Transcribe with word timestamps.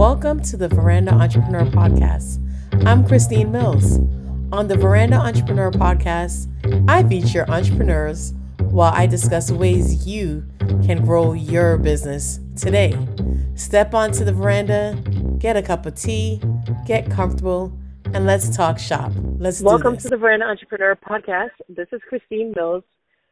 Welcome 0.00 0.40
to 0.44 0.56
the 0.56 0.66
Veranda 0.66 1.12
Entrepreneur 1.12 1.66
Podcast. 1.66 2.38
I'm 2.86 3.06
Christine 3.06 3.52
Mills. 3.52 3.98
On 4.50 4.66
the 4.66 4.74
Veranda 4.74 5.16
Entrepreneur 5.16 5.70
Podcast, 5.70 6.48
I 6.88 7.06
feature 7.06 7.44
entrepreneurs 7.50 8.32
while 8.70 8.94
I 8.94 9.06
discuss 9.06 9.50
ways 9.50 10.06
you 10.06 10.46
can 10.86 11.04
grow 11.04 11.34
your 11.34 11.76
business 11.76 12.40
today. 12.56 12.96
Step 13.56 13.92
onto 13.92 14.24
the 14.24 14.32
veranda, 14.32 14.96
get 15.38 15.58
a 15.58 15.62
cup 15.62 15.84
of 15.84 15.96
tea, 15.96 16.40
get 16.86 17.10
comfortable, 17.10 17.78
and 18.14 18.24
let's 18.24 18.56
talk 18.56 18.78
shop. 18.78 19.12
Let's 19.36 19.60
Welcome 19.60 19.98
to 19.98 20.08
the 20.08 20.16
Veranda 20.16 20.46
Entrepreneur 20.46 20.96
Podcast. 20.96 21.50
This 21.68 21.88
is 21.92 22.00
Christine 22.08 22.54
Mills. 22.56 22.84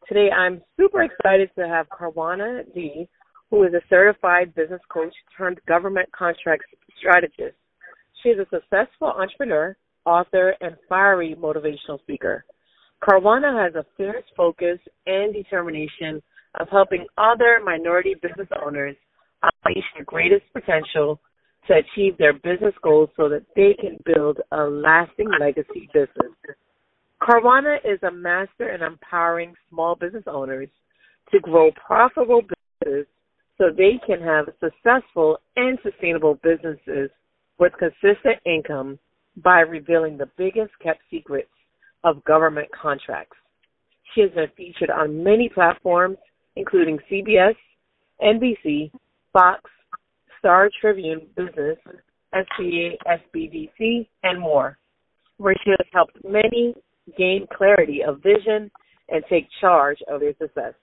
Today 0.06 0.30
I'm 0.30 0.60
super 0.78 1.02
excited 1.02 1.48
to 1.56 1.66
have 1.66 1.88
Karwanna 1.88 2.70
D 2.74 3.08
who 3.50 3.64
is 3.64 3.72
a 3.74 3.80
certified 3.88 4.54
business 4.54 4.80
coach 4.88 5.14
turned 5.36 5.60
government 5.66 6.08
contracts 6.12 6.66
strategist. 6.98 7.56
She 8.22 8.30
is 8.30 8.38
a 8.38 8.46
successful 8.50 9.08
entrepreneur, 9.08 9.76
author, 10.04 10.54
and 10.60 10.76
fiery 10.88 11.36
motivational 11.38 12.00
speaker. 12.00 12.44
Karwanna 13.02 13.64
has 13.64 13.74
a 13.74 13.86
fierce 13.96 14.24
focus 14.36 14.78
and 15.06 15.32
determination 15.32 16.20
of 16.58 16.68
helping 16.70 17.06
other 17.16 17.60
minority 17.64 18.14
business 18.20 18.48
owners 18.64 18.96
unleash 19.42 19.84
their 19.94 20.04
greatest 20.04 20.44
potential 20.52 21.20
to 21.68 21.74
achieve 21.74 22.18
their 22.18 22.32
business 22.32 22.74
goals 22.82 23.10
so 23.16 23.28
that 23.28 23.44
they 23.54 23.76
can 23.80 23.98
build 24.04 24.38
a 24.52 24.64
lasting 24.64 25.28
legacy 25.38 25.88
business. 25.92 26.32
Karwanna 27.22 27.76
is 27.84 28.02
a 28.02 28.10
master 28.10 28.74
in 28.74 28.82
empowering 28.82 29.54
small 29.68 29.94
business 29.94 30.24
owners 30.26 30.68
to 31.30 31.40
grow 31.40 31.70
profitable 31.86 32.42
businesses 32.42 33.06
so 33.58 33.66
they 33.76 34.00
can 34.06 34.20
have 34.20 34.46
successful 34.60 35.38
and 35.56 35.78
sustainable 35.82 36.38
businesses 36.42 37.10
with 37.58 37.72
consistent 37.78 38.38
income 38.46 38.98
by 39.36 39.60
revealing 39.60 40.16
the 40.16 40.30
biggest 40.38 40.70
kept 40.82 41.00
secrets 41.10 41.50
of 42.04 42.24
government 42.24 42.68
contracts. 42.70 43.36
She 44.14 44.22
has 44.22 44.30
been 44.30 44.48
featured 44.56 44.90
on 44.90 45.22
many 45.22 45.50
platforms, 45.52 46.16
including 46.56 46.98
CBS, 47.10 47.54
NBC, 48.22 48.90
Fox, 49.32 49.60
Star 50.38 50.70
Tribune 50.80 51.26
Business, 51.36 51.76
SBA, 52.32 52.92
SBDC, 53.06 54.06
and 54.22 54.40
more, 54.40 54.78
where 55.38 55.54
she 55.64 55.70
has 55.70 55.86
helped 55.92 56.16
many 56.24 56.74
gain 57.16 57.46
clarity 57.56 58.02
of 58.06 58.22
vision 58.22 58.70
and 59.08 59.24
take 59.28 59.48
charge 59.60 59.98
of 60.08 60.20
their 60.20 60.34
success. 60.38 60.74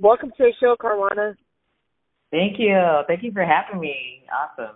Welcome 0.00 0.30
to 0.36 0.44
the 0.44 0.52
show, 0.60 0.76
Karwanna. 0.80 1.36
Thank 2.34 2.58
you. 2.58 2.76
Thank 3.06 3.22
you 3.22 3.30
for 3.30 3.44
having 3.44 3.80
me. 3.80 4.24
Awesome. 4.26 4.74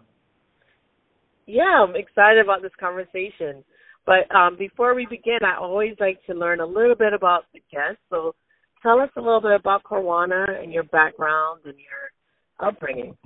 Yeah, 1.45 1.83
I'm 1.83 1.97
excited 1.97 2.39
about 2.39 2.63
this 2.63 2.71
conversation. 2.79 3.65
But 4.07 4.33
um, 4.33 4.57
before 4.57 4.95
we 4.95 5.07
begin, 5.11 5.41
I 5.43 5.59
always 5.59 5.97
like 5.99 6.25
to 6.27 6.35
learn 6.35 6.61
a 6.61 6.67
little 6.67 6.95
bit 6.95 7.13
about 7.13 7.47
the 7.53 7.61
guest. 7.73 7.99
So 8.11 8.37
tell 8.81 9.01
us 9.01 9.11
a 9.17 9.21
little 9.21 9.41
bit 9.41 9.59
about 9.59 9.83
Karwanna 9.83 10.63
and 10.63 10.73
your 10.73 10.85
background 10.85 11.63
and 11.65 11.75
your 11.75 12.69
upbringing. 12.69 13.17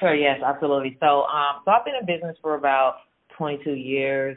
Sure, 0.00 0.16
yes, 0.16 0.40
absolutely. 0.44 0.96
So 0.98 1.22
um, 1.22 1.62
so 1.64 1.70
I've 1.70 1.84
been 1.84 1.94
in 1.94 2.06
business 2.06 2.36
for 2.42 2.56
about 2.56 2.96
22 3.36 3.70
years. 3.70 4.36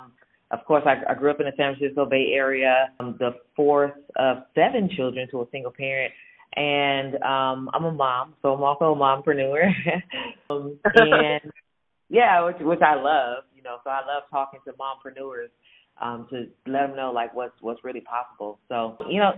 Of 0.51 0.63
course, 0.65 0.83
I, 0.85 1.11
I 1.11 1.15
grew 1.15 1.31
up 1.31 1.39
in 1.39 1.47
the 1.47 1.53
San 1.57 1.75
Francisco 1.75 2.05
Bay 2.05 2.33
Area. 2.35 2.89
I'm 2.99 3.15
the 3.17 3.31
fourth 3.55 3.93
of 4.17 4.43
seven 4.53 4.91
children 4.95 5.27
to 5.31 5.41
a 5.41 5.45
single 5.51 5.71
parent 5.75 6.13
and 6.55 7.15
um 7.23 7.69
I'm 7.73 7.85
a 7.85 7.91
mom, 7.91 8.33
so 8.41 8.53
I'm 8.53 8.63
also 8.63 8.93
a 8.93 8.95
mompreneur. 8.95 9.71
um, 10.49 10.77
and 10.95 11.41
yeah, 12.09 12.43
which 12.45 12.57
which 12.59 12.81
I 12.81 12.95
love, 12.95 13.43
you 13.55 13.63
know. 13.63 13.77
So 13.83 13.89
I 13.89 13.99
love 13.99 14.23
talking 14.29 14.59
to 14.65 14.73
mompreneurs 14.73 15.49
um 16.01 16.27
to 16.29 16.47
let 16.69 16.87
them 16.87 16.95
know 16.95 17.11
like 17.13 17.33
what's 17.33 17.55
what's 17.61 17.83
really 17.83 18.01
possible. 18.01 18.59
So 18.67 18.97
you 19.09 19.19
know, 19.19 19.31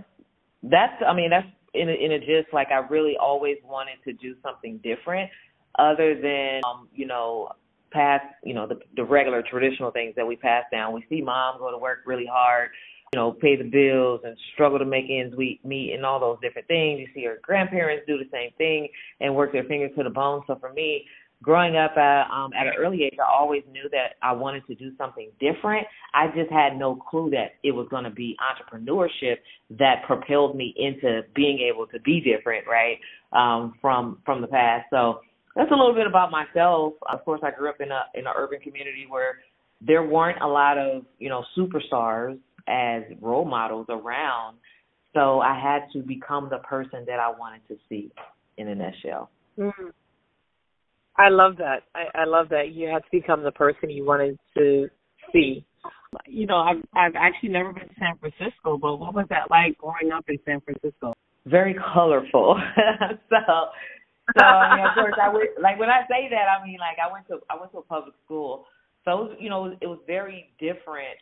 that's 0.62 1.00
I 1.06 1.14
mean 1.14 1.30
that's 1.30 1.46
in 1.72 1.88
a, 1.88 1.92
in 1.92 2.12
a 2.12 2.18
gist 2.18 2.52
like 2.52 2.68
I 2.70 2.86
really 2.88 3.16
always 3.20 3.56
wanted 3.64 4.02
to 4.04 4.12
do 4.12 4.34
something 4.42 4.80
different 4.82 5.30
other 5.78 6.14
than 6.20 6.60
um 6.66 6.88
you 6.94 7.06
know 7.06 7.50
past 7.92 8.24
you 8.42 8.54
know 8.54 8.66
the 8.66 8.80
the 8.96 9.04
regular 9.04 9.42
traditional 9.48 9.92
things 9.92 10.14
that 10.16 10.26
we 10.26 10.34
pass 10.34 10.64
down. 10.72 10.92
We 10.92 11.04
see 11.08 11.22
mom 11.22 11.58
go 11.58 11.70
to 11.70 11.78
work 11.78 12.00
really 12.06 12.26
hard 12.30 12.70
you 13.12 13.20
know, 13.20 13.32
pay 13.32 13.56
the 13.56 13.64
bills 13.64 14.20
and 14.24 14.36
struggle 14.54 14.78
to 14.78 14.84
make 14.84 15.04
ends 15.08 15.36
meet 15.36 15.92
and 15.94 16.04
all 16.04 16.18
those 16.18 16.38
different 16.42 16.66
things. 16.66 16.98
You 16.98 17.06
see 17.14 17.20
your 17.20 17.36
grandparents 17.42 18.04
do 18.06 18.18
the 18.18 18.28
same 18.32 18.50
thing 18.58 18.88
and 19.20 19.34
work 19.34 19.52
their 19.52 19.64
fingers 19.64 19.92
to 19.96 20.02
the 20.02 20.10
bone. 20.10 20.42
So 20.46 20.56
for 20.58 20.72
me, 20.72 21.04
growing 21.42 21.76
up 21.76 21.96
at 21.96 22.22
um 22.30 22.50
at 22.58 22.66
an 22.66 22.72
early 22.78 23.04
age, 23.04 23.16
I 23.20 23.30
always 23.30 23.62
knew 23.70 23.88
that 23.92 24.14
I 24.22 24.32
wanted 24.32 24.66
to 24.66 24.74
do 24.74 24.90
something 24.96 25.30
different. 25.38 25.86
I 26.12 26.26
just 26.28 26.50
had 26.50 26.76
no 26.76 26.96
clue 26.96 27.30
that 27.30 27.52
it 27.62 27.72
was 27.72 27.86
going 27.90 28.04
to 28.04 28.10
be 28.10 28.36
entrepreneurship 28.40 29.36
that 29.78 30.02
propelled 30.06 30.56
me 30.56 30.74
into 30.76 31.20
being 31.34 31.60
able 31.72 31.86
to 31.88 32.00
be 32.00 32.20
different, 32.20 32.66
right? 32.66 32.98
Um 33.32 33.74
from 33.80 34.18
from 34.24 34.40
the 34.40 34.48
past. 34.48 34.86
So 34.90 35.20
that's 35.54 35.70
a 35.70 35.74
little 35.74 35.94
bit 35.94 36.06
about 36.06 36.32
myself. 36.32 36.94
Of 37.08 37.24
course, 37.24 37.42
I 37.44 37.50
grew 37.56 37.68
up 37.68 37.80
in 37.80 37.92
a 37.92 38.02
in 38.14 38.26
an 38.26 38.32
urban 38.34 38.60
community 38.60 39.06
where 39.08 39.36
there 39.80 40.02
weren't 40.02 40.40
a 40.40 40.46
lot 40.46 40.78
of, 40.78 41.04
you 41.18 41.28
know, 41.28 41.44
superstars 41.56 42.38
as 42.68 43.02
role 43.20 43.44
models 43.44 43.86
around. 43.88 44.56
So 45.12 45.40
I 45.40 45.58
had 45.58 45.90
to 45.92 46.04
become 46.06 46.48
the 46.50 46.58
person 46.58 47.04
that 47.06 47.20
I 47.20 47.30
wanted 47.30 47.60
to 47.68 47.76
see 47.88 48.10
in 48.56 48.68
a 48.68 48.74
nutshell. 48.74 49.30
Mm. 49.58 49.92
I 51.16 51.28
love 51.28 51.56
that. 51.58 51.84
I, 51.94 52.22
I 52.22 52.24
love 52.24 52.48
that 52.50 52.72
you 52.72 52.88
had 52.88 52.98
to 52.98 53.08
become 53.12 53.44
the 53.44 53.52
person 53.52 53.90
you 53.90 54.04
wanted 54.04 54.38
to 54.56 54.88
see. 55.32 55.64
You 56.26 56.46
know, 56.46 56.58
I've 56.58 56.82
I've 56.94 57.14
actually 57.16 57.50
never 57.50 57.72
been 57.72 57.88
to 57.88 57.94
San 57.98 58.18
Francisco, 58.18 58.78
but 58.78 58.96
what 58.96 59.14
was 59.14 59.26
that 59.30 59.50
like 59.50 59.78
growing 59.78 60.12
up 60.12 60.24
in 60.28 60.38
San 60.44 60.60
Francisco? 60.60 61.14
Very 61.46 61.76
colorful. 61.94 62.60
so 63.30 63.36
so 64.36 64.44
I 64.44 64.76
mean, 64.76 64.86
of 64.86 64.94
course 64.94 65.14
I 65.22 65.28
went 65.28 65.50
like 65.60 65.78
when 65.78 65.90
I 65.90 66.02
say 66.08 66.28
that 66.30 66.46
I 66.50 66.64
mean 66.64 66.78
like 66.78 66.98
I 66.98 67.12
went 67.12 67.26
to 67.28 67.38
I 67.50 67.58
went 67.58 67.72
to 67.72 67.78
a 67.78 67.82
public 67.82 68.14
school. 68.24 68.66
So 69.04 69.10
it 69.10 69.14
was, 69.14 69.36
you 69.38 69.50
know, 69.50 69.76
it 69.80 69.86
was 69.86 69.98
very 70.06 70.50
different 70.58 71.18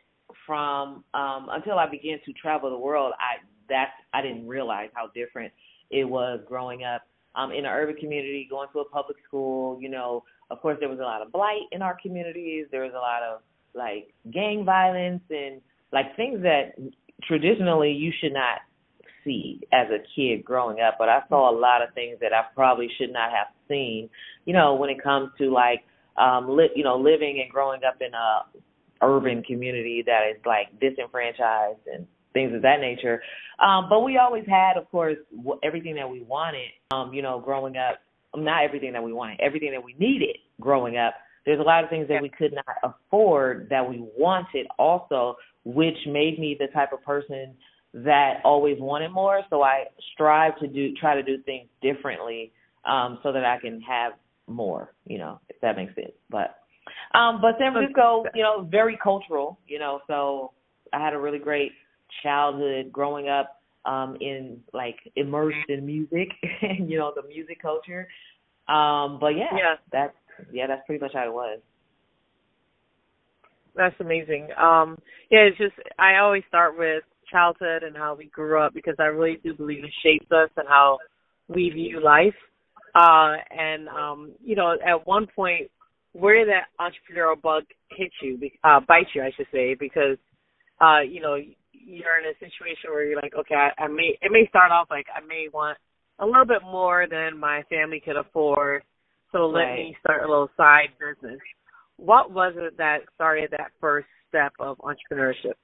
from 0.47 1.04
um 1.15 1.48
until 1.50 1.78
I 1.78 1.88
began 1.88 2.19
to 2.25 2.32
travel 2.32 2.70
the 2.70 2.78
world, 2.78 3.12
I 3.19 3.44
that's 3.69 3.93
I 4.12 4.22
didn't 4.22 4.47
realize 4.47 4.91
how 4.94 5.09
different 5.15 5.53
it 5.91 6.04
was 6.04 6.41
growing 6.47 6.84
up 6.84 7.03
um 7.34 7.53
in 7.53 7.65
an 7.65 7.72
urban 7.72 7.97
community, 7.97 8.47
going 8.48 8.69
to 8.72 8.81
a 8.81 8.84
public 8.88 9.19
school, 9.26 9.78
you 9.81 9.88
know, 9.88 10.25
of 10.50 10.60
course 10.60 10.76
there 10.81 10.88
was 10.88 10.98
a 10.98 11.03
lot 11.03 11.22
of 11.22 11.32
blight 11.32 11.62
in 11.72 11.82
our 11.82 11.97
communities, 12.00 12.66
there 12.71 12.82
was 12.82 12.92
a 12.94 12.98
lot 12.98 13.22
of 13.22 13.41
like 13.75 14.12
gang 14.32 14.65
violence 14.65 15.22
and 15.31 15.60
like 15.92 16.15
things 16.16 16.42
that 16.42 16.75
traditionally 17.22 17.92
you 17.92 18.12
should 18.21 18.32
not 18.32 18.60
see 19.25 19.60
as 19.72 19.87
a 19.91 19.98
kid 20.16 20.44
growing 20.44 20.81
up, 20.81 20.97
but 20.98 21.09
I 21.09 21.21
saw 21.28 21.50
a 21.50 21.56
lot 21.56 21.82
of 21.82 21.94
things 21.94 22.19
that 22.21 22.32
I 22.32 22.42
probably 22.54 22.88
should 22.98 23.12
not 23.12 23.31
have 23.31 23.47
seen, 23.69 24.10
you 24.44 24.53
know, 24.53 24.75
when 24.75 24.91
it 24.91 25.03
comes 25.03 25.31
to 25.38 25.50
like 25.50 25.84
um 26.19 26.56
li- 26.56 26.72
you 26.75 26.84
know 26.84 26.97
living 26.97 27.41
and 27.42 27.50
growing 27.50 27.81
up 27.84 27.97
in 28.00 28.12
a 28.12 28.42
urban 29.02 29.42
community 29.42 30.02
that 30.06 30.22
is 30.30 30.40
like 30.46 30.78
disenfranchised 30.80 31.80
and 31.92 32.06
things 32.32 32.54
of 32.54 32.62
that 32.62 32.80
nature. 32.80 33.22
Um, 33.58 33.86
but 33.88 34.00
we 34.00 34.16
always 34.16 34.44
had, 34.46 34.76
of 34.76 34.90
course, 34.90 35.16
everything 35.62 35.94
that 35.96 36.08
we 36.08 36.22
wanted. 36.22 36.68
Um, 36.90 37.12
you 37.12 37.22
know, 37.22 37.41
growing 37.41 37.76
up, 37.76 38.00
not 38.34 38.64
everything 38.64 38.92
that 38.94 39.02
we 39.02 39.12
wanted, 39.12 39.41
everything 39.41 39.72
that 39.72 39.84
we 39.84 39.94
needed 39.98 40.36
growing 40.60 40.96
up. 40.96 41.14
There's 41.44 41.60
a 41.60 41.64
lot 41.64 41.82
of 41.82 41.91
things 41.91 42.08
that 42.08 42.22
we 42.22 42.28
could 42.28 42.54
not 42.54 42.76
afford 42.84 43.68
that 43.70 43.88
we 43.88 43.98
wanted 44.16 44.66
also, 44.78 45.36
which 45.64 45.96
made 46.06 46.38
me 46.38 46.56
the 46.58 46.68
type 46.68 46.92
of 46.92 47.02
person 47.02 47.54
that 47.94 48.41
always 48.44 48.78
wanted 48.80 49.10
more. 49.10 49.42
So 49.50 49.62
I 49.62 49.84
strive 50.14 50.58
to 50.60 50.68
do, 50.68 50.94
try 50.94 51.14
to 51.14 51.22
do 51.22 51.42
things 51.42 51.68
differently, 51.82 52.52
um, 52.84 53.18
so 53.22 53.32
that 53.32 53.44
I 53.44 53.58
can 53.60 53.80
have 53.82 54.12
more, 54.46 54.92
you 55.04 55.18
know, 55.18 55.41
if 55.48 55.60
that 55.60 55.77
makes 55.77 55.94
sense. 55.94 56.12
But 56.30 56.61
um, 57.14 57.40
but 57.40 57.56
San 57.58 57.72
Francisco, 57.72 58.24
you 58.34 58.42
know, 58.42 58.66
very 58.70 58.98
cultural, 59.02 59.58
you 59.66 59.78
know, 59.78 60.00
so 60.06 60.52
I 60.92 61.02
had 61.02 61.12
a 61.12 61.18
really 61.18 61.38
great 61.38 61.72
childhood 62.22 62.92
growing 62.92 63.28
up 63.28 63.58
um 63.84 64.16
in 64.20 64.60
like 64.72 64.96
immersed 65.16 65.68
in 65.68 65.84
music 65.84 66.28
and 66.62 66.88
you 66.90 66.98
know 66.98 67.12
the 67.14 67.26
music 67.26 67.60
culture. 67.60 68.06
Um 68.68 69.18
but 69.20 69.30
yeah, 69.30 69.50
yeah. 69.52 69.74
that's 69.90 70.14
yeah 70.52 70.66
that's 70.66 70.82
pretty 70.86 71.02
much 71.02 71.12
how 71.14 71.26
it 71.26 71.32
was. 71.32 71.58
That's 73.74 73.94
amazing. 74.00 74.48
Um 74.56 74.98
yeah 75.30 75.40
it's 75.40 75.58
just 75.58 75.74
i 75.98 76.16
always 76.18 76.42
start 76.48 76.78
with 76.78 77.02
childhood 77.30 77.82
and 77.82 77.96
how 77.96 78.14
we 78.14 78.26
grew 78.26 78.60
up 78.60 78.74
because 78.74 78.94
i 78.98 79.04
really 79.04 79.38
do 79.42 79.54
believe 79.54 79.82
it 79.82 79.90
shapes 80.02 80.30
us 80.30 80.50
and 80.56 80.68
how 80.68 80.98
we 81.48 81.70
view 81.70 82.00
life. 82.02 82.34
Uh 82.94 83.34
and 83.50 83.88
um 83.88 84.32
you 84.44 84.54
know 84.54 84.76
at 84.86 85.06
one 85.06 85.26
point 85.34 85.70
where 86.12 86.44
that 86.47 86.66
entrepreneurial 86.80 87.41
bug 87.41 87.64
hit 87.91 88.10
you, 88.22 88.38
uh, 88.64 88.80
bite 88.86 89.06
you, 89.14 89.22
I 89.22 89.30
should 89.36 89.47
say, 89.53 89.74
because, 89.74 90.18
uh, 90.80 91.00
you 91.00 91.20
know, 91.20 91.36
you're 91.72 92.18
in 92.20 92.26
a 92.26 92.38
situation 92.38 92.91
where 92.91 93.04
you're 93.04 93.20
like, 93.20 93.34
okay, 93.34 93.54
I, 93.54 93.82
I 93.82 93.88
may, 93.88 94.18
it 94.20 94.30
may 94.30 94.47
start 94.48 94.70
off 94.72 94.88
like 94.91 95.06
I 95.14 95.24
may 95.26 95.48
want 95.53 95.78
a 96.18 96.26
little 96.26 96.44
bit 96.44 96.62
more 96.62 97.06
than 97.10 97.38
my 97.38 97.62
family 97.68 98.00
could 98.04 98.16
afford. 98.16 98.82
So 99.32 99.47
let 99.47 99.64
Right. 99.64 99.76
me 99.76 99.97
start 100.00 100.22
a 100.22 100.28
little 100.28 100.50
side 100.56 100.91
business. 101.00 101.41
What 101.97 102.30
was 102.30 102.54
it 102.56 102.76
that 102.78 102.98
started 103.15 103.50
that 103.53 103.72
first 103.80 104.06
step 104.28 104.53
of 104.60 104.78
entrepreneurship? 104.78 105.54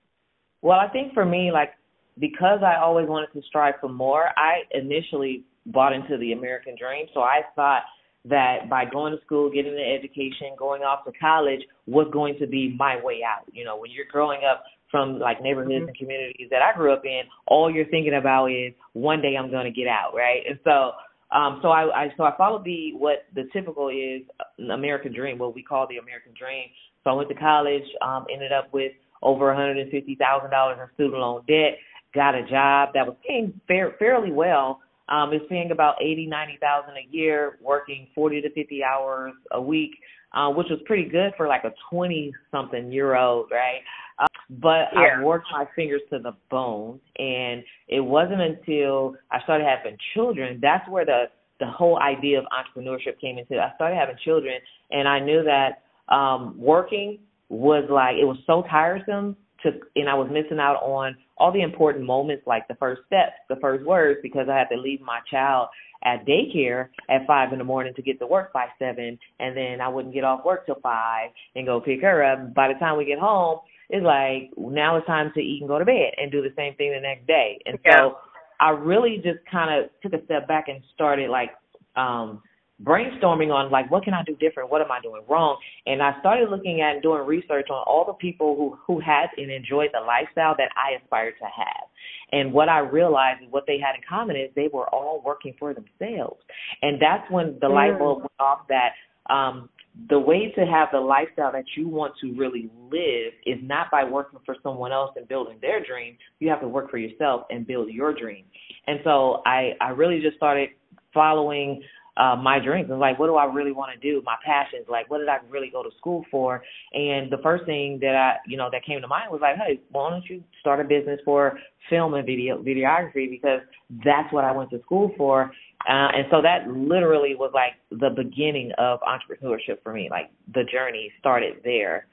Well, 0.62 0.78
I 0.78 0.88
think 0.88 1.12
for 1.14 1.24
me, 1.24 1.50
like 1.52 1.70
because 2.18 2.60
I 2.62 2.80
always 2.80 3.08
wanted 3.08 3.32
to 3.34 3.42
strive 3.46 3.74
for 3.80 3.88
more, 3.88 4.28
I 4.36 4.62
initially 4.72 5.44
bought 5.66 5.92
into 5.92 6.16
the 6.18 6.32
American 6.32 6.74
dream. 6.78 7.06
So 7.14 7.20
I 7.20 7.42
thought 7.54 7.82
that 8.24 8.68
by 8.68 8.84
going 8.84 9.16
to 9.16 9.24
school, 9.24 9.50
getting 9.50 9.72
an 9.72 9.98
education, 9.98 10.54
going 10.58 10.82
off 10.82 11.04
to 11.04 11.12
college 11.18 11.60
was 11.86 12.08
going 12.12 12.38
to 12.38 12.46
be 12.46 12.74
my 12.78 12.96
way 13.02 13.20
out. 13.24 13.44
You 13.52 13.64
know, 13.64 13.76
when 13.76 13.90
you're 13.90 14.06
growing 14.10 14.40
up 14.48 14.64
from 14.90 15.18
like 15.18 15.42
neighborhoods 15.42 15.84
Mhm. 15.84 15.88
and 15.88 15.96
communities 15.96 16.48
that 16.50 16.62
I 16.62 16.72
grew 16.72 16.92
up 16.92 17.04
in, 17.04 17.22
all 17.46 17.70
you're 17.70 17.86
thinking 17.86 18.14
about 18.14 18.46
is 18.46 18.72
one 18.94 19.20
day 19.20 19.36
I'm 19.36 19.50
going 19.50 19.64
to 19.64 19.70
get 19.70 19.86
out, 19.88 20.14
right? 20.14 20.42
And 20.48 20.58
so 20.64 20.92
um 21.30 21.58
so 21.60 21.68
I, 21.68 22.04
I 22.04 22.14
so 22.16 22.24
I 22.24 22.34
followed 22.36 22.64
the 22.64 22.92
what 22.94 23.26
the 23.34 23.44
typical 23.52 23.90
is 23.90 24.22
American 24.70 25.12
dream, 25.14 25.38
what 25.38 25.54
we 25.54 25.62
call 25.62 25.86
the 25.86 25.98
American 25.98 26.32
dream. 26.38 26.68
So 27.04 27.10
I 27.10 27.12
went 27.12 27.28
to 27.28 27.34
college, 27.34 27.84
um, 28.02 28.26
ended 28.32 28.50
up 28.50 28.72
with 28.72 28.92
over 29.22 29.52
$150,000 29.52 30.72
in 30.72 30.94
student 30.94 31.20
loan 31.20 31.42
debt, 31.46 31.78
got 32.14 32.34
a 32.34 32.42
job 32.42 32.90
that 32.94 33.06
was 33.06 33.16
paying 33.26 33.60
fair, 33.66 33.94
fairly 33.98 34.32
well. 34.32 34.80
Um, 35.08 35.32
it's 35.32 35.44
paying 35.48 35.70
about 35.70 35.96
eighty, 36.02 36.26
ninety 36.26 36.58
thousand 36.60 36.94
a 36.96 37.06
year, 37.10 37.58
working 37.62 38.08
forty 38.14 38.40
to 38.40 38.50
fifty 38.50 38.82
hours 38.84 39.32
a 39.52 39.60
week, 39.60 39.92
uh, 40.34 40.50
which 40.50 40.68
was 40.70 40.80
pretty 40.84 41.08
good 41.08 41.32
for 41.36 41.48
like 41.48 41.64
a 41.64 41.72
twenty 41.90 42.32
something 42.50 42.92
year 42.92 43.16
old, 43.16 43.50
right? 43.50 43.80
Uh, 44.18 44.26
but 44.50 44.88
Yeah. 44.94 45.20
I 45.20 45.22
worked 45.22 45.46
my 45.52 45.66
fingers 45.76 46.02
to 46.10 46.18
the 46.18 46.32
bone, 46.50 47.00
and 47.18 47.62
it 47.88 48.00
wasn't 48.00 48.40
until 48.40 49.16
I 49.30 49.40
started 49.42 49.66
having 49.66 49.96
children 50.14 50.58
that's 50.60 50.88
where 50.88 51.04
the 51.04 51.24
the 51.60 51.66
whole 51.66 51.98
idea 52.00 52.38
of 52.38 52.44
entrepreneurship 52.46 53.20
came 53.20 53.38
into. 53.38 53.58
I 53.58 53.74
started 53.74 53.96
having 53.96 54.16
children, 54.24 54.60
and 54.90 55.08
I 55.08 55.18
knew 55.18 55.42
that 55.42 55.82
um, 56.14 56.54
working 56.56 57.18
was 57.48 57.84
like 57.90 58.16
it 58.16 58.24
was 58.24 58.38
so 58.46 58.62
tiresome 58.70 59.36
to, 59.62 59.70
and 59.96 60.08
I 60.08 60.14
was 60.14 60.28
missing 60.30 60.60
out 60.60 60.76
on 60.76 61.16
all 61.38 61.52
the 61.52 61.62
important 61.62 62.04
moments 62.04 62.44
like 62.46 62.66
the 62.68 62.74
first 62.74 63.02
steps, 63.06 63.32
the 63.48 63.56
first 63.56 63.84
words, 63.84 64.20
because 64.22 64.48
I 64.48 64.56
had 64.56 64.68
to 64.74 64.76
leave 64.80 65.00
my 65.00 65.20
child 65.30 65.68
at 66.04 66.26
daycare 66.26 66.88
at 67.08 67.26
five 67.26 67.52
in 67.52 67.58
the 67.58 67.64
morning 67.64 67.92
to 67.94 68.02
get 68.02 68.18
to 68.20 68.26
work 68.26 68.52
by 68.52 68.66
seven, 68.78 69.18
and 69.40 69.56
then 69.56 69.80
I 69.80 69.88
wouldn't 69.88 70.14
get 70.14 70.24
off 70.24 70.44
work 70.44 70.66
till 70.66 70.78
five 70.82 71.30
and 71.56 71.66
go 71.66 71.80
pick 71.80 72.02
her 72.02 72.22
up. 72.22 72.54
By 72.54 72.68
the 72.68 72.78
time 72.78 72.96
we 72.96 73.04
get 73.04 73.18
home, 73.18 73.60
it's 73.90 74.04
like 74.04 74.50
now 74.56 74.96
it's 74.96 75.06
time 75.06 75.32
to 75.34 75.40
eat 75.40 75.60
and 75.60 75.68
go 75.68 75.78
to 75.78 75.84
bed 75.84 76.12
and 76.16 76.30
do 76.30 76.42
the 76.42 76.52
same 76.56 76.74
thing 76.74 76.92
the 76.92 77.00
next 77.00 77.26
day. 77.26 77.58
And 77.66 77.78
Yeah. 77.84 77.96
so 77.96 78.18
I 78.60 78.70
really 78.70 79.18
just 79.18 79.44
kind 79.50 79.72
of 79.72 79.90
took 80.02 80.12
a 80.12 80.24
step 80.24 80.46
back 80.46 80.68
and 80.68 80.82
started 80.94 81.30
like 81.30 81.54
um 81.96 82.42
brainstorming 82.82 83.52
on 83.52 83.70
like 83.70 83.90
what 83.90 84.04
can 84.04 84.14
I 84.14 84.22
do 84.22 84.36
different? 84.36 84.70
What 84.70 84.80
am 84.80 84.92
I 84.92 85.00
doing 85.00 85.22
wrong? 85.28 85.58
And 85.86 86.02
I 86.02 86.18
started 86.20 86.48
looking 86.50 86.80
at 86.80 86.94
and 86.94 87.02
doing 87.02 87.26
research 87.26 87.68
on 87.70 87.84
all 87.86 88.04
the 88.06 88.12
people 88.14 88.54
who 88.56 88.78
who 88.86 89.00
had 89.00 89.26
and 89.36 89.50
enjoyed 89.50 89.90
the 89.92 90.00
lifestyle 90.00 90.54
that 90.58 90.70
I 90.76 91.02
aspired 91.02 91.34
to 91.40 91.44
have. 91.44 91.88
And 92.32 92.52
what 92.52 92.68
I 92.68 92.78
realized 92.78 93.42
and 93.42 93.50
what 93.50 93.64
they 93.66 93.78
had 93.78 93.94
in 93.96 94.02
common 94.08 94.36
is 94.36 94.50
they 94.54 94.68
were 94.72 94.88
all 94.90 95.22
working 95.24 95.54
for 95.58 95.74
themselves. 95.74 96.40
And 96.82 97.00
that's 97.00 97.28
when 97.30 97.58
the 97.60 97.68
light 97.68 97.92
Mm. 97.94 97.98
bulb 97.98 98.18
went 98.18 98.40
off 98.40 98.68
that 98.68 98.92
um 99.28 99.68
the 100.10 100.18
way 100.18 100.52
to 100.52 100.64
have 100.64 100.88
the 100.92 101.00
lifestyle 101.00 101.50
that 101.50 101.64
you 101.76 101.88
want 101.88 102.14
to 102.20 102.32
really 102.34 102.70
live 102.92 103.32
is 103.44 103.58
not 103.62 103.90
by 103.90 104.04
working 104.04 104.38
for 104.46 104.54
someone 104.62 104.92
else 104.92 105.10
and 105.16 105.26
building 105.26 105.58
their 105.60 105.84
dream. 105.84 106.16
You 106.38 106.48
have 106.50 106.60
to 106.60 106.68
work 106.68 106.88
for 106.88 106.98
yourself 106.98 107.46
and 107.50 107.66
build 107.66 107.88
your 107.90 108.14
dream. 108.14 108.44
And 108.86 109.00
so 109.02 109.42
I 109.44 109.72
I 109.80 109.88
really 109.90 110.20
just 110.20 110.36
started 110.36 110.70
following 111.12 111.82
uh 112.18 112.36
my 112.36 112.58
dreams. 112.58 112.90
And 112.90 112.98
like 112.98 113.18
what 113.18 113.26
do 113.26 113.36
I 113.36 113.44
really 113.44 113.72
want 113.72 113.92
to 113.92 113.98
do? 113.98 114.22
My 114.24 114.36
passions. 114.44 114.86
Like 114.88 115.10
what 115.10 115.18
did 115.18 115.28
I 115.28 115.38
really 115.50 115.70
go 115.70 115.82
to 115.82 115.90
school 115.98 116.24
for? 116.30 116.62
And 116.92 117.30
the 117.30 117.38
first 117.42 117.64
thing 117.64 117.98
that 118.00 118.14
I 118.14 118.36
you 118.46 118.56
know 118.56 118.68
that 118.72 118.84
came 118.84 119.00
to 119.00 119.08
mind 119.08 119.30
was 119.30 119.40
like 119.40 119.56
hey 119.56 119.80
why 119.90 120.10
don't 120.10 120.24
you 120.28 120.42
start 120.60 120.80
a 120.80 120.84
business 120.84 121.20
for 121.24 121.58
film 121.88 122.14
and 122.14 122.26
video 122.26 122.62
videography? 122.62 123.30
Because 123.30 123.60
that's 124.04 124.32
what 124.32 124.44
I 124.44 124.52
went 124.52 124.70
to 124.70 124.80
school 124.82 125.12
for. 125.16 125.52
Uh 125.88 126.08
and 126.12 126.26
so 126.30 126.42
that 126.42 126.68
literally 126.68 127.34
was 127.34 127.52
like 127.54 127.74
the 127.90 128.10
beginning 128.10 128.72
of 128.78 129.00
entrepreneurship 129.00 129.82
for 129.82 129.92
me. 129.92 130.08
Like 130.10 130.30
the 130.52 130.64
journey 130.70 131.12
started 131.20 131.56
there. 131.64 132.06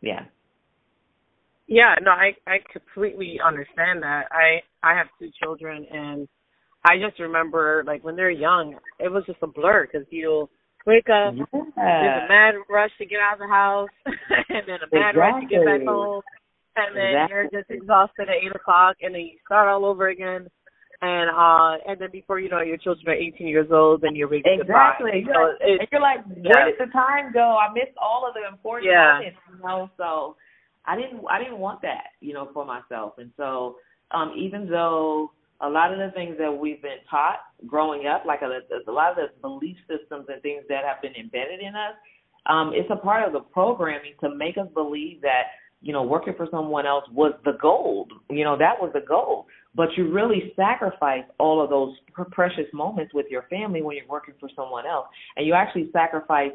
Yeah. 0.00 0.24
Yeah, 1.68 1.96
no, 2.02 2.10
I 2.12 2.32
I 2.46 2.58
completely 2.72 3.38
understand 3.44 4.02
that. 4.02 4.24
I 4.32 4.62
I 4.82 4.96
have 4.96 5.06
two 5.18 5.30
children, 5.40 5.86
and 5.90 6.26
I 6.84 6.96
just 6.98 7.18
remember 7.20 7.84
like 7.86 8.04
when 8.04 8.16
they're 8.16 8.30
young, 8.30 8.76
it 8.98 9.10
was 9.10 9.24
just 9.26 9.38
a 9.42 9.46
blur 9.46 9.86
because 9.90 10.06
you'll 10.10 10.50
wake 10.86 11.08
up, 11.10 11.34
there's 11.52 12.24
a 12.24 12.28
mad 12.28 12.54
rush 12.70 12.90
to 12.98 13.06
get 13.06 13.18
out 13.20 13.34
of 13.34 13.40
the 13.40 13.48
house, 13.48 13.90
and 14.06 14.62
then 14.66 14.78
a 14.80 14.94
mad 14.94 15.16
rush 15.16 15.40
to 15.42 15.46
get 15.46 15.64
back 15.64 15.80
home, 15.84 16.22
and 16.76 16.96
then 16.96 17.10
Exactly. 17.12 17.28
you're 17.28 17.44
just 17.50 17.70
exhausted 17.70 18.28
at 18.28 18.36
eight 18.42 18.54
o'clock, 18.54 18.96
and 19.02 19.14
then 19.14 19.22
you 19.22 19.38
start 19.44 19.68
all 19.68 19.84
over 19.84 20.08
again. 20.08 20.48
And 21.00 21.30
uh 21.30 21.78
and 21.88 22.00
then 22.00 22.08
before 22.10 22.40
you 22.40 22.48
know 22.48 22.60
your 22.60 22.76
children 22.76 23.06
are 23.08 23.14
eighteen 23.14 23.46
years 23.46 23.68
old 23.70 24.02
and 24.02 24.16
you're 24.16 24.26
ready 24.26 24.42
to 24.42 24.54
Exactly. 24.62 25.22
goodbye. 25.24 25.52
So 25.60 25.64
and 25.64 25.88
you're 25.92 26.00
like, 26.00 26.24
where 26.26 26.64
did 26.66 26.74
the 26.80 26.90
time 26.92 27.32
go? 27.32 27.56
I 27.56 27.72
missed 27.72 27.96
all 28.02 28.26
of 28.26 28.34
the 28.34 28.48
important 28.52 28.90
Yeah. 28.90 29.20
moments, 29.20 29.38
you 29.52 29.62
know. 29.64 29.90
So 29.96 30.36
I 30.86 30.96
didn't, 30.96 31.20
I 31.30 31.38
didn't 31.38 31.58
want 31.58 31.82
that, 31.82 32.18
you 32.20 32.34
know, 32.34 32.48
for 32.52 32.64
myself. 32.64 33.12
And 33.18 33.30
so, 33.36 33.76
um, 34.10 34.32
even 34.36 34.68
though 34.68 35.30
a 35.60 35.68
lot 35.68 35.92
of 35.92 35.98
the 35.98 36.10
things 36.14 36.36
that 36.38 36.52
we've 36.52 36.80
been 36.80 37.02
taught 37.10 37.40
growing 37.66 38.06
up, 38.06 38.24
like 38.24 38.42
a, 38.42 38.60
a 38.88 38.92
lot 38.92 39.10
of 39.10 39.16
the 39.16 39.26
belief 39.40 39.76
systems 39.88 40.26
and 40.28 40.40
things 40.42 40.62
that 40.68 40.84
have 40.84 41.02
been 41.02 41.14
embedded 41.14 41.60
in 41.60 41.74
us, 41.74 41.94
um, 42.46 42.72
it's 42.74 42.88
a 42.90 42.96
part 42.96 43.26
of 43.26 43.32
the 43.32 43.40
programming 43.40 44.12
to 44.20 44.34
make 44.34 44.56
us 44.56 44.68
believe 44.74 45.20
that 45.22 45.42
you 45.80 45.92
know 45.92 46.02
working 46.02 46.34
for 46.36 46.48
someone 46.50 46.86
else 46.86 47.04
was 47.12 47.32
the 47.44 47.52
goal. 47.60 48.08
You 48.30 48.44
know 48.44 48.56
that 48.56 48.80
was 48.80 48.90
the 48.94 49.06
goal, 49.06 49.46
but 49.74 49.88
you 49.96 50.10
really 50.12 50.52
sacrifice 50.56 51.24
all 51.38 51.62
of 51.62 51.70
those 51.70 51.94
pr- 52.12 52.22
precious 52.30 52.66
moments 52.72 53.12
with 53.12 53.26
your 53.30 53.42
family 53.50 53.82
when 53.82 53.96
you're 53.96 54.08
working 54.08 54.34
for 54.40 54.48
someone 54.56 54.86
else, 54.86 55.06
and 55.36 55.46
you 55.46 55.54
actually 55.54 55.90
sacrifice 55.92 56.52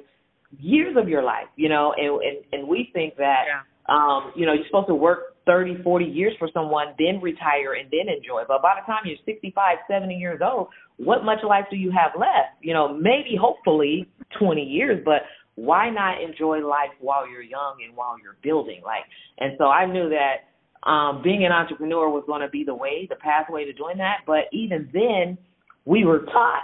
years 0.60 0.96
of 0.98 1.08
your 1.08 1.24
life. 1.24 1.48
You 1.56 1.70
know, 1.70 1.94
and 1.98 2.22
and, 2.22 2.38
and 2.54 2.68
we 2.68 2.90
think 2.94 3.16
that 3.18 3.44
yeah. 3.48 3.62
Um, 3.90 4.32
you 4.36 4.46
know, 4.46 4.54
you're 4.54 4.66
supposed 4.68 4.88
to 4.88 4.96
work 4.96 5.36
30, 5.46 5.84
40 5.84 6.06
years 6.06 6.34
for 6.40 6.50
someone, 6.54 6.88
then 6.98 7.22
retire 7.22 7.74
and 7.74 7.90
then 7.92 8.14
enjoy. 8.14 8.44
But 8.48 8.62
by 8.62 8.76
the 8.80 8.86
time 8.86 9.04
you're 9.06 9.18
65, 9.26 9.78
70 9.90 10.14
years 10.16 10.40
old, 10.44 10.70
what 10.98 11.26
much 11.26 11.40
life 11.48 11.66
do 11.70 11.76
you 11.76 11.92
have 11.92 12.12
left? 12.18 12.56
You 12.62 12.74
know, 12.74 12.94
maybe 12.94 13.36
hopefully 13.40 14.08
20 14.40 14.62
years, 14.62 15.02
but 15.04 15.24
why 15.56 15.90
not 15.90 16.22
enjoy 16.22 16.66
life 16.66 16.96
while 17.00 17.30
you're 17.30 17.44
young 17.44 17.78
and 17.86 17.96
while 17.96 18.16
you're 18.22 18.38
building? 18.42 18.82
Like, 18.84 19.04
and 19.38 19.54
so 19.58 19.66
I 19.66 19.86
knew 19.86 20.10
that 20.10 20.90
um, 20.90 21.22
being 21.24 21.46
an 21.46 21.52
entrepreneur 21.52 22.10
was 22.10 22.24
going 22.25 22.42
to 22.42 22.50
be 22.50 22.63
the 22.63 22.75
way, 22.75 23.08
the 23.10 23.16
pathway 23.16 23.66
to 23.66 23.74
doing 23.74 23.98
that. 23.98 24.20
But 24.25 24.46
even 24.52 24.90
then, 24.94 25.38
we 25.86 26.06
were 26.06 26.20
taught 26.20 26.63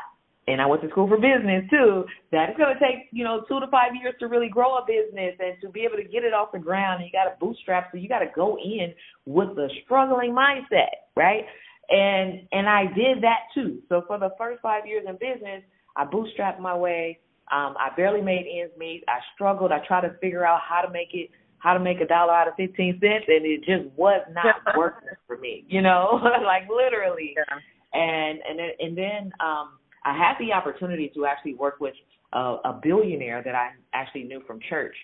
and 0.49 0.59
I 0.59 0.65
went 0.65 0.81
to 0.81 0.89
school 0.89 1.07
for 1.07 1.17
business 1.17 1.63
too, 1.69 2.05
that 2.31 2.49
it's 2.49 2.57
going 2.57 2.73
to 2.73 2.79
take, 2.79 3.07
you 3.11 3.23
know, 3.23 3.43
two 3.47 3.59
to 3.59 3.67
five 3.67 3.93
years 3.93 4.15
to 4.19 4.27
really 4.27 4.49
grow 4.49 4.77
a 4.77 4.85
business 4.85 5.35
and 5.39 5.53
to 5.61 5.69
be 5.69 5.81
able 5.81 5.97
to 5.97 6.03
get 6.03 6.23
it 6.23 6.33
off 6.33 6.51
the 6.51 6.59
ground. 6.59 7.03
And 7.03 7.05
you 7.05 7.11
got 7.13 7.29
to 7.29 7.37
bootstrap, 7.39 7.89
so 7.91 7.97
you 7.97 8.09
got 8.09 8.19
to 8.19 8.31
go 8.35 8.57
in 8.57 8.93
with 9.25 9.49
a 9.59 9.69
struggling 9.85 10.31
mindset, 10.33 11.05
right? 11.15 11.45
And 11.89 12.47
and 12.51 12.67
I 12.67 12.85
did 12.85 13.21
that 13.21 13.45
too. 13.53 13.79
So 13.89 14.03
for 14.07 14.17
the 14.17 14.31
first 14.39 14.59
five 14.61 14.87
years 14.87 15.05
in 15.07 15.13
business, 15.13 15.61
I 15.95 16.05
bootstrapped 16.05 16.59
my 16.59 16.75
way. 16.75 17.19
Um, 17.51 17.75
I 17.79 17.89
barely 17.95 18.21
made 18.21 18.45
ends 18.47 18.73
meet. 18.77 19.03
I 19.07 19.19
struggled. 19.35 19.71
I 19.71 19.79
tried 19.87 20.01
to 20.01 20.15
figure 20.19 20.45
out 20.45 20.61
how 20.67 20.81
to 20.81 20.91
make 20.91 21.09
it, 21.13 21.29
how 21.59 21.73
to 21.73 21.79
make 21.79 21.99
a 22.01 22.05
dollar 22.07 22.33
out 22.33 22.47
of 22.47 22.55
fifteen 22.55 22.99
cents, 22.99 23.25
and 23.27 23.45
it 23.45 23.59
just 23.65 23.95
was 23.97 24.21
not 24.33 24.55
working 24.77 25.09
for 25.27 25.37
me. 25.37 25.65
You 25.67 25.81
know, 25.81 26.19
like 26.43 26.63
literally 26.69 27.35
Yeah. 27.37 27.57
and 27.93 28.39
and 28.47 28.57
then 28.59 28.69
and 28.79 28.97
then 28.97 29.31
um 29.39 29.69
I 30.03 30.13
had 30.17 30.33
the 30.39 30.53
opportunity 30.53 31.11
to 31.15 31.25
actually 31.25 31.55
work 31.55 31.79
with 31.79 31.93
a, 32.33 32.57
a 32.65 32.79
billionaire 32.81 33.41
that 33.43 33.55
I 33.55 33.69
actually 33.93 34.23
knew 34.23 34.41
from 34.45 34.59
church, 34.69 34.95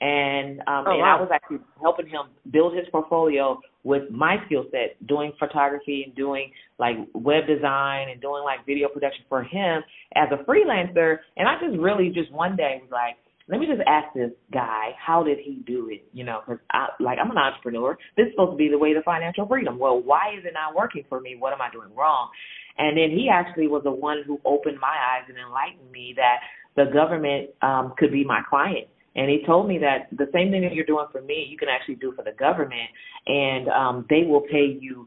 and 0.00 0.60
um 0.60 0.84
Oh, 0.86 0.92
and 0.92 1.00
wow. 1.00 1.18
I 1.18 1.20
was 1.20 1.30
actually 1.32 1.58
helping 1.80 2.06
him 2.06 2.30
build 2.50 2.74
his 2.74 2.86
portfolio 2.90 3.60
with 3.82 4.10
my 4.10 4.36
skill 4.46 4.64
set, 4.70 4.96
doing 5.06 5.32
photography 5.38 6.04
and 6.06 6.14
doing 6.14 6.50
like 6.78 6.96
web 7.14 7.46
design 7.46 8.08
and 8.10 8.20
doing 8.20 8.42
like 8.44 8.64
video 8.66 8.88
production 8.88 9.24
for 9.28 9.42
him 9.42 9.82
as 10.14 10.28
a 10.32 10.44
freelancer. 10.44 11.18
And 11.36 11.48
I 11.48 11.54
just 11.60 11.78
really 11.80 12.10
just 12.10 12.32
one 12.32 12.56
day 12.56 12.78
was 12.80 12.90
like, 12.90 13.16
let 13.48 13.58
me 13.58 13.66
just 13.66 13.80
ask 13.86 14.14
this 14.14 14.30
guy, 14.52 14.90
how 14.96 15.24
did 15.24 15.38
he 15.42 15.62
do 15.66 15.88
it? 15.90 16.04
You 16.12 16.24
know, 16.24 16.40
because 16.46 16.60
I 16.70 16.88
like 17.00 17.18
I'm 17.18 17.30
an 17.30 17.38
entrepreneur. 17.38 17.98
This 18.16 18.26
is 18.26 18.32
supposed 18.32 18.52
to 18.52 18.56
be 18.56 18.68
the 18.68 18.78
way 18.78 18.92
to 18.94 19.02
financial 19.02 19.46
freedom. 19.46 19.78
Well, 19.78 20.00
why 20.00 20.34
is 20.38 20.44
it 20.44 20.54
not 20.54 20.76
working 20.76 21.04
for 21.08 21.20
me? 21.20 21.36
What 21.38 21.52
am 21.52 21.60
I 21.60 21.70
doing 21.72 21.94
wrong? 21.96 22.30
And 22.80 22.96
then 22.96 23.10
he 23.10 23.28
actually 23.30 23.68
was 23.68 23.82
the 23.84 23.92
one 23.92 24.22
who 24.26 24.40
opened 24.46 24.78
my 24.80 24.88
eyes 24.88 25.28
and 25.28 25.36
enlightened 25.36 25.92
me 25.92 26.14
that 26.16 26.38
the 26.76 26.90
government 26.90 27.50
um, 27.60 27.92
could 27.98 28.10
be 28.10 28.24
my 28.24 28.40
client. 28.48 28.88
And 29.16 29.28
he 29.28 29.42
told 29.44 29.68
me 29.68 29.78
that 29.78 30.08
the 30.16 30.30
same 30.32 30.50
thing 30.50 30.62
that 30.62 30.72
you're 30.72 30.86
doing 30.86 31.06
for 31.12 31.20
me, 31.20 31.46
you 31.50 31.58
can 31.58 31.68
actually 31.68 31.96
do 31.96 32.14
for 32.16 32.24
the 32.24 32.32
government, 32.38 32.88
and 33.26 33.68
um, 33.68 34.06
they 34.08 34.22
will 34.22 34.40
pay 34.40 34.78
you 34.80 35.06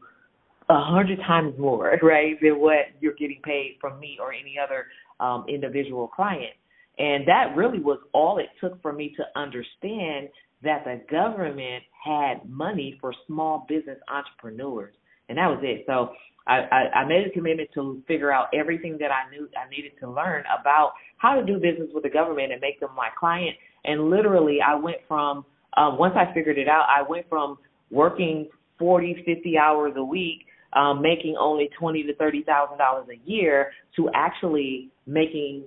a 0.68 0.84
hundred 0.84 1.18
times 1.26 1.54
more, 1.58 1.98
right, 2.02 2.36
than 2.40 2.60
what 2.60 2.94
you're 3.00 3.14
getting 3.14 3.40
paid 3.42 3.78
from 3.80 3.98
me 3.98 4.18
or 4.20 4.32
any 4.32 4.54
other 4.62 4.86
um, 5.18 5.46
individual 5.48 6.06
client. 6.06 6.52
And 6.98 7.26
that 7.26 7.56
really 7.56 7.80
was 7.80 7.98
all 8.12 8.38
it 8.38 8.46
took 8.60 8.80
for 8.82 8.92
me 8.92 9.16
to 9.16 9.40
understand 9.40 10.28
that 10.62 10.84
the 10.84 11.00
government 11.10 11.82
had 12.04 12.48
money 12.48 12.96
for 13.00 13.12
small 13.26 13.66
business 13.68 13.98
entrepreneurs. 14.08 14.94
And 15.28 15.38
that 15.38 15.48
was 15.48 15.60
it. 15.62 15.84
So 15.86 16.10
I, 16.46 16.56
I, 16.70 16.98
I 17.00 17.04
made 17.06 17.26
a 17.26 17.30
commitment 17.30 17.70
to 17.74 18.02
figure 18.06 18.32
out 18.32 18.48
everything 18.54 18.98
that 19.00 19.10
I 19.10 19.30
knew 19.30 19.48
I 19.56 19.68
needed 19.70 19.92
to 20.00 20.10
learn 20.10 20.44
about 20.60 20.92
how 21.16 21.34
to 21.34 21.44
do 21.44 21.54
business 21.54 21.88
with 21.92 22.02
the 22.02 22.10
government 22.10 22.52
and 22.52 22.60
make 22.60 22.80
them 22.80 22.90
my 22.96 23.08
client. 23.18 23.56
And 23.84 24.10
literally, 24.10 24.58
I 24.66 24.74
went 24.74 24.98
from 25.08 25.44
um, 25.76 25.98
once 25.98 26.14
I 26.16 26.32
figured 26.32 26.58
it 26.58 26.68
out, 26.68 26.86
I 26.94 27.02
went 27.08 27.28
from 27.28 27.58
working 27.90 28.48
40, 28.78 29.24
50 29.24 29.58
hours 29.58 29.92
a 29.96 30.04
week, 30.04 30.46
um, 30.74 31.00
making 31.00 31.36
only 31.38 31.70
twenty 31.78 32.02
to 32.02 32.14
thirty 32.16 32.42
thousand 32.42 32.78
dollars 32.78 33.06
a 33.08 33.30
year, 33.30 33.70
to 33.96 34.10
actually 34.14 34.90
making 35.06 35.64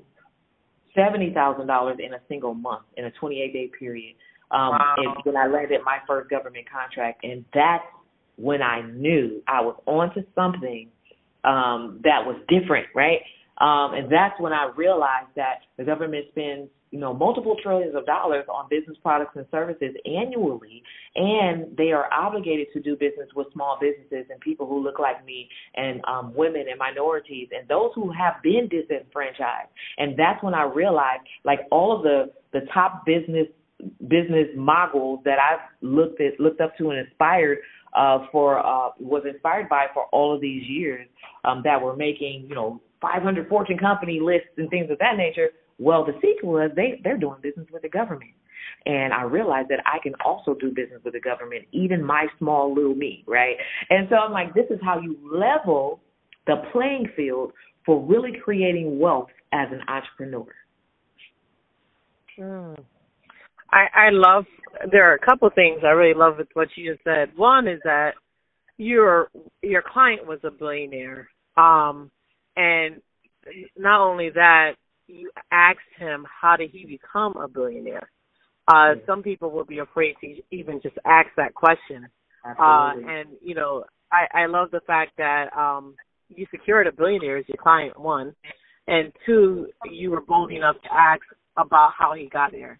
seventy 0.96 1.34
thousand 1.34 1.68
dollars 1.68 1.98
in 2.06 2.14
a 2.14 2.20
single 2.28 2.54
month 2.54 2.84
in 2.98 3.06
a 3.06 3.12
28 3.12 3.54
day 3.54 3.72
period. 3.80 4.16
Um, 4.52 4.70
wow. 4.72 4.96
and 4.98 5.16
when 5.24 5.36
I 5.38 5.48
landed 5.48 5.82
my 5.84 5.98
first 6.08 6.30
government 6.30 6.66
contract, 6.70 7.24
and 7.24 7.44
that's 7.54 7.84
when 8.38 8.62
I 8.62 8.82
knew 8.82 9.41
I 9.48 9.62
was 9.62 9.75
onto 9.86 10.22
something 10.34 10.89
um, 11.44 12.01
that 12.03 12.25
was 12.25 12.38
different, 12.48 12.88
right? 12.96 13.20
Um, 13.60 13.94
and 13.96 14.12
that's 14.12 14.39
when 14.39 14.53
I 14.53 14.72
realized 14.75 15.29
that 15.36 15.62
the 15.77 15.84
government 15.84 16.25
spends, 16.29 16.70
you 16.91 17.00
know, 17.00 17.13
multiple 17.13 17.56
trillions 17.62 17.96
of 17.96 18.06
dollars 18.06 18.46
on 18.48 18.67
business 18.70 18.98
products 19.01 19.32
and 19.36 19.46
services 19.50 19.96
annually, 20.06 20.84
and 21.15 21.75
they 21.75 21.91
are 21.91 22.12
obligated 22.13 22.67
to 22.74 22.79
do 22.79 22.96
business 22.96 23.27
with 23.36 23.48
small 23.53 23.77
businesses 23.82 24.27
and 24.29 24.39
people 24.41 24.67
who 24.67 24.82
look 24.84 25.00
like 25.00 25.25
me 25.25 25.50
and 25.75 26.01
um, 26.06 26.34
women 26.36 26.65
and 26.70 26.77
minorities 26.77 27.50
and 27.58 27.67
those 27.67 27.91
who 27.96 28.12
have 28.12 28.36
been 28.44 28.70
disenfranchised. 28.70 29.70
And 29.98 30.17
that's 30.17 30.41
when 30.44 30.53
I 30.53 30.63
realized, 30.63 31.24
like 31.44 31.62
all 31.72 31.96
of 31.96 32.03
the 32.03 32.32
the 32.53 32.62
top 32.74 33.06
business 33.06 33.48
business 34.08 34.48
moguls 34.56 35.20
that 35.25 35.38
I've 35.39 35.60
looked 35.82 36.22
at 36.22 36.39
looked 36.39 36.62
up 36.62 36.77
to 36.77 36.89
and 36.91 37.00
inspired 37.00 37.60
uh, 37.96 38.25
for 38.32 38.60
uh, 38.60 38.89
was 39.00 39.24
inspired 39.29 39.70
by 39.70 39.88
for 39.94 40.06
all 40.12 40.34
of 40.34 40.41
these 40.41 40.63
years 40.67 41.08
um, 41.46 41.62
that 41.63 41.82
were 41.82 41.96
making 41.96 42.46
you 42.48 42.56
know 42.56 42.82
500 43.01 43.48
Fortune 43.48 43.77
company 43.77 44.20
lists 44.22 44.50
and 44.58 44.70
things 44.70 44.89
of 44.89 44.98
that 45.00 45.17
nature. 45.17 45.50
Well, 45.79 46.06
the 46.06 46.13
secret 46.13 46.44
was 46.44 46.72
they 46.75 47.00
they're 47.03 47.17
doing 47.17 47.38
business 47.41 47.67
with 47.72 47.84
the 47.84 47.89
government, 47.89 48.32
and 48.86 49.13
I 49.13 49.24
realized 49.24 49.70
that 49.70 49.79
I 49.86 50.00
can 50.01 50.13
also 50.25 50.56
do 50.56 50.70
business 50.70 51.01
with 51.03 51.13
the 51.13 51.20
government, 51.20 51.65
even 51.72 52.03
my 52.03 52.27
small 52.39 52.74
little 52.74 52.96
me, 52.96 53.24
right? 53.27 53.56
And 53.89 54.08
so 54.10 54.15
I'm 54.15 54.32
like, 54.32 54.53
this 54.53 54.65
is 54.70 54.79
how 54.82 55.00
you 55.00 55.17
level 55.32 56.00
the 56.48 56.63
playing 56.72 57.08
field 57.15 57.51
for 57.86 58.03
really 58.03 58.34
creating 58.44 59.00
wealth 59.00 59.29
as 59.53 59.67
an 59.72 59.82
entrepreneur. 59.88 60.48
I 63.72 63.88
I 63.94 64.10
love 64.12 64.46
there 64.91 65.10
are 65.10 65.15
a 65.15 65.25
couple 65.25 65.50
things 65.53 65.82
I 65.84 65.89
really 65.89 66.17
love 66.17 66.38
with 66.38 66.48
what 66.53 66.70
you 66.75 66.94
just 66.94 67.03
said. 67.03 67.29
One 67.36 67.67
is 67.67 67.79
that 67.84 68.12
your 68.77 69.29
your 69.62 69.82
client 69.82 70.25
was 70.27 70.39
a 70.44 70.51
billionaire. 70.51 71.29
Um 71.56 72.12
and 72.56 73.01
not 73.77 74.01
only 74.01 74.29
that, 74.32 74.74
you 75.08 75.29
asked 75.51 75.79
him 75.98 76.25
how 76.41 76.56
did 76.58 76.72
he 76.72 76.86
become 76.86 77.36
a 77.38 77.48
billionaire. 77.48 78.10
Uh 78.67 78.96
some 79.06 79.24
people 79.24 79.51
would 79.51 79.67
be 79.67 79.79
afraid 79.79 80.15
to 80.22 80.36
even 80.51 80.82
just 80.82 80.98
ask 81.06 81.29
that 81.38 81.53
question. 81.53 82.08
Uh 82.46 82.91
and 83.08 83.29
you 83.41 83.56
know, 83.56 83.84
I 84.12 84.44
I 84.44 84.46
love 84.46 84.72
the 84.72 84.82
fact 84.82 85.13
that 85.17 85.56
um 85.58 85.96
you 86.29 86.46
secured 86.51 86.88
a 86.88 86.91
billionaire 86.91 87.38
as 87.38 87.46
your 87.48 87.58
client 87.58 88.00
one 88.00 88.36
and 88.88 89.12
two 89.25 89.67
you 89.89 90.12
were 90.12 90.22
bold 90.22 90.51
enough 90.51 90.75
to 90.84 90.94
ask 90.94 91.22
about 91.58 91.91
how 91.98 92.13
he 92.13 92.27
got 92.27 92.51
there 92.51 92.79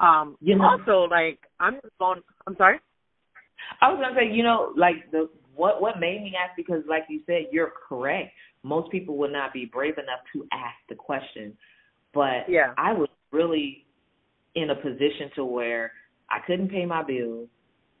um, 0.00 0.36
you 0.40 0.56
know, 0.56 0.64
also 0.64 1.08
like 1.10 1.40
I'm 1.60 1.74
just 1.74 1.98
going. 1.98 2.20
I'm 2.46 2.56
sorry. 2.56 2.80
I 3.80 3.88
was 3.88 4.00
gonna 4.00 4.14
say, 4.14 4.32
you 4.32 4.42
know, 4.42 4.72
like 4.76 5.10
the 5.10 5.28
what 5.54 5.80
what 5.82 6.00
made 6.00 6.22
me 6.22 6.34
ask 6.38 6.56
because, 6.56 6.82
like 6.88 7.04
you 7.08 7.20
said, 7.26 7.46
you're 7.50 7.72
correct. 7.88 8.32
Most 8.62 8.90
people 8.90 9.16
would 9.18 9.32
not 9.32 9.52
be 9.52 9.64
brave 9.64 9.98
enough 9.98 10.20
to 10.32 10.46
ask 10.52 10.76
the 10.88 10.94
question, 10.94 11.56
but 12.14 12.48
yeah, 12.48 12.72
I 12.76 12.92
was 12.92 13.08
really 13.32 13.86
in 14.54 14.70
a 14.70 14.74
position 14.74 15.30
to 15.36 15.44
where 15.44 15.92
I 16.30 16.38
couldn't 16.46 16.70
pay 16.70 16.84
my 16.84 17.02
bills 17.02 17.48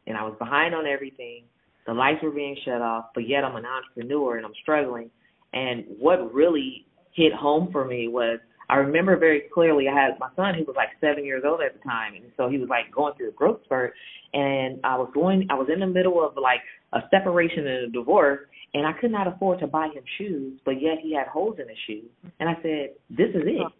and 0.06 0.16
I 0.16 0.22
was 0.22 0.34
behind 0.38 0.74
on 0.74 0.86
everything. 0.86 1.44
The 1.86 1.94
lights 1.94 2.22
were 2.22 2.30
being 2.30 2.56
shut 2.64 2.82
off, 2.82 3.06
but 3.14 3.28
yet 3.28 3.44
I'm 3.44 3.56
an 3.56 3.64
entrepreneur 3.64 4.36
and 4.36 4.44
I'm 4.44 4.52
struggling. 4.62 5.10
And 5.52 5.84
what 5.98 6.34
really 6.34 6.86
hit 7.12 7.32
home 7.32 7.70
for 7.72 7.84
me 7.84 8.08
was 8.08 8.38
I 8.68 8.76
remember 8.76 9.16
very 9.16 9.44
clearly 9.52 9.86
I 9.88 9.94
had 9.94 10.18
my 10.18 10.28
son 10.36 10.54
who 10.54 10.64
was 10.64 10.76
like 10.76 10.88
seven 11.00 11.24
years 11.24 11.42
old 11.46 11.60
at 11.60 11.74
the 11.74 11.88
time 11.88 12.14
and 12.14 12.24
so 12.36 12.48
he 12.48 12.58
was 12.58 12.68
like 12.68 12.92
going 12.94 13.14
through 13.16 13.30
a 13.30 13.32
growth 13.32 13.60
spurt 13.64 13.94
and 14.32 14.80
I 14.84 14.96
was 14.96 15.10
going 15.14 15.46
I 15.50 15.54
was 15.54 15.68
in 15.72 15.80
the 15.80 15.86
middle 15.86 16.24
of 16.24 16.34
like 16.36 16.60
a 16.92 17.00
separation 17.10 17.66
and 17.66 17.88
a 17.88 17.90
divorce 17.90 18.40
and 18.74 18.86
I 18.86 18.92
could 19.00 19.10
not 19.10 19.26
afford 19.26 19.60
to 19.60 19.66
buy 19.66 19.86
him 19.86 20.04
shoes, 20.18 20.60
but 20.64 20.80
yet 20.82 20.98
he 21.02 21.14
had 21.14 21.26
holes 21.26 21.56
in 21.60 21.68
his 21.68 21.78
shoes. 21.86 22.10
And 22.38 22.48
I 22.48 22.54
said, 22.62 22.90
This 23.10 23.30
is 23.34 23.42
it. 23.46 23.72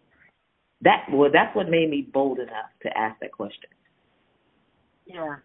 That 0.81 1.05
well 1.11 1.29
that's 1.31 1.55
what 1.55 1.69
made 1.69 1.89
me 1.89 2.07
bold 2.11 2.39
enough 2.39 2.71
to 2.83 2.97
ask 2.97 3.19
that 3.19 3.31
question. 3.31 3.69
Yeah. 5.05 5.35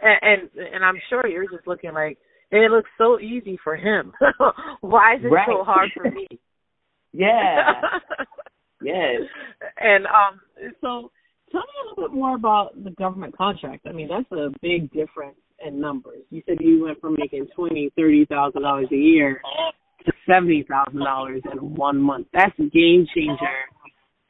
And 0.00 0.48
and, 0.54 0.66
and 0.74 0.84
I'm 0.84 0.98
sure 1.10 1.26
you're 1.26 1.50
just 1.50 1.66
looking 1.66 1.92
like 1.92 2.18
it 2.50 2.70
looks 2.70 2.90
so 2.96 3.20
easy 3.20 3.58
for 3.62 3.76
him. 3.76 4.12
Why 4.80 5.16
is 5.16 5.24
it 5.24 5.28
right. 5.28 5.46
so 5.48 5.64
hard 5.64 5.90
for 5.94 6.10
me? 6.10 6.26
yeah. 7.12 7.82
Yes. 8.82 9.22
And 9.78 10.06
um, 10.06 10.40
so 10.80 11.10
tell 11.50 11.60
me 11.60 11.66
a 11.84 11.88
little 11.88 12.08
bit 12.08 12.14
more 12.14 12.34
about 12.34 12.82
the 12.82 12.90
government 12.90 13.36
contract. 13.36 13.86
I 13.86 13.92
mean, 13.92 14.08
that's 14.08 14.30
a 14.32 14.50
big 14.62 14.90
difference 14.92 15.36
in 15.64 15.80
numbers. 15.80 16.22
You 16.30 16.42
said 16.46 16.58
you 16.60 16.84
went 16.84 17.00
from 17.00 17.16
making 17.18 17.46
twenty, 17.54 17.90
thirty 17.96 18.24
thousand 18.26 18.62
dollars 18.62 18.88
a 18.92 18.96
year 18.96 19.40
to 20.06 20.12
seventy 20.28 20.64
thousand 20.68 21.00
dollars 21.00 21.42
in 21.50 21.74
one 21.74 22.00
month. 22.00 22.28
That's 22.32 22.56
a 22.58 22.64
game 22.64 23.06
changer 23.14 23.36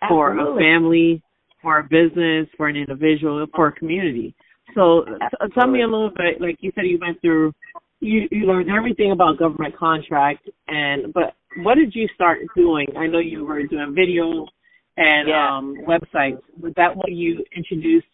for 0.09 0.33
Absolutely. 0.33 0.65
a 0.65 0.67
family, 0.67 1.23
for 1.61 1.79
a 1.79 1.83
business, 1.83 2.49
for 2.57 2.69
an 2.69 2.77
individual, 2.77 3.47
for 3.55 3.69
a 3.69 3.73
community. 3.73 4.35
So 4.75 5.05
t- 5.05 5.47
tell 5.55 5.67
me 5.67 5.83
a 5.83 5.87
little 5.87 6.11
bit. 6.11 6.41
Like 6.41 6.59
you 6.61 6.73
said, 6.75 6.87
you 6.87 6.99
went 7.01 7.21
through, 7.21 7.53
you 8.01 8.29
you 8.31 8.47
learned 8.47 8.71
everything 8.71 9.13
about 9.13 9.39
government 9.39 9.77
contract, 9.77 10.49
and 10.69 11.13
but 11.13 11.35
what 11.57 11.77
did 11.77 11.95
you 11.95 12.09
start 12.15 12.39
doing? 12.57 12.87
I 12.97 13.07
know 13.07 13.19
you 13.19 13.45
were 13.45 13.63
doing 13.67 13.95
video 13.95 14.47
and 14.97 15.29
yeah. 15.29 15.57
um, 15.57 15.77
websites. 15.87 16.41
Was 16.61 16.73
that 16.77 16.97
what 16.97 17.11
you 17.13 17.45
introduced 17.57 18.07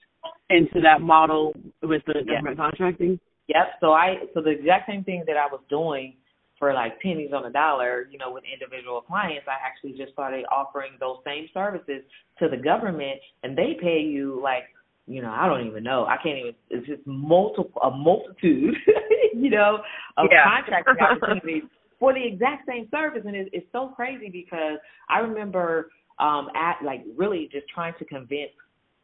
into 0.50 0.81
that 0.83 1.00
model 1.00 1.53
with 1.83 2.03
the 2.07 2.14
government 2.14 2.57
yeah. 2.59 2.64
contracting? 2.64 3.21
Yep. 3.49 3.67
So 3.81 3.93
I 3.93 4.17
so 4.33 4.41
the 4.41 4.50
exact 4.50 4.88
same 4.88 5.05
thing 5.05 5.25
that 5.26 5.37
I 5.37 5.47
was 5.47 5.61
doing 5.69 6.14
for 6.59 6.73
like 6.73 7.00
pennies 7.00 7.31
on 7.35 7.45
a 7.45 7.50
dollar, 7.50 8.09
you 8.11 8.19
know, 8.19 8.33
with 8.33 8.45
individual 8.45 9.00
clients, 9.03 9.47
I 9.49 9.57
actually 9.67 9.99
just 9.99 10.12
started 10.12 10.45
offering 10.53 10.93
those 11.00 11.19
same 11.26 11.49
services 11.53 12.03
to 12.38 12.49
the 12.49 12.57
government, 12.57 13.21
and 13.43 13.59
they 13.59 13.76
pay 13.81 14.00
you 14.00 14.41
like 14.43 14.64
you 15.07 15.21
know, 15.21 15.31
I 15.31 15.47
don't 15.47 15.67
even 15.67 15.85
know. 15.85 16.07
I 16.07 16.17
can't 16.23 16.38
even. 16.38 16.55
It's 16.71 16.87
just 16.87 17.07
multiple, 17.07 17.79
a 17.83 17.91
multitude, 17.91 18.75
you 19.35 19.50
know, 19.50 19.81
of 20.17 20.29
yeah. 20.31 20.45
contracting 20.45 20.97
opportunities 20.99 21.64
for 22.04 22.12
the 22.12 22.23
exact 22.23 22.68
same 22.68 22.87
service, 22.90 23.23
and 23.25 23.34
it's, 23.34 23.49
it's 23.54 23.66
so 23.73 23.88
crazy 23.96 24.28
because 24.28 24.76
I 25.08 25.20
remember 25.20 25.90
um 26.20 26.49
at 26.54 26.76
like 26.84 27.02
really 27.16 27.49
just 27.50 27.66
trying 27.75 27.94
to 27.99 28.04
convince 28.04 28.50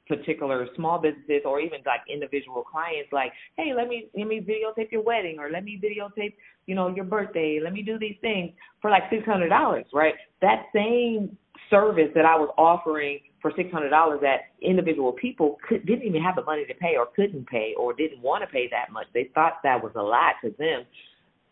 particular 0.06 0.68
small 0.76 1.00
businesses 1.00 1.42
or 1.44 1.60
even 1.60 1.78
like 1.86 2.00
individual 2.12 2.62
clients 2.62 3.08
like 3.12 3.32
hey 3.56 3.72
let 3.76 3.88
me 3.88 4.08
let 4.16 4.28
me 4.28 4.40
videotape 4.40 4.92
your 4.92 5.02
wedding 5.02 5.36
or 5.40 5.50
let 5.50 5.64
me 5.64 5.80
videotape 5.82 6.34
you 6.66 6.74
know 6.74 6.86
your 6.94 7.04
birthday 7.04 7.58
let 7.62 7.72
me 7.72 7.82
do 7.82 7.98
these 7.98 8.14
things 8.20 8.52
for 8.80 8.90
like 8.90 9.04
six 9.10 9.24
hundred 9.24 9.48
dollars 9.48 9.86
right? 9.92 10.14
That 10.40 10.66
same 10.72 11.36
service 11.68 12.10
that 12.14 12.24
i 12.24 12.36
was 12.36 12.52
offering 12.58 13.20
for 13.40 13.52
six 13.56 13.72
hundred 13.72 13.90
dollars 13.90 14.20
that 14.22 14.52
individual 14.62 15.12
people 15.12 15.56
could 15.66 15.84
didn't 15.86 16.04
even 16.04 16.22
have 16.22 16.36
the 16.36 16.42
money 16.42 16.64
to 16.66 16.74
pay 16.74 16.96
or 16.96 17.06
couldn't 17.16 17.46
pay 17.48 17.74
or 17.76 17.92
didn't 17.92 18.20
want 18.20 18.42
to 18.42 18.46
pay 18.46 18.68
that 18.70 18.92
much. 18.92 19.06
They 19.14 19.30
thought 19.34 19.54
that 19.62 19.82
was 19.82 19.92
a 19.96 20.02
lot 20.02 20.34
to 20.44 20.54
them 20.58 20.84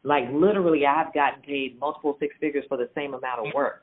like 0.09 0.25
literally, 0.33 0.87
I've 0.87 1.13
gotten 1.13 1.43
paid 1.43 1.79
multiple 1.79 2.17
six 2.19 2.35
figures 2.41 2.65
for 2.69 2.79
the 2.79 2.89
same 2.95 3.13
amount 3.13 3.47
of 3.47 3.55
work 3.55 3.83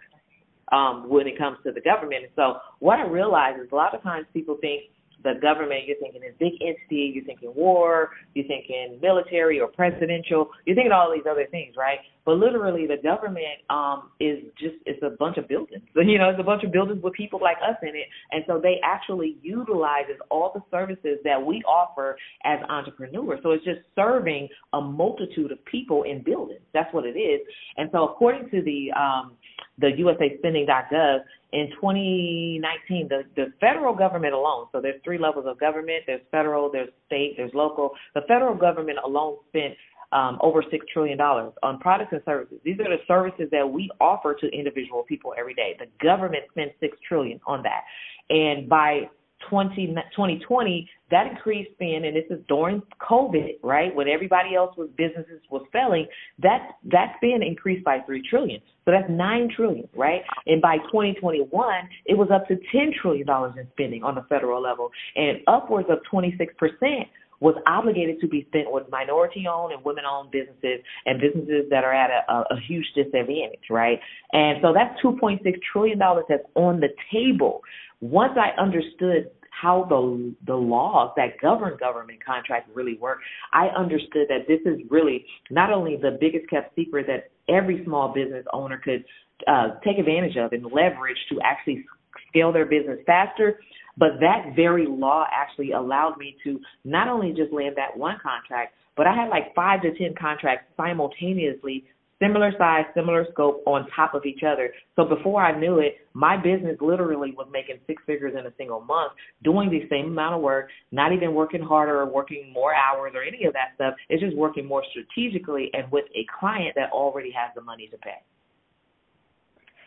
um, 0.71 1.07
when 1.07 1.27
it 1.27 1.37
comes 1.37 1.57
to 1.63 1.71
the 1.71 1.81
government. 1.81 2.23
And 2.23 2.31
so, 2.35 2.57
what 2.79 2.99
I 2.99 3.05
realize 3.05 3.55
is 3.63 3.71
a 3.71 3.75
lot 3.75 3.93
of 3.93 4.01
times 4.01 4.25
people 4.33 4.57
think 4.59 4.89
the 5.23 5.33
government, 5.41 5.85
you're 5.85 5.97
thinking 5.97 6.21
a 6.23 6.33
big 6.39 6.53
entity, 6.61 7.13
you're 7.13 7.25
thinking 7.25 7.53
war, 7.55 8.09
you're 8.33 8.47
thinking 8.47 8.99
military 9.01 9.59
or 9.59 9.67
presidential, 9.67 10.49
you're 10.65 10.75
thinking 10.75 10.91
all 10.91 11.13
these 11.13 11.29
other 11.29 11.45
things, 11.51 11.75
right? 11.77 11.99
But 12.25 12.37
literally, 12.37 12.87
the 12.87 12.97
government 13.01 13.61
um, 13.69 14.09
is 14.19 14.39
just 14.57 14.75
it's 14.85 15.01
a 15.03 15.11
bunch 15.11 15.37
of 15.37 15.47
buildings. 15.47 15.83
You 16.15 16.19
know, 16.19 16.29
it's 16.29 16.39
a 16.39 16.43
bunch 16.43 16.63
of 16.63 16.71
buildings 16.71 17.03
with 17.03 17.13
people 17.13 17.39
like 17.41 17.57
us 17.57 17.75
in 17.81 17.89
it, 17.89 18.07
and 18.31 18.43
so 18.47 18.59
they 18.61 18.79
actually 18.83 19.37
utilizes 19.41 20.15
all 20.29 20.51
the 20.53 20.61
services 20.71 21.17
that 21.25 21.43
we 21.43 21.61
offer 21.63 22.15
as 22.45 22.59
entrepreneurs. 22.69 23.39
So 23.43 23.51
it's 23.51 23.65
just 23.65 23.79
serving 23.95 24.47
a 24.73 24.79
multitude 24.79 25.51
of 25.51 25.63
people 25.65 26.03
in 26.03 26.23
buildings. 26.23 26.61
That's 26.73 26.93
what 26.93 27.05
it 27.05 27.17
is. 27.17 27.41
And 27.75 27.89
so, 27.91 28.05
according 28.07 28.49
to 28.51 28.61
the 28.61 28.91
um, 28.97 29.33
the 29.77 29.91
USA 29.97 30.37
Spending.gov, 30.37 31.19
in 31.55 31.69
2019, 31.75 33.07
the, 33.07 33.23
the 33.35 33.53
federal 33.61 33.95
government 33.95 34.33
alone, 34.33 34.67
so 34.71 34.81
there's 34.81 35.01
three 35.03 35.17
levels 35.17 35.45
of 35.47 35.59
government 35.59 36.03
there's 36.05 36.21
federal, 36.31 36.69
there's 36.71 36.89
state, 37.07 37.35
there's 37.37 37.53
local. 37.53 37.91
The 38.13 38.21
federal 38.27 38.55
government 38.55 38.99
alone 39.03 39.37
spent 39.49 39.75
um, 40.11 40.37
over 40.41 40.61
$6 40.61 40.67
trillion 40.91 41.19
on 41.19 41.79
products 41.79 42.13
and 42.13 42.21
services. 42.25 42.59
These 42.63 42.79
are 42.79 42.89
the 42.89 43.03
services 43.07 43.47
that 43.51 43.69
we 43.69 43.89
offer 43.99 44.35
to 44.35 44.47
individual 44.47 45.03
people 45.03 45.33
every 45.37 45.53
day. 45.53 45.75
The 45.77 45.87
government 46.03 46.43
spends 46.51 46.71
6 46.79 46.97
trillion 47.07 47.39
on 47.45 47.63
that. 47.63 47.83
And 48.29 48.67
by 48.67 49.09
20, 49.49 49.87
2020, 49.87 50.89
that 51.11 51.27
increased 51.27 51.71
spend, 51.73 52.05
and 52.05 52.15
this 52.15 52.25
is 52.29 52.39
during 52.47 52.81
COVID, 53.01 53.59
right, 53.61 53.93
when 53.93 54.07
everybody 54.07 54.55
else 54.55 54.75
was 54.77 54.89
businesses 54.97 55.41
was 55.51 55.61
failing, 55.71 56.07
that 56.39 56.71
that 56.85 57.15
spend 57.17 57.43
increased 57.43 57.83
by 57.83 57.99
three 58.05 58.23
trillion. 58.27 58.59
So 58.85 58.91
that's 58.91 59.09
nine 59.09 59.49
trillion, 59.55 59.87
right? 59.95 60.21
And 60.47 60.61
by 60.61 60.77
2021, 60.77 61.75
it 62.05 62.17
was 62.17 62.29
up 62.33 62.47
to 62.47 62.55
10 62.55 62.93
trillion 63.01 63.27
dollars 63.27 63.53
in 63.57 63.67
spending 63.71 64.03
on 64.03 64.15
the 64.15 64.23
federal 64.29 64.61
level, 64.61 64.89
and 65.15 65.39
upwards 65.47 65.89
of 65.89 65.99
26 66.09 66.53
percent 66.57 67.07
was 67.39 67.55
obligated 67.67 68.19
to 68.21 68.27
be 68.27 68.45
spent 68.47 68.71
with 68.71 68.83
minority 68.89 69.45
owned 69.47 69.73
and 69.73 69.83
women 69.83 70.03
owned 70.09 70.31
businesses 70.31 70.83
and 71.05 71.19
businesses 71.19 71.65
that 71.69 71.83
are 71.83 71.93
at 71.93 72.09
a, 72.09 72.31
a, 72.31 72.41
a 72.51 72.59
huge 72.67 72.85
disadvantage, 72.95 73.69
right? 73.69 73.99
And 74.31 74.59
so 74.61 74.73
that's 74.73 74.99
$2.6 75.01 75.39
trillion 75.71 75.99
that's 75.99 76.43
on 76.55 76.79
the 76.79 76.89
table. 77.11 77.61
Once 78.01 78.33
I 78.37 78.59
understood 78.61 79.29
how 79.61 79.85
the 79.87 80.35
the 80.45 80.55
laws 80.55 81.11
that 81.15 81.39
govern 81.41 81.77
government 81.79 82.19
contracts 82.23 82.69
really 82.73 82.97
work, 82.97 83.19
I 83.53 83.67
understood 83.67 84.27
that 84.27 84.47
this 84.47 84.59
is 84.65 84.79
really 84.89 85.25
not 85.49 85.71
only 85.71 85.95
the 85.95 86.17
biggest 86.19 86.49
kept 86.49 86.75
secret 86.75 87.07
that 87.07 87.31
every 87.53 87.83
small 87.85 88.13
business 88.13 88.45
owner 88.51 88.77
could 88.83 89.05
uh, 89.47 89.79
take 89.83 89.97
advantage 89.97 90.35
of 90.37 90.51
and 90.51 90.65
leverage 90.65 91.17
to 91.31 91.39
actually 91.43 91.85
scale 92.29 92.51
their 92.51 92.65
business 92.65 92.99
faster, 93.05 93.59
but 93.97 94.19
that 94.19 94.53
very 94.55 94.85
law 94.87 95.25
actually 95.31 95.71
allowed 95.71 96.17
me 96.17 96.35
to 96.43 96.59
not 96.83 97.07
only 97.07 97.33
just 97.33 97.53
land 97.53 97.75
that 97.77 97.97
one 97.97 98.17
contract, 98.21 98.73
but 98.97 99.07
I 99.07 99.15
had 99.15 99.29
like 99.29 99.53
five 99.55 99.81
to 99.81 99.97
ten 99.97 100.15
contracts 100.19 100.65
simultaneously, 100.77 101.85
similar 102.19 102.51
size, 102.57 102.85
similar 102.95 103.25
scope 103.31 103.61
on 103.65 103.87
top 103.95 104.13
of 104.13 104.25
each 104.25 104.41
other. 104.43 104.71
So 104.95 105.05
before 105.05 105.43
I 105.43 105.57
knew 105.57 105.79
it, 105.79 105.97
my 106.13 106.37
business 106.37 106.77
literally 106.79 107.31
was 107.31 107.47
making 107.51 107.77
six 107.87 108.01
figures 108.05 108.33
in 108.39 108.45
a 108.45 108.53
single 108.57 108.81
month, 108.81 109.13
doing 109.43 109.69
the 109.69 109.87
same 109.89 110.07
amount 110.07 110.35
of 110.35 110.41
work, 110.41 110.69
not 110.91 111.11
even 111.11 111.33
working 111.33 111.61
harder 111.61 111.99
or 111.99 112.05
working 112.05 112.51
more 112.53 112.73
hours 112.73 113.11
or 113.15 113.23
any 113.23 113.45
of 113.45 113.53
that 113.53 113.75
stuff. 113.75 113.95
It's 114.09 114.21
just 114.23 114.35
working 114.35 114.65
more 114.65 114.83
strategically 114.91 115.69
and 115.73 115.91
with 115.91 116.05
a 116.15 116.25
client 116.39 116.75
that 116.75 116.91
already 116.91 117.31
has 117.31 117.51
the 117.55 117.61
money 117.61 117.87
to 117.91 117.97
pay. 117.97 118.23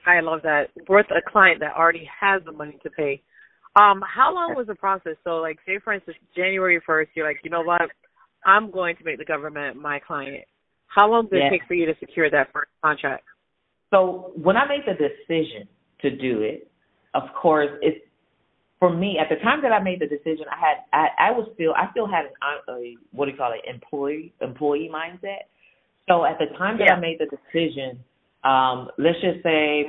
I 0.06 0.20
love 0.20 0.40
that. 0.42 0.68
With 0.88 1.06
a 1.10 1.30
client 1.30 1.60
that 1.60 1.76
already 1.76 2.08
has 2.20 2.42
the 2.44 2.52
money 2.52 2.78
to 2.82 2.90
pay. 2.90 3.22
Um, 3.78 4.02
how 4.02 4.34
long 4.34 4.54
was 4.56 4.66
the 4.66 4.74
process? 4.74 5.14
So, 5.22 5.36
like, 5.36 5.58
say 5.64 5.78
for 5.84 5.92
instance, 5.92 6.16
January 6.34 6.80
first, 6.84 7.10
you're 7.14 7.26
like, 7.26 7.38
you 7.44 7.50
know 7.50 7.62
what, 7.62 7.82
I'm 8.44 8.70
going 8.72 8.96
to 8.96 9.04
make 9.04 9.18
the 9.18 9.24
government 9.24 9.76
my 9.76 10.00
client. 10.00 10.44
How 10.88 11.08
long 11.08 11.28
did 11.30 11.38
yeah. 11.38 11.46
it 11.46 11.50
take 11.50 11.68
for 11.68 11.74
you 11.74 11.86
to 11.86 11.94
secure 12.00 12.28
that 12.30 12.48
first 12.52 12.70
contract? 12.82 13.24
So, 13.90 14.32
when 14.34 14.56
I 14.56 14.66
made 14.66 14.82
the 14.84 14.94
decision 14.94 15.68
to 16.02 16.10
do 16.10 16.42
it, 16.42 16.68
of 17.14 17.22
course, 17.40 17.70
it's 17.80 18.04
for 18.80 18.92
me 18.92 19.18
at 19.20 19.28
the 19.28 19.40
time 19.42 19.62
that 19.62 19.70
I 19.70 19.80
made 19.80 20.00
the 20.00 20.06
decision. 20.06 20.46
I 20.50 20.58
had, 20.58 20.76
I, 20.92 21.28
I 21.28 21.30
was 21.30 21.48
still, 21.54 21.72
I 21.74 21.90
still 21.92 22.08
had 22.08 22.24
an, 22.26 22.74
a, 22.74 22.96
what 23.12 23.26
do 23.26 23.32
you 23.32 23.36
call 23.36 23.52
it, 23.52 23.60
employee 23.68 24.32
employee 24.40 24.90
mindset. 24.92 25.46
So, 26.08 26.24
at 26.24 26.38
the 26.38 26.46
time 26.58 26.78
that 26.78 26.86
yeah. 26.88 26.94
I 26.94 27.00
made 27.00 27.18
the 27.20 27.26
decision, 27.26 28.02
um, 28.42 28.88
let's 28.98 29.20
just 29.20 29.42
say 29.44 29.86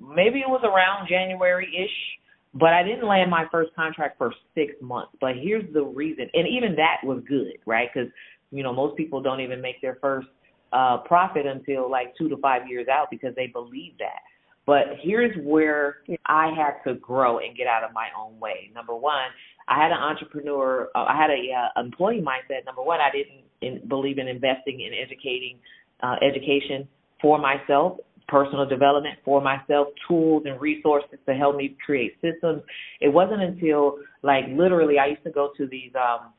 maybe 0.00 0.40
it 0.40 0.48
was 0.48 0.62
around 0.64 1.08
January 1.08 1.66
ish 1.66 2.16
but 2.58 2.70
I 2.72 2.82
didn't 2.82 3.06
land 3.06 3.30
my 3.30 3.44
first 3.50 3.74
contract 3.74 4.18
for 4.18 4.32
six 4.54 4.72
months. 4.80 5.12
But 5.20 5.32
here's 5.42 5.72
the 5.72 5.82
reason, 5.82 6.28
and 6.32 6.46
even 6.48 6.76
that 6.76 6.98
was 7.04 7.22
good, 7.28 7.58
right? 7.66 7.88
Because 7.92 8.10
you 8.50 8.62
know 8.62 8.72
most 8.72 8.96
people 8.96 9.20
don't 9.20 9.40
even 9.40 9.60
make 9.60 9.80
their 9.82 9.98
first 10.00 10.28
uh, 10.72 10.98
profit 10.98 11.46
until 11.46 11.90
like 11.90 12.16
two 12.16 12.28
to 12.28 12.36
five 12.38 12.62
years 12.68 12.86
out 12.88 13.08
because 13.10 13.34
they 13.34 13.46
believe 13.46 13.92
that. 13.98 14.20
But 14.66 14.98
here's 15.00 15.36
where 15.44 15.98
I 16.26 16.48
had 16.48 16.90
to 16.90 16.98
grow 16.98 17.38
and 17.38 17.56
get 17.56 17.68
out 17.68 17.84
of 17.84 17.92
my 17.92 18.08
own 18.18 18.40
way. 18.40 18.70
Number 18.74 18.96
one, 18.96 19.30
I 19.68 19.80
had 19.80 19.92
an 19.92 19.98
entrepreneur, 19.98 20.88
uh, 20.94 21.04
I 21.04 21.16
had 21.16 21.30
a 21.30 21.80
uh, 21.80 21.80
employee 21.84 22.20
mindset. 22.20 22.64
Number 22.64 22.82
one, 22.82 22.98
I 23.00 23.10
didn't 23.12 23.44
in, 23.60 23.88
believe 23.88 24.18
in 24.18 24.26
investing 24.26 24.80
in 24.80 24.90
educating, 24.92 25.58
uh, 26.02 26.16
education 26.20 26.88
for 27.22 27.38
myself 27.38 27.98
personal 28.28 28.66
development 28.66 29.18
for 29.24 29.40
myself, 29.40 29.88
tools 30.08 30.44
and 30.46 30.60
resources 30.60 31.18
to 31.26 31.34
help 31.34 31.56
me 31.56 31.76
create 31.84 32.14
systems. 32.20 32.62
It 33.00 33.08
wasn't 33.08 33.42
until 33.42 33.98
like 34.22 34.44
literally 34.50 34.98
I 34.98 35.06
used 35.06 35.24
to 35.24 35.30
go 35.30 35.50
to 35.56 35.66
these 35.66 35.92
um 35.94 36.32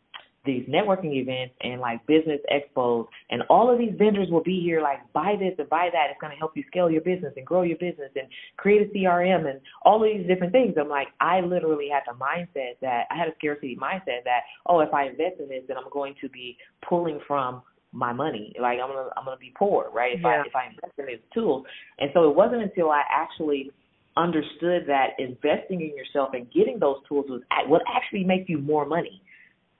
these 0.47 0.65
networking 0.67 1.13
events 1.13 1.53
and 1.61 1.79
like 1.79 2.03
business 2.07 2.39
expos 2.51 3.05
and 3.29 3.43
all 3.49 3.71
of 3.71 3.77
these 3.77 3.91
vendors 3.97 4.29
will 4.31 4.41
be 4.41 4.61
here 4.61 4.81
like 4.81 4.99
buy 5.13 5.35
this 5.37 5.53
and 5.59 5.69
buy 5.69 5.89
that 5.91 6.07
it's 6.09 6.19
going 6.21 6.31
to 6.31 6.39
help 6.39 6.55
you 6.55 6.63
scale 6.67 6.89
your 6.89 7.01
business 7.01 7.33
and 7.35 7.45
grow 7.45 7.61
your 7.63 7.77
business 7.77 8.09
and 8.15 8.27
create 8.55 8.81
a 8.81 8.97
crm 8.97 9.47
and 9.49 9.59
all 9.83 10.01
of 10.01 10.09
these 10.09 10.25
different 10.25 10.53
things 10.53 10.73
i'm 10.79 10.87
like 10.87 11.09
i 11.19 11.41
literally 11.41 11.89
had 11.91 12.01
the 12.07 12.17
mindset 12.17 12.79
that 12.81 13.03
i 13.11 13.17
had 13.17 13.27
a 13.27 13.35
scarcity 13.37 13.77
mindset 13.79 14.23
that 14.23 14.41
oh 14.67 14.79
if 14.79 14.91
i 14.93 15.05
invest 15.05 15.35
in 15.39 15.49
this 15.49 15.63
then 15.67 15.75
i'm 15.77 15.91
going 15.91 16.15
to 16.19 16.29
be 16.29 16.57
pulling 16.87 17.19
from 17.27 17.61
my 17.91 18.13
money. 18.13 18.53
Like 18.61 18.79
I'm 18.83 18.89
gonna 18.89 19.09
I'm 19.17 19.25
gonna 19.25 19.37
be 19.37 19.53
poor, 19.57 19.89
right? 19.93 20.13
If 20.13 20.21
yeah. 20.21 20.27
I 20.27 20.41
if 20.41 20.55
I 20.55 20.67
invest 20.67 20.93
in 20.97 21.05
these 21.07 21.23
tools. 21.33 21.65
And 21.99 22.09
so 22.13 22.29
it 22.29 22.35
wasn't 22.35 22.63
until 22.63 22.89
I 22.91 23.01
actually 23.09 23.71
understood 24.15 24.83
that 24.87 25.09
investing 25.19 25.81
in 25.81 25.95
yourself 25.95 26.29
and 26.33 26.51
getting 26.51 26.79
those 26.79 26.97
tools 27.07 27.25
was 27.29 27.41
would 27.67 27.81
actually 27.95 28.23
make 28.23 28.47
you 28.47 28.57
more 28.57 28.85
money. 28.85 29.21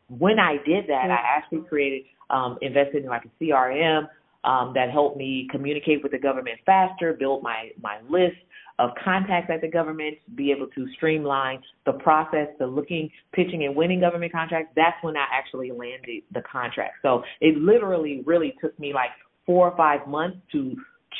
When 0.10 0.40
I 0.40 0.54
did 0.66 0.86
that, 0.88 1.10
I 1.12 1.20
actually 1.38 1.68
created 1.68 2.04
um 2.30 2.58
invested 2.62 3.04
in 3.04 3.10
like 3.10 3.24
a 3.26 3.44
CRM 3.44 4.08
um 4.44 4.74
that 4.74 4.92
helped 4.92 5.18
me 5.18 5.48
communicate 5.52 6.04
with 6.04 6.12
the 6.12 6.20
government 6.20 6.60
faster, 6.66 7.14
build 7.14 7.44
my 7.44 7.70
my 7.82 8.00
list, 8.10 8.38
of 8.80 8.92
contacts 9.04 9.50
at 9.52 9.62
the 9.62 9.68
government, 9.68 10.18
be 10.36 10.52
able 10.52 10.68
to 10.68 10.88
streamline 10.96 11.62
the 11.86 11.94
process 11.94 12.48
to 12.60 12.68
looking, 12.68 13.10
pitching, 13.34 13.66
and 13.66 13.76
winning 13.76 14.00
government 14.00 14.32
contracts, 14.32 14.72
that's 14.76 14.98
when 15.02 15.18
I 15.18 15.26
actually 15.34 15.72
landed 15.72 16.24
the 16.32 16.42
contract. 16.50 16.96
So 17.02 17.24
it 17.42 17.58
literally 17.58 18.22
really 18.26 18.54
took 18.62 18.78
me 18.80 18.94
like 18.94 19.10
four 19.46 19.70
or 19.70 19.78
five 19.78 20.08
months 20.08 20.38
to 20.52 20.76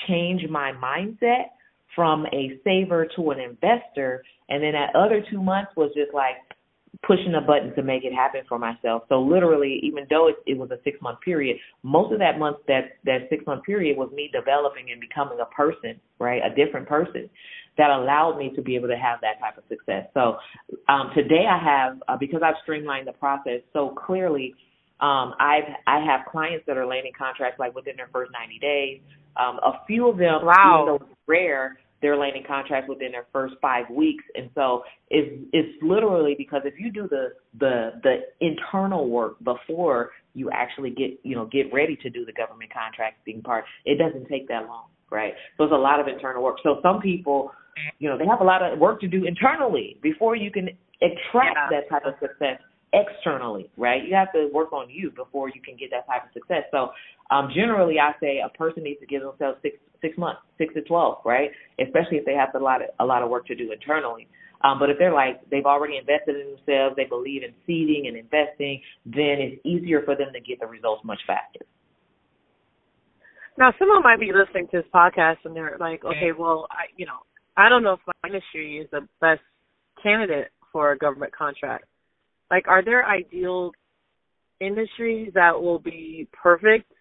change 0.08 0.42
my 0.50 0.72
mindset 0.72 1.46
from 1.96 2.26
a 2.28 2.60
saver 2.64 3.08
to 3.16 3.32
an 3.32 3.40
investor. 3.40 4.24
And 4.50 4.62
then 4.62 4.74
that 4.74 4.96
other 4.96 5.24
two 5.32 5.42
months 5.42 5.72
was 5.76 5.92
just 5.96 6.14
like, 6.14 6.36
pushing 7.06 7.36
a 7.36 7.42
button 7.42 7.74
to 7.76 7.84
make 7.84 8.04
it 8.04 8.14
happen 8.14 8.42
for 8.48 8.58
myself. 8.58 9.04
So 9.10 9.22
literally, 9.22 9.80
even 9.84 10.06
though 10.10 10.28
it, 10.30 10.36
it 10.46 10.58
was 10.58 10.72
a 10.72 10.78
six 10.84 11.02
month 11.02 11.20
period, 11.22 11.58
most 11.84 12.12
of 12.14 12.20
that 12.20 12.40
month 12.40 12.58
that 12.68 12.98
that 13.06 13.28
six 13.30 13.46
month 13.46 13.64
period 13.64 13.98
was 13.98 14.12
me 14.14 14.30
developing 14.34 14.92
and 14.92 15.00
becoming 15.00 15.40
a 15.40 15.46
person, 15.46 16.00
right, 16.20 16.42
a 16.44 16.54
different 16.54 16.88
person 16.88 17.30
that 17.78 17.92
allowed 17.92 18.38
me 18.38 18.52
to 18.56 18.62
be 18.62 18.76
able 18.76 18.88
to 18.88 18.98
have 18.98 19.20
that 19.22 19.40
type 19.40 19.58
of 19.58 19.64
success. 19.70 20.08
So 20.14 20.38
um, 20.90 21.12
today 21.16 21.46
I 21.50 21.64
have 21.64 22.02
uh, 22.08 22.18
because 22.18 22.42
I've 22.44 22.56
streamlined 22.64 23.08
the 23.08 23.14
process 23.14 23.62
so 23.74 23.90
clearly. 23.90 24.56
Um, 25.00 25.36
I've 25.40 25.70
I 25.86 26.04
have 26.04 26.22
clients 26.32 26.66
that 26.68 26.76
are 26.76 26.86
landing 26.86 27.14
contracts 27.18 27.60
like 27.60 27.76
within 27.76 27.96
their 27.96 28.10
first 28.12 28.32
90 28.32 28.60
days. 28.60 29.02
Um, 29.38 29.58
a 29.58 29.86
few 29.86 30.08
of 30.10 30.18
them, 30.18 30.44
wow. 30.44 30.82
even 30.82 30.86
though 30.88 31.06
it's 31.06 31.20
rare, 31.28 31.78
they're 32.02 32.18
landing 32.18 32.44
contracts 32.48 32.88
within 32.88 33.12
their 33.12 33.26
first 33.34 33.56
five 33.62 33.90
weeks. 33.90 34.24
And 34.36 34.50
so 34.56 34.84
it's 35.10 35.44
it's 35.54 35.82
literally 35.82 36.36
because 36.38 36.62
if 36.66 36.76
you 36.80 36.92
do 36.92 37.08
the 37.08 37.30
the 37.60 37.92
the 38.04 38.18
internal 38.40 39.10
work 39.10 39.38
before 39.44 40.12
you 40.34 40.50
actually 40.52 40.92
get 40.92 41.20
you 41.24 41.36
know 41.36 41.46
get 41.46 41.74
ready 41.74 41.98
to 42.04 42.10
do 42.10 42.26
the 42.26 42.34
government 42.34 42.72
contracting 42.72 43.42
part, 43.42 43.66
it 43.86 43.98
doesn't 43.98 44.28
take 44.30 44.48
that 44.48 44.68
long, 44.68 44.86
right? 45.10 45.34
So 45.58 45.64
it's 45.64 45.74
a 45.74 45.76
lot 45.76 46.00
of 46.00 46.08
internal 46.08 46.44
work. 46.44 46.58
So 46.64 46.80
some 46.84 47.02
people, 47.02 47.52
you 48.00 48.10
know, 48.10 48.18
they 48.18 48.26
have 48.26 48.42
a 48.42 48.46
lot 48.46 48.62
of 48.62 48.78
work 48.80 49.02
to 49.02 49.08
do 49.08 49.26
internally 49.26 49.98
before 50.02 50.36
you 50.36 50.52
can 50.52 50.70
attract 51.02 51.58
yeah. 51.58 51.70
that 51.72 51.90
type 51.90 52.06
of 52.06 52.14
success 52.20 52.60
externally, 52.94 53.70
right? 53.78 54.04
You 54.08 54.16
have 54.16 54.32
to 54.34 54.50
work 54.54 54.72
on 54.72 54.90
you 54.90 55.12
before 55.12 55.50
you 55.50 55.62
can 55.62 55.76
get 55.76 55.90
that 55.92 56.08
type 56.08 56.24
of 56.26 56.34
success. 56.34 56.64
So 56.72 56.92
um, 57.30 57.50
generally, 57.54 58.00
I 58.00 58.12
say 58.22 58.40
a 58.44 58.50
person 58.58 58.84
needs 58.84 59.00
to 59.02 59.06
give 59.06 59.22
themselves 59.22 59.60
six 59.62 59.78
six 60.02 60.18
months, 60.18 60.42
six 60.58 60.74
to 60.74 60.82
twelve, 60.82 61.20
right? 61.26 61.50
Especially 61.80 62.18
if 62.18 62.26
they 62.26 62.34
have 62.34 62.50
a 62.56 62.64
lot 62.64 62.82
of 62.82 62.90
a 63.00 63.06
lot 63.06 63.24
of 63.24 63.30
work 63.30 63.46
to 63.48 63.56
do 63.56 63.72
internally. 63.72 64.28
Um, 64.64 64.80
but 64.80 64.90
if 64.90 64.98
they're 64.98 65.14
like 65.14 65.48
they've 65.50 65.66
already 65.66 65.98
invested 65.98 66.36
in 66.36 66.56
themselves, 66.56 66.96
they 66.96 67.06
believe 67.06 67.44
in 67.44 67.54
seeding 67.66 68.06
and 68.08 68.18
investing, 68.18 68.82
then 69.06 69.38
it's 69.40 69.66
easier 69.66 70.02
for 70.04 70.16
them 70.16 70.30
to 70.34 70.40
get 70.40 70.60
the 70.60 70.68
results 70.68 71.04
much 71.04 71.20
faster. 71.28 71.66
Now, 73.58 73.74
someone 73.80 74.04
might 74.04 74.20
be 74.20 74.32
listening 74.32 74.68
to 74.72 74.78
this 74.78 74.92
podcast 74.94 75.38
and 75.44 75.56
they're 75.56 75.78
like, 75.80 76.06
okay, 76.06 76.32
well, 76.38 76.68
I, 76.70 76.86
you 76.96 77.08
know, 77.08 77.18
I 77.56 77.70
don't 77.70 77.82
know 77.84 77.94
if 77.94 78.00
my 78.06 78.30
industry 78.30 78.78
is 78.78 78.88
the 78.92 79.08
best 79.20 79.42
candidate 80.04 80.50
for 80.72 80.92
a 80.92 80.98
government 80.98 81.36
contract. 81.36 81.86
Like, 82.52 82.68
are 82.68 82.86
there 82.86 83.04
ideal 83.04 83.72
industries 84.62 85.32
that 85.34 85.60
will 85.60 85.80
be 85.80 86.28
perfect 86.32 86.92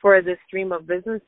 for 0.00 0.22
this 0.22 0.38
stream 0.46 0.70
of 0.70 0.86
business? 0.86 1.20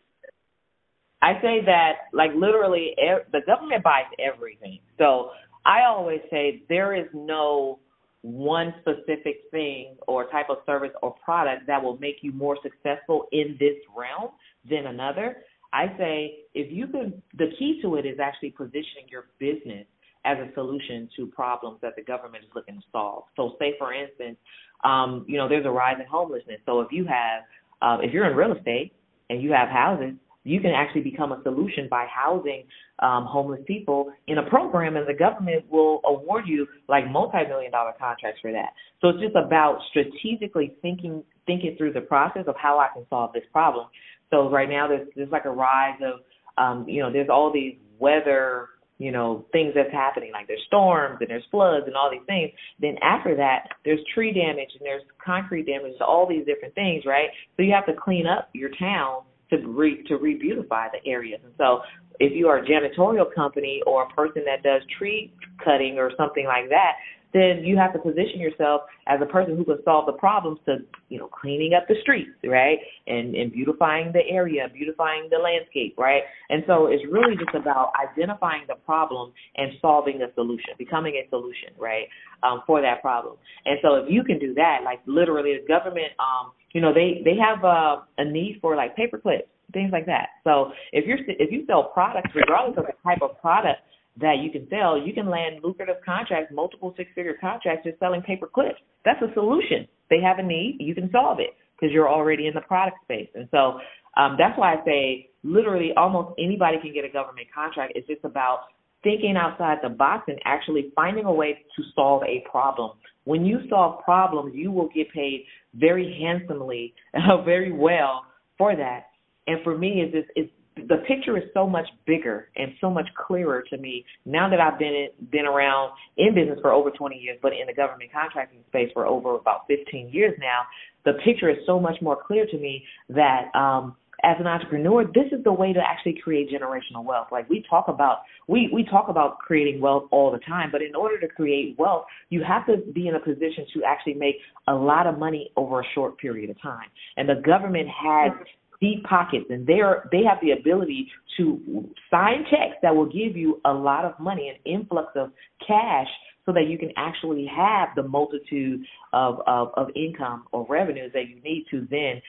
I 1.23 1.35
say 1.43 1.65
that 1.65 1.93
like 2.13 2.31
literally 2.35 2.95
the 3.33 3.41
government 3.47 3.83
buys 3.83 4.05
everything. 4.19 4.81
So 4.99 5.31
I 5.65 5.85
always 5.85 6.21
say 6.31 6.63
there 6.69 6.95
is 6.95 7.07
no 7.15 7.81
one 8.23 8.75
specific 8.81 9.43
thing 9.51 9.97
or 10.09 10.29
type 10.31 10.47
of 10.51 10.59
service 10.67 10.91
or 11.03 11.15
product 11.25 11.67
that 11.67 11.83
will 11.83 11.99
make 11.99 12.17
you 12.23 12.33
more 12.33 12.57
successful 12.63 13.27
in 13.33 13.57
this 13.59 13.77
realm 13.97 14.31
than 14.69 14.87
another. 14.87 15.39
I 15.73 15.87
say 15.99 16.39
if 16.55 16.73
you 16.73 16.87
could, 16.87 17.21
the 17.37 17.51
key 17.59 17.81
to 17.83 17.97
it 17.97 18.07
is 18.07 18.19
actually 18.21 18.51
positioning 18.51 19.07
your 19.09 19.27
business 19.39 19.87
as 20.25 20.39
a 20.39 20.53
solution 20.55 21.09
to 21.17 21.27
problems 21.27 21.79
that 21.83 21.95
the 21.97 22.03
government 22.03 22.45
is 22.45 22.51
looking 22.55 22.77
to 22.77 22.83
solve. 22.91 23.25
So, 23.37 23.55
say 23.61 23.75
for 23.79 23.95
instance, 23.95 24.37
um, 24.85 25.25
you 25.29 25.37
know, 25.37 25.49
there's 25.49 25.67
a 25.67 25.71
rise 25.71 25.97
in 26.01 26.07
homelessness. 26.07 26.59
So, 26.67 26.81
if 26.81 26.89
you 26.91 27.05
have, 27.05 27.45
uh, 27.81 28.03
if 28.03 28.13
you're 28.13 28.29
in 28.29 28.37
real 28.37 28.53
estate 28.57 28.93
and 29.31 29.41
you 29.41 29.53
have 29.53 29.69
houses, 29.69 30.15
you 30.47 30.61
can 30.61 30.71
actually 30.71 31.03
become 31.03 31.33
a 31.33 31.43
solution 31.43 31.89
by 31.91 32.07
housing 32.07 32.65
um, 33.01 33.27
homeless 33.29 33.61
people 33.67 34.13
in 34.29 34.39
a 34.39 34.49
program, 34.49 34.97
and 34.97 35.07
the 35.07 35.15
government 35.15 35.65
will 35.71 36.01
award 36.05 36.45
you 36.47 36.67
like 36.89 37.11
multi-million 37.11 37.73
dollar 37.73 37.93
contracts 37.99 38.41
for 38.41 38.53
that. 38.53 38.71
So 39.01 39.09
it's 39.09 39.21
just 39.21 39.37
about 39.37 39.79
strategically 39.91 40.75
thinking 40.83 41.25
thinking 41.47 41.75
through 41.77 41.93
the 41.93 42.01
process 42.01 42.45
of 42.47 42.55
how 42.57 42.79
I 42.79 42.89
can 42.95 43.05
solve 43.11 43.33
this 43.33 43.45
problem. 43.53 43.87
So 44.31 44.49
right 44.51 44.69
now 44.69 44.89
there's 44.89 45.09
there's 45.17 45.31
like 45.31 45.45
a 45.45 45.51
rise 45.51 45.99
of 46.03 46.21
um, 46.57 46.89
you 46.89 47.03
know 47.03 47.13
there's 47.13 47.29
all 47.29 47.53
these 47.53 47.75
weather 47.99 48.69
you 48.99 49.13
know 49.13 49.45
things 49.53 49.73
that's 49.75 49.93
happening 49.93 50.33
like 50.33 50.47
there's 50.47 50.63
storms 50.67 51.19
and 51.21 51.29
there's 51.29 51.45
floods 51.51 51.85
and 51.87 51.95
all 51.95 52.11
these 52.11 52.25
things 52.27 52.51
then 52.81 52.97
after 53.03 53.37
that 53.37 53.69
there's 53.85 54.01
tree 54.15 54.33
damage 54.33 54.71
and 54.79 54.81
there's 54.83 55.03
concrete 55.23 55.67
damage 55.67 55.93
all 56.01 56.27
these 56.27 56.47
different 56.47 56.75
things 56.75 57.05
right 57.05 57.29
so 57.57 57.63
you 57.63 57.73
have 57.73 57.85
to 57.85 57.93
clean 57.93 58.27
up 58.27 58.49
your 58.55 58.71
town 58.79 59.21
to 59.51 59.59
re 59.67 60.03
to 60.05 60.17
re-beautify 60.17 60.89
the 60.93 61.11
areas. 61.11 61.41
And 61.45 61.53
so, 61.59 61.81
if 62.19 62.33
you 62.33 62.49
are 62.49 62.59
a 62.59 62.67
janitorial 62.67 63.33
company 63.35 63.83
or 63.87 64.05
a 64.05 64.09
person 64.09 64.43
that 64.47 64.63
does 64.63 64.83
tree 64.99 65.33
cutting 65.65 65.99
or 65.99 66.13
something 66.17 66.47
like 66.47 66.69
that, 66.71 66.93
then 67.37 67.65
you 67.65 67.77
have 67.77 67.93
to 67.93 67.99
position 67.99 68.41
yourself 68.41 68.83
as 69.07 69.21
a 69.23 69.27
person 69.27 69.57
who 69.57 69.65
can 69.65 69.79
solve 69.85 70.07
the 70.07 70.13
problems 70.13 70.59
to, 70.67 70.79
you 71.09 71.19
know, 71.19 71.29
cleaning 71.29 71.75
up 71.75 71.87
the 71.89 71.97
streets, 72.03 72.31
right? 72.45 72.79
And 73.07 73.35
and 73.35 73.53
beautifying 73.53 74.13
the 74.13 74.23
area, 74.29 74.69
beautifying 74.73 75.29
the 75.31 75.39
landscape, 75.39 75.95
right? 75.99 76.23
And 76.49 76.65
so 76.67 76.87
it's 76.87 77.05
really 77.11 77.37
just 77.37 77.55
about 77.55 77.93
identifying 78.01 78.65
the 78.67 78.77
problem 78.87 79.33
and 79.57 79.73
solving 79.83 80.23
a 80.23 80.33
solution, 80.35 80.73
becoming 80.79 81.23
a 81.23 81.29
solution, 81.29 81.71
right? 81.79 82.09
Um, 82.43 82.63
for 82.67 82.81
that 82.81 83.03
problem. 83.03 83.37
And 83.67 83.79
so 83.83 83.97
if 83.97 84.07
you 84.11 84.25
can 84.25 84.39
do 84.39 84.55
that, 84.55 84.81
like 84.85 85.01
literally 85.07 85.59
the 85.61 85.67
government 85.67 86.13
um 86.19 86.53
you 86.73 86.81
know 86.81 86.93
they 86.93 87.23
they 87.25 87.37
have 87.37 87.65
a, 87.65 88.05
a 88.19 88.25
need 88.25 88.59
for 88.61 88.77
like 88.77 88.95
paper 88.97 89.19
clips 89.19 89.49
things 89.73 89.91
like 89.93 90.07
that 90.07 90.29
so 90.45 90.73
if 90.93 91.07
you're 91.07 91.19
if 91.27 91.51
you 91.51 91.65
sell 91.67 91.85
products 91.93 92.31
regardless 92.35 92.79
of 92.79 92.85
the 92.85 92.93
type 93.03 93.19
of 93.23 93.41
product 93.41 93.81
that 94.21 94.37
you 94.43 94.51
can 94.51 94.67
sell 94.69 94.99
you 94.99 95.13
can 95.13 95.29
land 95.29 95.57
lucrative 95.63 95.97
contracts 96.05 96.53
multiple 96.53 96.95
six 96.97 97.11
figure 97.15 97.37
contracts 97.41 97.85
just 97.85 97.99
selling 97.99 98.23
paper 98.23 98.49
clips 98.53 98.81
that's 99.05 99.21
a 99.23 99.33
solution 99.35 99.87
they 100.11 100.21
have 100.21 100.39
a 100.39 100.43
need 100.43 100.77
you 100.81 100.95
can 100.95 101.11
solve 101.11 101.39
it 101.41 101.51
because 101.75 101.93
you're 101.93 102.09
already 102.09 102.47
in 102.47 102.55
the 102.55 102.61
product 102.63 102.97
space 103.05 103.29
and 103.35 103.49
so 103.51 103.79
um, 104.17 104.37
that's 104.39 104.59
why 104.59 104.75
i 104.75 104.85
say 104.85 105.29
literally 105.43 105.91
almost 105.97 106.35
anybody 106.39 106.79
can 106.81 106.93
get 106.93 107.05
a 107.05 107.13
government 107.13 107.47
contract 107.55 107.93
it's 107.95 108.07
just 108.07 108.25
about 108.25 108.67
thinking 109.07 109.37
outside 109.37 109.79
the 109.85 109.89
box 109.89 110.25
and 110.27 110.39
actually 110.45 110.93
finding 110.97 111.25
a 111.27 111.33
way 111.33 111.65
to 111.77 111.83
solve 111.95 112.23
a 112.25 112.45
problem. 112.51 112.91
When 113.23 113.47
you 113.47 113.61
solve 113.71 114.03
problems, 114.05 114.53
you 114.53 114.73
will 114.73 114.89
get 114.89 115.13
paid 115.13 115.45
very 115.75 116.19
handsomely, 116.21 116.93
very 117.45 117.71
well 117.71 118.25
for 118.59 118.75
that. 118.75 119.07
And 119.47 119.63
for 119.63 119.79
me, 119.79 120.01
is 120.01 120.25
it's 120.35 120.51
the 120.77 120.97
picture 121.09 121.37
is 121.39 121.45
so 121.55 121.67
much 121.67 121.87
bigger 122.07 122.51
and 122.57 122.73
so 122.81 122.91
much 122.91 123.07
clearer 123.27 123.63
to 123.71 123.79
me 123.79 124.05
now 124.27 124.49
that 124.51 124.61
I've 124.61 124.79
been 124.79 124.95
in, 124.95 125.09
been 125.31 125.47
around 125.47 125.93
in 126.19 126.35
business 126.35 126.59
for 126.61 126.73
over 126.73 126.91
20 126.91 127.17
years, 127.17 127.39
but 127.41 127.53
in 127.53 127.67
the 127.67 127.75
government 127.75 128.11
contracting 128.13 128.61
space 128.69 128.91
for 128.93 129.07
over 129.07 129.37
about 129.37 129.67
15 129.69 130.11
years 130.11 130.35
now. 130.39 130.63
The 131.05 131.15
picture 131.25 131.49
is 131.49 131.57
so 131.67 131.81
much 131.81 131.97
more 132.03 132.19
clear 132.27 132.47
to 132.47 132.59
me 132.59 132.85
that 133.09 133.55
um, 133.55 133.97
as 134.23 134.37
an 134.39 134.47
entrepreneur, 134.47 135.05
this 135.05 135.27
is 135.33 135.43
the 135.45 135.53
way 135.53 135.73
to 135.73 135.81
actually 135.81 136.19
create 136.23 136.51
generational 136.51 137.05
wealth. 137.05 137.29
Like 137.31 137.49
we 137.49 137.65
talk 137.71 137.87
about, 137.89 138.19
we, 138.47 138.69
we 138.73 138.85
talk 138.85 139.09
about 139.09 139.39
creating 139.39 139.81
wealth 139.81 140.05
all 140.11 140.31
the 140.31 140.41
time, 140.41 140.71
but 140.73 140.83
in 140.83 140.95
order 140.95 141.19
to 141.21 141.29
create 141.29 141.77
wealth, 141.79 142.05
you 142.29 142.43
have 142.47 142.67
to 142.67 142.79
be 142.93 143.09
in 143.09 143.15
a 143.15 143.21
position 143.21 143.65
to 143.75 143.85
actually 143.85 144.15
make 144.15 144.37
a 144.69 144.75
lot 144.75 145.07
of 145.07 145.19
money 145.19 145.51
over 145.57 145.81
a 145.81 145.85
short 145.95 146.19
period 146.19 146.51
of 146.51 146.61
time. 146.61 146.89
And 147.17 147.29
the 147.29 147.41
government 147.45 147.89
has 147.89 148.33
deep 148.81 149.05
pockets 149.05 149.47
and 149.51 149.67
they're 149.67 150.09
they 150.13 150.23
have 150.23 150.39
the 150.43 150.53
ability 150.53 151.11
to 151.37 151.89
sign 152.11 152.45
checks 152.51 152.77
that 152.83 152.95
will 152.95 153.07
give 153.07 153.37
you 153.37 153.61
a 153.65 153.73
lot 153.73 154.05
of 154.05 154.19
money, 154.19 154.49
an 154.49 154.57
influx 154.71 155.09
of 155.17 155.31
cash 155.67 156.09
so 156.45 156.53
that 156.53 156.69
you 156.69 156.79
can 156.79 156.91
actually 156.97 157.47
have 157.47 157.89
the 157.97 158.03
multitude 158.03 158.81
of, 159.13 159.41
of, 159.47 159.69
of 159.77 159.89
income 159.97 160.45
or 160.53 160.65
revenues 160.69 161.11
that 161.13 161.29
you 161.29 161.41
need 161.43 161.67
to 161.71 161.87
then 161.91 162.23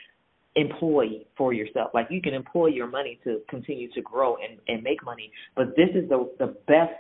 employ 0.56 1.06
for 1.38 1.54
yourself. 1.54 1.92
Like 1.94 2.08
you 2.10 2.22
can 2.22 2.34
employ 2.34 2.68
your 2.68 2.88
money 2.88 3.20
to 3.24 3.42
continue 3.48 3.92
to 3.94 4.02
grow 4.02 4.36
and, 4.38 4.60
and 4.68 4.84
make 4.84 5.04
money. 5.06 5.32
But 5.56 5.76
this 5.76 5.90
is 5.94 6.10
the 6.10 6.30
the 6.40 6.56
best 6.68 6.94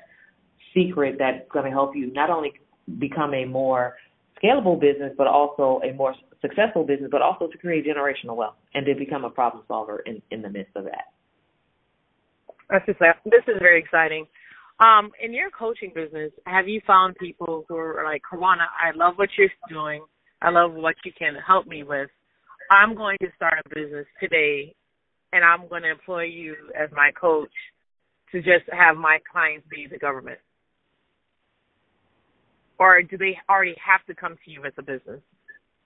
secret 0.75 1.15
that's 1.17 1.49
going 1.51 1.65
to 1.65 1.71
help 1.71 1.95
you 1.95 2.13
not 2.13 2.29
only 2.29 2.53
become 2.99 3.33
a 3.33 3.45
more 3.45 3.95
scalable 4.41 4.79
business, 4.79 5.13
but 5.17 5.27
also 5.27 5.81
a 5.83 5.93
more 5.93 6.13
successful 6.41 6.83
business, 6.83 7.09
but 7.11 7.21
also 7.21 7.47
to 7.47 7.57
create 7.57 7.85
generational 7.85 8.35
wealth 8.35 8.55
and 8.73 8.85
to 8.85 8.95
become 8.95 9.25
a 9.25 9.29
problem 9.29 9.63
solver 9.67 9.99
in, 10.05 10.21
in 10.31 10.41
the 10.41 10.49
midst 10.49 10.75
of 10.75 10.85
that. 10.85 11.13
That's 12.69 12.85
just 12.85 12.99
this 12.99 13.43
is 13.47 13.55
very 13.59 13.79
exciting. 13.79 14.27
Um, 14.79 15.11
in 15.23 15.33
your 15.33 15.49
coaching 15.49 15.91
business, 15.95 16.31
have 16.45 16.67
you 16.67 16.81
found 16.85 17.15
people 17.15 17.65
who 17.67 17.75
are 17.75 18.03
like, 18.03 18.21
Karwanna, 18.21 18.67
I 18.79 18.95
love 18.95 19.13
what 19.15 19.29
you're 19.37 19.49
doing. 19.69 20.03
I 20.41 20.51
love 20.51 20.73
what 20.73 20.95
you 21.03 21.11
can 21.17 21.33
help 21.45 21.65
me 21.65 21.83
with. 21.83 22.09
I'm 22.69 22.95
going 22.95 23.17
to 23.21 23.27
start 23.35 23.53
a 23.65 23.69
business 23.73 24.05
today 24.19 24.75
and 25.33 25.43
I'm 25.43 25.67
going 25.67 25.83
to 25.83 25.91
employ 25.91 26.23
you 26.23 26.55
as 26.79 26.89
my 26.91 27.11
coach 27.19 27.49
to 28.31 28.39
just 28.39 28.65
have 28.71 28.97
my 28.97 29.19
clients 29.31 29.65
be 29.69 29.87
the 29.89 29.97
government? 29.97 30.39
Or 32.79 33.01
do 33.01 33.17
they 33.17 33.37
already 33.49 33.75
have 33.83 34.05
to 34.07 34.13
come 34.13 34.37
to 34.45 34.51
you 34.51 34.63
as 34.65 34.73
a 34.77 34.83
business? 34.83 35.21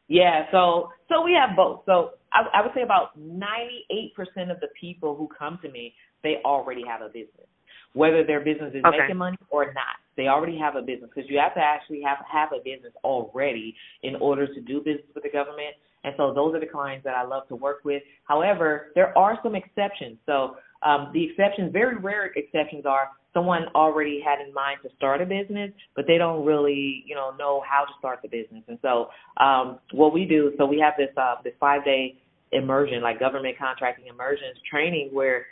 Yeah, 0.08 0.46
so 0.52 0.90
so 1.10 1.24
we 1.24 1.34
have 1.34 1.56
both. 1.56 1.82
So 1.86 2.12
I, 2.34 2.60
I 2.60 2.62
would 2.62 2.72
say 2.76 2.82
about 2.82 3.18
98% 3.20 4.52
of 4.52 4.60
the 4.60 4.68
people 4.80 5.16
who 5.16 5.30
come 5.38 5.60
to 5.62 5.70
me, 5.70 5.94
they 6.24 6.38
already 6.46 6.84
have 6.88 7.02
a 7.02 7.08
business, 7.08 7.48
whether 7.94 8.24
their 8.24 8.40
business 8.40 8.74
is 8.74 8.84
okay. 8.86 8.98
making 9.00 9.18
money 9.18 9.38
or 9.50 9.66
not. 9.66 10.00
They 10.18 10.28
already 10.28 10.58
have 10.58 10.76
a 10.76 10.82
business 10.82 11.10
because 11.14 11.30
you 11.30 11.40
have 11.40 11.54
to 11.56 11.62
actually 11.62 12.02
have 12.02 12.18
have 12.32 12.50
a 12.54 12.64
business 12.64 12.94
already 13.04 13.76
in 14.04 14.16
order 14.16 14.48
to 14.48 14.62
do 14.62 14.80
business 14.80 15.08
with 15.14 15.24
the 15.24 15.32
government. 15.32 15.76
And 16.04 16.14
so 16.18 16.34
those 16.34 16.56
are 16.56 16.60
the 16.60 16.66
clients 16.66 17.04
that 17.04 17.16
I 17.16 17.24
love 17.24 17.48
to 17.50 17.56
work 17.56 17.82
with. 17.84 18.02
However, 18.26 18.92
there 18.96 19.16
are 19.18 19.38
some 19.44 19.56
exceptions. 19.56 20.18
So 20.26 20.56
um, 20.84 21.12
the 21.14 21.24
exceptions, 21.30 21.72
very 21.72 21.98
rare 21.98 22.32
exceptions, 22.36 22.86
are 22.86 23.10
someone 23.34 23.64
already 23.76 24.22
had 24.24 24.46
in 24.46 24.54
mind 24.54 24.80
to 24.84 24.90
start 24.96 25.22
a 25.22 25.26
business, 25.26 25.72
but 25.96 26.06
they 26.08 26.18
don't 26.18 26.46
really, 26.46 27.04
you 27.06 27.16
know, 27.16 27.32
know 27.38 27.64
how 27.68 27.86
to 27.86 27.92
start 28.00 28.20
the 28.22 28.28
business. 28.28 28.64
And 28.68 28.78
so 28.82 29.08
um, 29.44 29.80
what 29.94 30.14
we 30.14 30.26
do, 30.26 30.54
so 30.58 30.66
we 30.66 30.80
have 30.80 30.94
this 30.98 31.16
uh, 31.18 31.36
this 31.44 31.54
five 31.60 31.86
day 31.86 32.18
immersion, 32.52 33.02
like 33.02 33.20
government 33.20 33.58
contracting 33.58 34.08
immersions 34.08 34.58
training, 34.70 35.10
where 35.12 35.46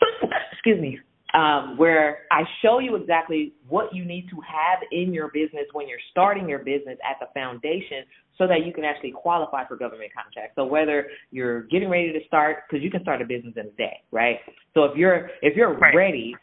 excuse 0.52 0.80
me, 0.80 0.98
um, 1.34 1.76
where 1.76 2.20
I 2.30 2.42
show 2.62 2.78
you 2.78 2.96
exactly 2.96 3.52
what 3.68 3.94
you 3.94 4.04
need 4.04 4.28
to 4.30 4.36
have 4.36 4.80
in 4.90 5.12
your 5.14 5.28
business 5.28 5.66
when 5.72 5.88
you're 5.88 5.98
starting 6.10 6.48
your 6.48 6.58
business 6.58 6.98
at 7.08 7.18
the 7.20 7.26
foundation 7.34 8.04
so 8.40 8.46
that 8.48 8.64
you 8.64 8.72
can 8.72 8.84
actually 8.84 9.12
qualify 9.12 9.68
for 9.68 9.76
government 9.76 10.10
contracts. 10.16 10.54
So 10.56 10.64
whether 10.64 11.08
you're 11.30 11.64
getting 11.64 11.90
ready 11.90 12.10
to 12.10 12.20
start, 12.26 12.64
because 12.66 12.82
you 12.82 12.90
can 12.90 13.02
start 13.02 13.20
a 13.20 13.26
business 13.26 13.52
in 13.54 13.66
a 13.66 13.76
day, 13.76 14.00
right? 14.10 14.38
So 14.72 14.84
if 14.84 14.96
you're 14.96 15.28
if 15.42 15.54
you're 15.56 15.76
right. 15.76 15.94
ready, 15.94 16.34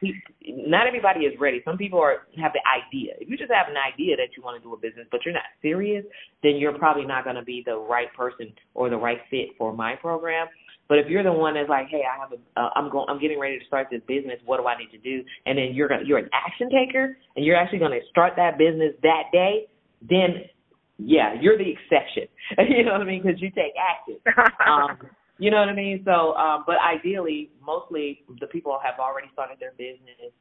not 0.45 0.85
everybody 0.85 1.21
is 1.21 1.33
ready. 1.39 1.61
Some 1.65 1.75
people 1.75 1.97
are 1.99 2.27
have 2.39 2.53
the 2.53 2.61
idea. 2.69 3.13
If 3.19 3.29
you 3.29 3.35
just 3.35 3.51
have 3.51 3.65
an 3.67 3.81
idea 3.81 4.15
that 4.15 4.37
you 4.37 4.43
want 4.43 4.61
to 4.61 4.63
do 4.63 4.75
a 4.75 4.77
business, 4.77 5.07
but 5.09 5.21
you're 5.25 5.33
not 5.33 5.49
serious, 5.63 6.05
then 6.43 6.57
you're 6.57 6.77
probably 6.77 7.05
not 7.05 7.23
going 7.23 7.35
to 7.35 7.41
be 7.43 7.63
the 7.65 7.75
right 7.75 8.13
person 8.13 8.53
or 8.75 8.91
the 8.91 8.97
right 8.97 9.17
fit 9.31 9.57
for 9.57 9.73
my 9.73 9.95
program. 9.95 10.45
But 10.87 10.99
if 10.99 11.07
you're 11.07 11.23
the 11.23 11.33
one 11.33 11.55
that's 11.55 11.67
like, 11.67 11.87
hey, 11.89 12.03
I 12.05 12.21
have 12.21 12.31
a, 12.31 12.61
uh, 12.61 12.69
I'm 12.75 12.91
going, 12.91 13.07
I'm 13.09 13.19
getting 13.19 13.39
ready 13.39 13.57
to 13.57 13.65
start 13.65 13.87
this 13.89 14.01
business. 14.07 14.39
What 14.45 14.57
do 14.61 14.67
I 14.67 14.77
need 14.77 14.91
to 14.91 14.99
do? 14.99 15.25
And 15.47 15.57
then 15.57 15.71
you're 15.73 15.89
gonna, 15.89 16.03
you're 16.05 16.19
an 16.19 16.29
action 16.31 16.69
taker, 16.69 17.17
and 17.35 17.43
you're 17.43 17.57
actually 17.57 17.79
going 17.79 17.91
to 17.99 18.05
start 18.09 18.33
that 18.37 18.59
business 18.59 18.93
that 19.01 19.23
day. 19.33 19.65
Then 20.07 20.45
yeah, 20.97 21.33
you're 21.39 21.57
the 21.57 21.69
exception. 21.69 22.27
you 22.69 22.83
know 22.83 22.93
what 22.93 23.01
I 23.01 23.05
mean? 23.05 23.23
Because 23.23 23.41
you 23.41 23.49
take 23.51 23.73
action. 23.77 24.17
Um, 24.65 24.97
you 25.37 25.51
know 25.51 25.57
what 25.57 25.69
I 25.69 25.73
mean? 25.73 26.01
So, 26.05 26.33
um, 26.35 26.63
but 26.65 26.77
ideally, 26.79 27.51
mostly 27.63 28.23
the 28.39 28.47
people 28.47 28.79
have 28.83 28.99
already 28.99 29.27
started 29.33 29.57
their 29.59 29.73
business. 29.77 30.31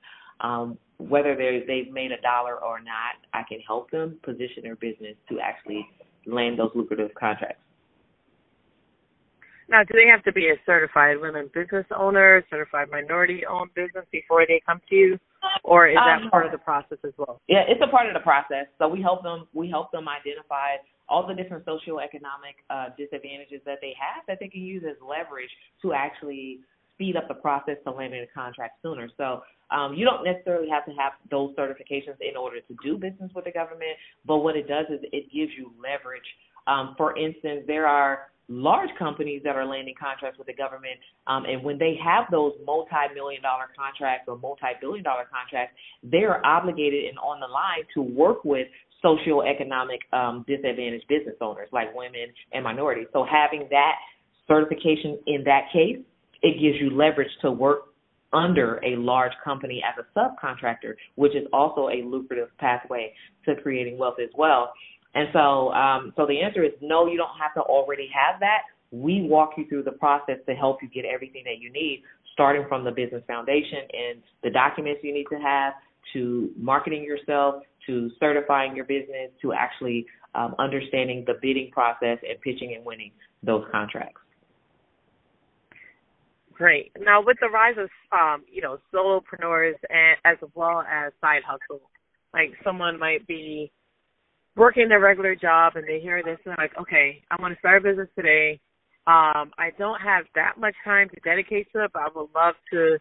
Um, 0.40 0.79
whether 0.99 1.35
they 1.35 1.64
they've 1.66 1.92
made 1.92 2.12
a 2.12 2.21
dollar 2.21 2.57
or 2.57 2.79
not, 2.81 3.16
I 3.33 3.42
can 3.49 3.61
help 3.66 3.90
them 3.90 4.19
position 4.23 4.62
their 4.62 4.77
business 4.77 5.16
to 5.29 5.38
actually 5.40 5.87
land 6.27 6.59
those 6.59 6.71
lucrative 6.75 7.11
contracts. 7.19 7.61
Now, 9.69 9.83
do 9.83 9.95
they 9.95 10.07
have 10.09 10.23
to 10.25 10.33
be 10.33 10.49
a 10.49 10.55
certified 10.64 11.21
women 11.21 11.51
business 11.53 11.87
owner, 11.97 12.45
certified 12.51 12.88
minority 12.90 13.42
owned 13.47 13.75
business 13.75 14.05
before 14.12 14.47
they 14.47 14.62
come 14.64 14.81
to 14.88 14.95
you, 14.95 15.19
or 15.64 15.88
is 15.88 15.96
that 15.96 16.22
um, 16.22 16.31
part 16.31 16.46
of 16.46 16.53
the 16.53 16.59
process 16.59 16.99
as 17.05 17.12
well? 17.16 17.40
Yeah, 17.49 17.62
it's 17.68 17.81
a 17.83 17.90
part 17.90 18.07
of 18.07 18.14
the 18.14 18.20
process. 18.20 18.66
So 18.79 18.88
we 18.88 19.03
help 19.03 19.22
them. 19.22 19.46
We 19.53 19.68
help 19.68 19.92
them 19.92 20.09
identify 20.09 20.77
all 21.09 21.27
the 21.27 21.35
different 21.35 21.64
socioeconomic 21.64 22.59
uh, 22.70 22.88
disadvantages 22.99 23.61
that 23.64 23.79
they 23.81 23.94
have 23.99 24.25
that 24.27 24.38
they 24.40 24.49
can 24.49 24.62
use 24.62 24.83
as 24.88 24.96
leverage 25.01 25.51
to 25.83 25.92
actually 25.92 26.61
speed 26.94 27.16
up 27.16 27.29
the 27.29 27.35
process 27.35 27.77
to 27.85 27.90
landing 27.90 28.22
a 28.22 28.38
contract 28.38 28.79
sooner. 28.83 29.09
So 29.16 29.42
um, 29.70 29.94
you 29.94 30.05
don't 30.05 30.25
necessarily 30.25 30.68
have 30.70 30.85
to 30.87 30.92
have 30.92 31.12
those 31.31 31.55
certifications 31.55 32.16
in 32.20 32.37
order 32.37 32.61
to 32.61 32.77
do 32.83 32.96
business 32.96 33.31
with 33.35 33.44
the 33.44 33.53
government, 33.53 33.96
but 34.25 34.38
what 34.38 34.57
it 34.57 34.66
does 34.66 34.87
is 34.90 35.01
it 35.12 35.31
gives 35.33 35.53
you 35.57 35.72
leverage. 35.77 36.27
Um, 36.66 36.94
for 36.96 37.16
instance, 37.16 37.62
there 37.66 37.87
are 37.87 38.31
large 38.48 38.90
companies 38.98 39.42
that 39.44 39.56
are 39.56 39.66
landing 39.66 39.94
contracts 39.98 40.38
with 40.38 40.46
the 40.46 40.54
government, 40.54 40.98
um, 41.26 41.44
and 41.44 41.62
when 41.62 41.78
they 41.78 41.98
have 42.02 42.24
those 42.30 42.52
multi-million 42.64 43.42
dollar 43.42 43.66
contracts 43.76 44.26
or 44.28 44.38
multi-billion 44.38 45.02
dollar 45.02 45.26
contracts, 45.30 45.74
they 46.02 46.24
are 46.24 46.44
obligated 46.44 47.06
and 47.06 47.18
on 47.18 47.40
the 47.40 47.46
line 47.46 47.82
to 47.94 48.02
work 48.02 48.44
with 48.44 48.68
socioeconomic 49.04 49.98
um, 50.12 50.44
disadvantaged 50.46 51.06
business 51.09 51.37
owners 51.40 51.68
like 51.72 51.94
women 51.94 52.32
and 52.52 52.64
minorities. 52.64 53.06
So 53.12 53.24
having 53.28 53.66
that 53.70 53.94
certification 54.48 55.18
in 55.26 55.44
that 55.44 55.68
case, 55.72 55.98
it 56.42 56.61
gives 56.61 56.80
you 56.80 56.96
leverage 56.96 57.30
to 57.42 57.50
work 57.50 57.87
under 58.32 58.80
a 58.85 58.96
large 58.96 59.32
company 59.44 59.82
as 59.82 59.94
a 60.02 60.18
subcontractor, 60.18 60.94
which 61.14 61.35
is 61.35 61.46
also 61.52 61.88
a 61.88 62.02
lucrative 62.04 62.48
pathway 62.59 63.12
to 63.44 63.54
creating 63.62 63.98
wealth 63.98 64.16
as 64.22 64.30
well. 64.37 64.72
And 65.16 65.29
so, 65.33 65.72
um, 65.72 66.12
so 66.14 66.26
the 66.26 66.42
answer 66.42 66.62
is 66.62 66.72
no. 66.83 67.07
You 67.07 67.16
don't 67.16 67.40
have 67.40 67.55
to 67.55 67.61
already 67.61 68.09
have 68.12 68.38
that. 68.40 68.68
We 68.90 69.22
walk 69.22 69.52
you 69.57 69.66
through 69.66 69.85
the 69.85 69.92
process 69.92 70.37
to 70.46 70.55
help 70.55 70.83
you 70.83 70.90
get 70.90 71.07
everything 71.07 71.42
that 71.46 71.59
you 71.59 71.72
need, 71.72 72.02
starting 72.35 72.66
from 72.68 72.85
the 72.85 72.90
business 72.90 73.22
foundation 73.26 73.79
and 73.92 74.22
the 74.44 74.50
documents 74.50 75.00
you 75.02 75.14
need 75.14 75.24
to 75.33 75.38
have, 75.38 75.72
to 76.12 76.50
marketing 76.55 77.02
yourself, 77.02 77.62
to 77.87 78.11
certifying 78.20 78.76
your 78.76 78.85
business, 78.85 79.31
to 79.40 79.55
actually 79.55 80.05
um, 80.35 80.55
understanding 80.59 81.24
the 81.26 81.35
bidding 81.40 81.70
process 81.72 82.18
and 82.29 82.38
pitching 82.42 82.74
and 82.76 82.85
winning 82.85 83.12
those 83.42 83.64
contracts. 83.72 84.20
Great. 86.52 86.92
Now, 87.00 87.22
with 87.24 87.38
the 87.40 87.48
rise 87.48 87.76
of 87.79 87.88
um, 88.12 88.44
you 88.52 88.61
know 88.61 88.76
solopreneurs 88.92 89.76
and 89.88 90.18
as 90.26 90.37
well 90.55 90.83
as 90.83 91.14
side 91.22 91.40
hustle, 91.42 91.88
like 92.35 92.52
someone 92.62 92.98
might 92.98 93.26
be 93.26 93.72
working 94.57 94.88
their 94.88 95.01
regular 95.01 95.35
job 95.35 95.75
and 95.77 95.87
they 95.87 96.01
hear 96.01 96.23
this 96.23 96.38
and 96.45 96.55
they're 96.57 96.64
like, 96.64 96.79
okay, 96.81 97.23
I 97.31 97.40
want 97.40 97.55
to 97.55 97.59
start 97.59 97.83
a 97.83 97.88
business 97.88 98.09
today. 98.16 98.59
Um, 99.07 99.53
I 99.59 99.71
don't 99.79 100.01
have 100.01 100.25
that 100.35 100.59
much 100.59 100.75
time 100.85 101.09
to 101.11 101.21
dedicate 101.21 101.69
to 101.73 101.85
it, 101.85 101.90
but 101.92 102.03
I 102.03 102.09
would 102.14 102.29
love 102.35 102.55
to 102.73 102.99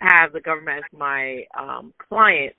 have 0.00 0.32
the 0.32 0.40
government 0.40 0.78
as 0.78 0.98
my 0.98 1.44
um, 1.58 1.92
client, 2.08 2.54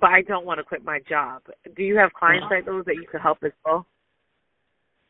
but 0.00 0.10
I 0.10 0.22
don't 0.22 0.46
want 0.46 0.58
to 0.58 0.64
quit 0.64 0.84
my 0.84 1.00
job. 1.08 1.42
Do 1.76 1.82
you 1.82 1.96
have 1.96 2.12
clients 2.12 2.46
like 2.50 2.66
those 2.66 2.84
that 2.84 2.94
you 2.94 3.06
could 3.10 3.20
help 3.20 3.38
as 3.44 3.52
well? 3.64 3.86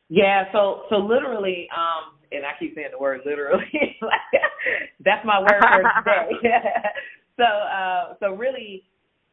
Yeah, 0.09 0.51
so 0.51 0.83
so 0.89 0.97
literally, 0.97 1.69
um, 1.75 2.17
and 2.31 2.45
I 2.45 2.51
keep 2.59 2.75
saying 2.75 2.89
the 2.91 2.99
word 2.99 3.21
literally, 3.25 3.63
that's 5.05 5.25
my 5.25 5.39
word 5.39 5.61
for 5.61 5.83
today. 6.03 6.49
so 7.37 7.43
uh, 7.43 8.13
so 8.19 8.33
really, 8.33 8.83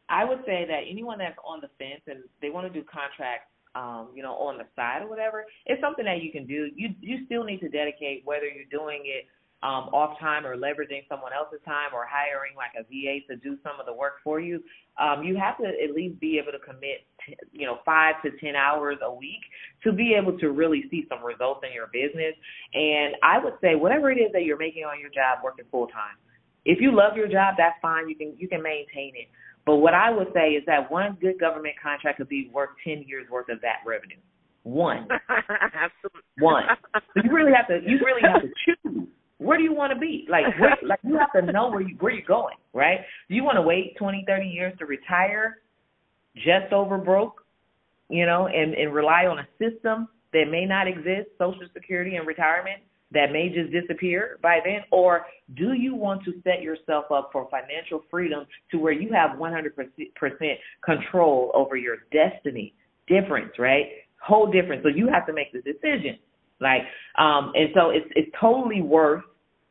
I 0.08 0.24
would 0.24 0.40
say 0.46 0.64
that 0.66 0.82
anyone 0.88 1.18
that's 1.18 1.38
on 1.46 1.60
the 1.60 1.68
fence 1.78 2.02
and 2.06 2.24
they 2.40 2.50
want 2.50 2.66
to 2.66 2.72
do 2.72 2.84
contracts, 2.86 3.52
um, 3.74 4.08
you 4.14 4.22
know, 4.22 4.32
on 4.34 4.58
the 4.58 4.64
side 4.74 5.02
or 5.02 5.08
whatever, 5.08 5.44
it's 5.66 5.80
something 5.80 6.04
that 6.04 6.22
you 6.22 6.32
can 6.32 6.46
do. 6.46 6.70
You 6.74 6.94
you 7.00 7.24
still 7.26 7.44
need 7.44 7.60
to 7.60 7.68
dedicate 7.68 8.22
whether 8.24 8.46
you're 8.46 8.70
doing 8.70 9.02
it 9.04 9.26
um, 9.62 9.90
off 9.90 10.18
time 10.20 10.46
or 10.46 10.56
leveraging 10.56 11.02
someone 11.08 11.32
else's 11.32 11.58
time 11.64 11.90
or 11.92 12.06
hiring 12.06 12.54
like 12.54 12.70
a 12.78 12.84
VA 12.86 13.26
to 13.26 13.36
do 13.36 13.58
some 13.62 13.80
of 13.80 13.86
the 13.86 13.92
work 13.92 14.22
for 14.22 14.38
you. 14.38 14.62
Um, 14.98 15.24
you 15.24 15.36
have 15.36 15.58
to 15.58 15.66
at 15.66 15.94
least 15.94 16.20
be 16.20 16.38
able 16.38 16.52
to 16.52 16.62
commit, 16.62 17.02
t- 17.26 17.36
you 17.52 17.66
know, 17.66 17.78
five 17.84 18.22
to 18.22 18.30
ten 18.38 18.54
hours 18.54 18.98
a 19.02 19.12
week 19.12 19.42
to 19.82 19.92
be 19.92 20.14
able 20.14 20.38
to 20.38 20.50
really 20.50 20.84
see 20.90 21.06
some 21.08 21.24
results 21.24 21.60
in 21.66 21.74
your 21.74 21.88
business. 21.92 22.34
And 22.72 23.16
I 23.22 23.38
would 23.42 23.54
say 23.60 23.74
whatever 23.74 24.10
it 24.10 24.18
is 24.18 24.30
that 24.32 24.44
you're 24.44 24.58
making 24.58 24.84
on 24.84 25.00
your 25.00 25.10
job, 25.10 25.42
working 25.42 25.66
full 25.70 25.88
time. 25.88 26.16
If 26.64 26.80
you 26.80 26.94
love 26.94 27.16
your 27.16 27.28
job, 27.28 27.54
that's 27.58 27.76
fine. 27.82 28.08
You 28.08 28.14
can 28.14 28.34
you 28.38 28.48
can 28.48 28.62
maintain 28.62 29.12
it. 29.16 29.28
But 29.68 29.76
what 29.76 29.92
I 29.92 30.10
would 30.10 30.28
say 30.32 30.52
is 30.52 30.64
that 30.64 30.90
one 30.90 31.18
good 31.20 31.38
government 31.38 31.74
contract 31.82 32.16
could 32.16 32.30
be 32.30 32.50
worth 32.54 32.70
10 32.84 33.04
years 33.06 33.28
worth 33.30 33.50
of 33.50 33.60
that 33.60 33.84
revenue. 33.84 34.16
One. 34.62 35.06
Absolutely. 35.28 36.22
One. 36.38 36.64
So 36.94 37.22
you 37.22 37.30
really 37.30 37.52
have 37.54 37.68
to 37.68 37.78
you 37.86 37.98
really 38.02 38.22
have 38.22 38.40
to 38.40 38.48
choose. 38.64 39.08
Where 39.36 39.58
do 39.58 39.64
you 39.64 39.74
want 39.74 39.92
to 39.92 39.98
be? 39.98 40.26
Like 40.30 40.44
where, 40.58 40.78
like 40.82 41.00
you 41.02 41.18
have 41.18 41.32
to 41.32 41.52
know 41.52 41.68
where 41.68 41.82
you 41.82 41.96
where 42.00 42.14
you're 42.14 42.24
going, 42.24 42.56
right? 42.72 43.00
Do 43.28 43.34
you 43.34 43.44
want 43.44 43.56
to 43.56 43.62
wait 43.62 43.94
20, 43.98 44.24
30 44.26 44.46
years 44.46 44.72
to 44.78 44.86
retire 44.86 45.58
just 46.34 46.72
over 46.72 46.96
broke, 46.96 47.44
you 48.08 48.24
know, 48.24 48.46
and 48.46 48.72
and 48.72 48.94
rely 48.94 49.26
on 49.26 49.38
a 49.38 49.48
system 49.58 50.08
that 50.32 50.44
may 50.50 50.64
not 50.64 50.88
exist, 50.88 51.28
social 51.38 51.66
security 51.74 52.16
and 52.16 52.26
retirement 52.26 52.80
that 53.12 53.32
may 53.32 53.48
just 53.48 53.72
disappear 53.72 54.38
by 54.42 54.58
then? 54.64 54.80
Or 54.90 55.26
do 55.56 55.72
you 55.72 55.94
want 55.94 56.24
to 56.24 56.32
set 56.44 56.62
yourself 56.62 57.06
up 57.10 57.30
for 57.32 57.48
financial 57.50 58.02
freedom 58.10 58.44
to 58.70 58.78
where 58.78 58.92
you 58.92 59.12
have 59.12 59.38
100% 59.38 59.70
control 60.84 61.50
over 61.54 61.76
your 61.76 61.96
destiny? 62.12 62.74
Difference, 63.06 63.52
right? 63.58 63.86
Whole 64.22 64.50
difference. 64.50 64.82
So 64.82 64.88
you 64.88 65.08
have 65.08 65.26
to 65.26 65.32
make 65.32 65.52
the 65.52 65.62
decision. 65.62 66.18
Like, 66.60 66.82
um, 67.16 67.52
and 67.54 67.70
so 67.74 67.90
it's 67.90 68.06
it's 68.16 68.30
totally 68.38 68.82
worth 68.82 69.22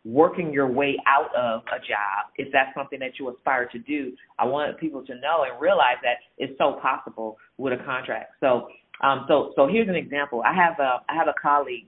working 0.05 0.53
your 0.53 0.67
way 0.67 0.95
out 1.05 1.35
of 1.35 1.61
a 1.67 1.79
job 1.79 2.31
if 2.37 2.47
that's 2.53 2.73
something 2.73 2.97
that 2.99 3.11
you 3.19 3.29
aspire 3.29 3.67
to 3.67 3.79
do. 3.79 4.13
I 4.39 4.45
want 4.45 4.79
people 4.79 5.05
to 5.05 5.13
know 5.15 5.43
and 5.43 5.61
realize 5.61 5.97
that 6.01 6.17
it's 6.37 6.57
so 6.57 6.79
possible 6.81 7.37
with 7.57 7.73
a 7.73 7.83
contract. 7.83 8.31
So, 8.39 8.69
um, 9.03 9.25
so 9.27 9.51
so 9.55 9.67
here's 9.67 9.89
an 9.89 9.95
example. 9.95 10.41
I 10.45 10.53
have 10.55 10.79
a 10.79 11.01
I 11.09 11.15
have 11.15 11.27
a 11.27 11.35
colleague 11.39 11.87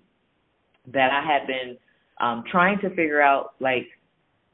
that 0.93 1.11
I 1.11 1.25
had 1.25 1.47
been 1.47 1.77
um, 2.19 2.43
trying 2.49 2.79
to 2.79 2.89
figure 2.89 3.21
out 3.21 3.53
like 3.59 3.87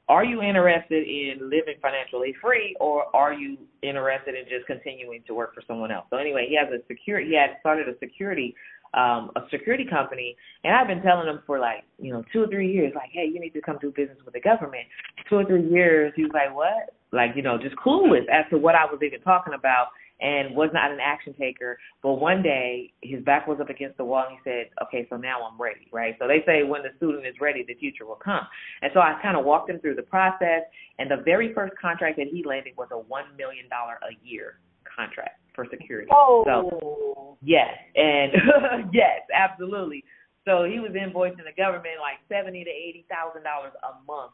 are 0.08 0.24
you 0.24 0.42
interested 0.42 1.08
in 1.08 1.50
living 1.50 1.76
financially 1.82 2.36
free 2.40 2.76
or 2.80 3.06
are 3.16 3.34
you 3.34 3.58
interested 3.82 4.36
in 4.36 4.44
just 4.44 4.68
continuing 4.68 5.24
to 5.26 5.34
work 5.34 5.56
for 5.56 5.64
someone 5.68 5.92
else? 5.92 6.06
So 6.12 6.18
anyway, 6.18 6.46
he 6.48 6.56
has 6.56 6.68
a 6.72 6.86
security 6.88 7.30
he 7.30 7.36
had 7.36 7.58
started 7.60 7.90
a 7.90 7.98
security 8.00 8.56
um 8.94 9.32
a 9.36 9.42
security 9.50 9.86
company 9.86 10.38
and 10.64 10.76
I've 10.76 10.88
been 10.88 11.02
telling 11.02 11.28
him 11.28 11.40
for 11.48 11.60
like, 11.60 11.84
you 12.00 12.14
know, 12.14 12.24
two 12.32 12.44
or 12.44 12.48
three 12.48 12.72
years, 12.72 12.94
like, 12.96 13.10
hey, 13.12 13.26
you 13.26 13.40
need 13.40 13.54
to 13.54 13.62
come 13.62 13.78
do 13.82 13.92
business 13.92 14.18
with 14.24 14.36
the 14.36 14.42
government. 14.42 14.86
Two 15.28 15.38
or 15.38 15.46
three 15.46 15.68
years, 15.68 16.14
he 16.16 16.24
was 16.24 16.32
like, 16.34 16.56
What? 16.56 16.94
Like, 17.12 17.32
you 17.36 17.42
know, 17.42 17.58
just 17.58 17.76
clueless 17.78 18.28
as 18.32 18.46
to 18.52 18.58
what 18.58 18.76
I 18.76 18.86
was 18.86 19.00
even 19.02 19.22
talking 19.22 19.54
about 19.54 19.88
and 20.22 20.56
was 20.56 20.70
not 20.74 20.92
an 20.92 21.00
action 21.02 21.34
taker. 21.38 21.78
But 22.02 22.14
one 22.14 22.42
day 22.42 22.94
his 23.02 23.24
back 23.24 23.48
was 23.48 23.60
up 23.60 23.70
against 23.70 23.98
the 23.98 24.06
wall 24.06 24.26
and 24.28 24.38
he 24.38 24.50
said, 24.50 24.70
Okay, 24.84 25.08
so 25.10 25.18
now 25.18 25.46
I'm 25.46 25.60
ready, 25.60 25.88
right? 25.92 26.16
So 26.20 26.28
they 26.28 26.44
say 26.46 26.64
when 26.64 26.84
the 26.84 26.90
student 26.98 27.26
is 27.26 27.36
ready, 27.42 27.64
the 27.68 27.76
future 27.76 28.06
will 28.06 28.20
come. 28.24 28.48
And 28.82 28.92
so 28.94 29.00
I 29.00 29.20
kind 29.22 29.38
of 29.38 29.46
walked 29.46 29.70
him 29.70 29.80
through 29.80 29.96
the 29.96 30.04
process 30.04 30.64
and 31.00 31.12
the 31.12 31.22
very 31.24 31.54
first 31.54 31.74
contract 31.80 32.18
that 32.18 32.28
he 32.32 32.44
landed 32.44 32.74
was 32.78 32.90
a 32.92 32.98
one 32.98 33.26
million 33.38 33.68
dollar 33.70 34.00
a 34.04 34.16
year 34.26 34.60
contract 34.84 35.40
for 35.54 35.66
security. 35.70 36.10
Oh 36.14 36.44
so, 36.46 37.38
yes, 37.42 37.70
and 37.96 38.32
yes, 38.94 39.22
absolutely. 39.34 40.04
So 40.46 40.64
he 40.64 40.80
was 40.80 40.92
invoicing 40.92 41.44
the 41.44 41.56
government 41.58 42.00
like 42.00 42.22
seventy 42.30 42.64
to 42.64 42.70
eighty 42.70 43.06
thousand 43.10 43.44
dollars 43.44 43.74
a 43.84 44.00
month 44.06 44.32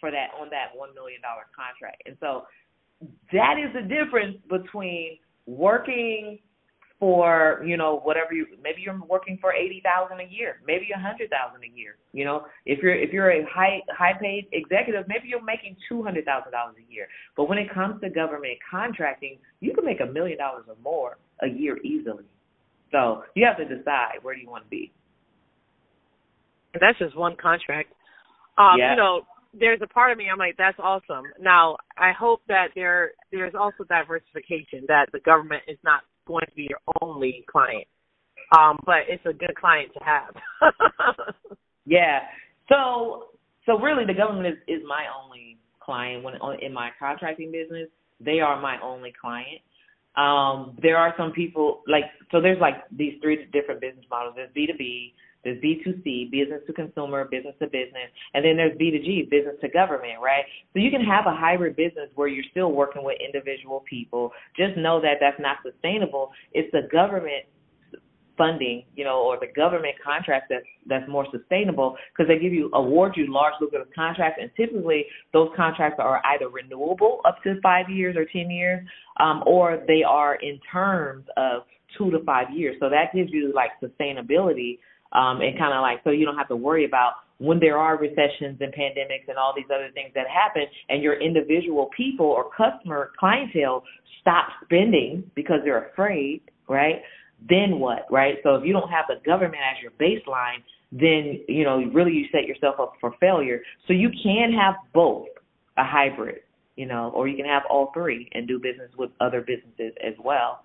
for 0.00 0.10
that 0.10 0.36
on 0.38 0.50
that 0.50 0.76
one 0.76 0.92
million 0.94 1.20
dollar 1.22 1.48
contract. 1.54 2.02
And 2.04 2.16
so 2.20 2.44
that 3.32 3.54
is 3.58 3.72
the 3.74 3.82
difference 3.82 4.36
between 4.48 5.18
working 5.46 6.38
for 7.00 7.62
you 7.66 7.76
know 7.76 8.00
whatever 8.04 8.32
you 8.32 8.46
maybe 8.62 8.80
you're 8.80 8.98
working 9.08 9.36
for 9.40 9.52
eighty 9.52 9.82
thousand 9.84 10.20
a 10.20 10.30
year 10.30 10.60
maybe 10.66 10.88
a 10.94 10.98
hundred 10.98 11.28
thousand 11.28 11.62
a 11.64 11.76
year 11.76 11.96
you 12.14 12.24
know? 12.24 12.46
If 12.64 12.78
you're 12.82 12.94
if 12.94 13.12
you're 13.12 13.30
a 13.30 13.44
high 13.52 13.80
high 13.90 14.16
paid 14.18 14.46
executive 14.52 15.06
maybe 15.08 15.28
you're 15.28 15.44
making 15.44 15.76
two 15.88 16.02
hundred 16.02 16.24
thousand 16.24 16.52
dollars 16.52 16.76
a 16.78 16.92
year. 16.92 17.08
But 17.36 17.48
when 17.48 17.58
it 17.58 17.72
comes 17.74 18.00
to 18.00 18.08
government 18.08 18.54
contracting 18.70 19.38
you 19.60 19.74
can 19.74 19.84
make 19.84 20.00
a 20.00 20.06
million 20.06 20.38
dollars 20.38 20.64
or 20.68 20.76
more 20.82 21.18
a 21.42 21.48
year 21.48 21.78
easily. 21.78 22.24
So 22.92 23.24
you 23.34 23.44
have 23.44 23.56
to 23.58 23.64
decide 23.64 24.22
where 24.22 24.34
do 24.34 24.40
you 24.40 24.48
want 24.48 24.64
to 24.64 24.70
be. 24.70 24.92
That's 26.74 26.98
just 26.98 27.16
one 27.16 27.36
contract. 27.36 27.92
Um 28.56 28.78
yeah. 28.78 28.92
you 28.92 28.96
know 28.96 29.22
there's 29.58 29.80
a 29.82 29.86
part 29.86 30.12
of 30.12 30.18
me 30.18 30.26
I'm 30.30 30.38
like 30.38 30.56
that's 30.56 30.78
awesome. 30.78 31.24
Now 31.40 31.76
I 31.96 32.12
hope 32.12 32.42
that 32.48 32.68
there 32.74 33.12
there's 33.32 33.54
also 33.54 33.84
diversification 33.84 34.84
that 34.88 35.06
the 35.12 35.20
government 35.20 35.62
is 35.68 35.78
not 35.84 36.02
going 36.26 36.44
to 36.46 36.54
be 36.54 36.68
your 36.68 36.80
only 37.02 37.44
client, 37.50 37.86
um, 38.56 38.78
but 38.86 39.04
it's 39.08 39.24
a 39.26 39.32
good 39.32 39.54
client 39.56 39.90
to 39.94 40.04
have. 40.04 40.34
yeah. 41.86 42.20
So 42.68 43.28
so 43.66 43.78
really 43.78 44.04
the 44.04 44.14
government 44.14 44.46
is 44.46 44.78
is 44.80 44.82
my 44.86 45.06
only 45.22 45.58
client 45.80 46.24
when 46.24 46.34
in 46.62 46.72
my 46.72 46.90
contracting 46.98 47.52
business. 47.52 47.88
They 48.20 48.40
are 48.40 48.60
my 48.60 48.80
only 48.80 49.12
client. 49.20 49.60
Um, 50.16 50.78
there 50.80 50.96
are 50.96 51.12
some 51.18 51.32
people 51.32 51.82
like 51.88 52.04
so. 52.30 52.40
There's 52.40 52.60
like 52.60 52.84
these 52.96 53.14
three 53.20 53.46
different 53.52 53.80
business 53.80 54.04
models. 54.08 54.34
There's 54.36 54.50
B 54.54 54.66
two 54.66 54.78
B, 54.78 55.14
there's 55.44 55.60
B2C, 55.62 56.30
business 56.30 56.62
to 56.66 56.72
consumer, 56.72 57.24
business 57.24 57.54
to 57.60 57.66
business, 57.66 58.10
and 58.34 58.44
then 58.44 58.56
there's 58.56 58.76
B2G, 58.78 59.30
business 59.30 59.56
to 59.60 59.68
government, 59.68 60.20
right? 60.22 60.44
So 60.72 60.80
you 60.80 60.90
can 60.90 61.04
have 61.04 61.26
a 61.26 61.34
hybrid 61.34 61.76
business 61.76 62.08
where 62.14 62.28
you're 62.28 62.44
still 62.50 62.72
working 62.72 63.04
with 63.04 63.18
individual 63.24 63.84
people. 63.88 64.32
Just 64.56 64.76
know 64.76 65.00
that 65.00 65.16
that's 65.20 65.40
not 65.40 65.58
sustainable. 65.62 66.30
It's 66.52 66.70
the 66.72 66.88
government 66.90 67.44
funding, 68.36 68.84
you 68.96 69.04
know, 69.04 69.20
or 69.20 69.38
the 69.38 69.46
government 69.54 69.94
contracts 70.04 70.46
that's 70.50 70.66
that's 70.86 71.08
more 71.08 71.26
sustainable 71.30 71.96
because 72.12 72.28
they 72.28 72.38
give 72.38 72.52
you 72.52 72.70
award 72.74 73.12
you 73.16 73.32
large 73.32 73.54
lucrative 73.60 73.92
contracts, 73.94 74.38
and 74.40 74.50
typically 74.56 75.06
those 75.32 75.48
contracts 75.56 75.98
are 76.00 76.20
either 76.26 76.48
renewable 76.48 77.20
up 77.24 77.42
to 77.42 77.60
five 77.62 77.88
years 77.88 78.16
or 78.16 78.24
ten 78.24 78.50
years, 78.50 78.84
um, 79.20 79.42
or 79.46 79.82
they 79.86 80.02
are 80.02 80.36
in 80.36 80.58
terms 80.70 81.24
of 81.36 81.62
two 81.96 82.10
to 82.10 82.22
five 82.24 82.48
years. 82.52 82.76
So 82.80 82.88
that 82.88 83.14
gives 83.14 83.30
you 83.32 83.52
like 83.54 83.70
sustainability 83.82 84.78
um, 85.14 85.40
and 85.40 85.58
kind 85.58 85.74
of 85.74 85.82
like 85.82 86.00
so 86.04 86.10
you 86.10 86.24
don't 86.24 86.36
have 86.36 86.48
to 86.48 86.56
worry 86.56 86.84
about 86.84 87.12
when 87.38 87.58
there 87.58 87.78
are 87.78 87.98
recessions 87.98 88.58
and 88.60 88.72
pandemics 88.72 89.28
and 89.28 89.36
all 89.36 89.52
these 89.54 89.66
other 89.74 89.90
things 89.92 90.10
that 90.14 90.26
happen 90.28 90.62
and 90.88 91.02
your 91.02 91.20
individual 91.20 91.90
people 91.96 92.26
or 92.26 92.46
customer 92.56 93.10
clientele 93.18 93.82
stop 94.20 94.46
spending 94.64 95.24
because 95.34 95.58
they're 95.64 95.88
afraid, 95.88 96.40
right? 96.68 97.02
Then 97.48 97.78
what, 97.78 98.06
right? 98.10 98.36
So 98.42 98.54
if 98.54 98.64
you 98.64 98.72
don't 98.72 98.88
have 98.88 99.06
the 99.08 99.16
government 99.26 99.62
as 99.70 99.82
your 99.82 99.90
baseline, 99.92 100.62
then 100.92 101.40
you 101.48 101.64
know 101.64 101.78
really 101.92 102.12
you 102.12 102.26
set 102.30 102.46
yourself 102.46 102.76
up 102.78 102.94
for 103.00 103.12
failure. 103.20 103.60
So 103.86 103.92
you 103.92 104.10
can 104.22 104.52
have 104.52 104.74
both 104.92 105.26
a 105.76 105.84
hybrid, 105.84 106.40
you 106.76 106.86
know, 106.86 107.10
or 107.14 107.26
you 107.26 107.36
can 107.36 107.46
have 107.46 107.64
all 107.68 107.90
three 107.92 108.30
and 108.32 108.46
do 108.46 108.58
business 108.58 108.90
with 108.96 109.10
other 109.20 109.40
businesses 109.40 109.92
as 110.02 110.14
well. 110.24 110.60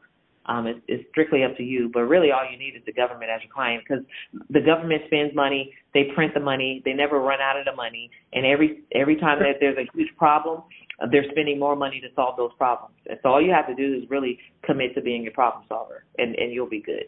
Um, 0.49 0.65
it's, 0.65 0.79
it's 0.87 1.07
strictly 1.11 1.43
up 1.43 1.55
to 1.57 1.63
you, 1.63 1.91
but 1.93 2.01
really 2.01 2.31
all 2.31 2.41
you 2.41 2.57
need 2.57 2.73
is 2.75 2.81
the 2.87 2.91
government 2.91 3.29
as 3.29 3.39
your 3.43 3.53
client 3.53 3.83
because 3.87 4.03
the 4.49 4.59
government 4.59 5.03
spends 5.05 5.35
money, 5.35 5.71
they 5.93 6.09
print 6.15 6.33
the 6.33 6.39
money, 6.39 6.81
they 6.83 6.93
never 6.93 7.19
run 7.19 7.39
out 7.39 7.59
of 7.59 7.65
the 7.65 7.75
money, 7.75 8.09
and 8.33 8.47
every 8.47 8.81
every 8.95 9.15
time 9.15 9.37
that 9.39 9.57
there's 9.59 9.77
a 9.77 9.85
huge 9.93 10.09
problem, 10.17 10.63
uh, 10.99 11.05
they're 11.11 11.29
spending 11.29 11.59
more 11.59 11.75
money 11.75 12.01
to 12.01 12.07
solve 12.15 12.35
those 12.35 12.49
problems. 12.57 12.95
And 13.05 13.19
so 13.21 13.29
all 13.29 13.41
you 13.41 13.51
have 13.51 13.67
to 13.67 13.75
do 13.75 14.01
is 14.01 14.09
really 14.09 14.39
commit 14.65 14.95
to 14.95 15.01
being 15.01 15.27
a 15.27 15.31
problem 15.31 15.65
solver, 15.69 16.03
and 16.17 16.33
and 16.33 16.51
you'll 16.51 16.69
be 16.69 16.81
good. 16.81 17.05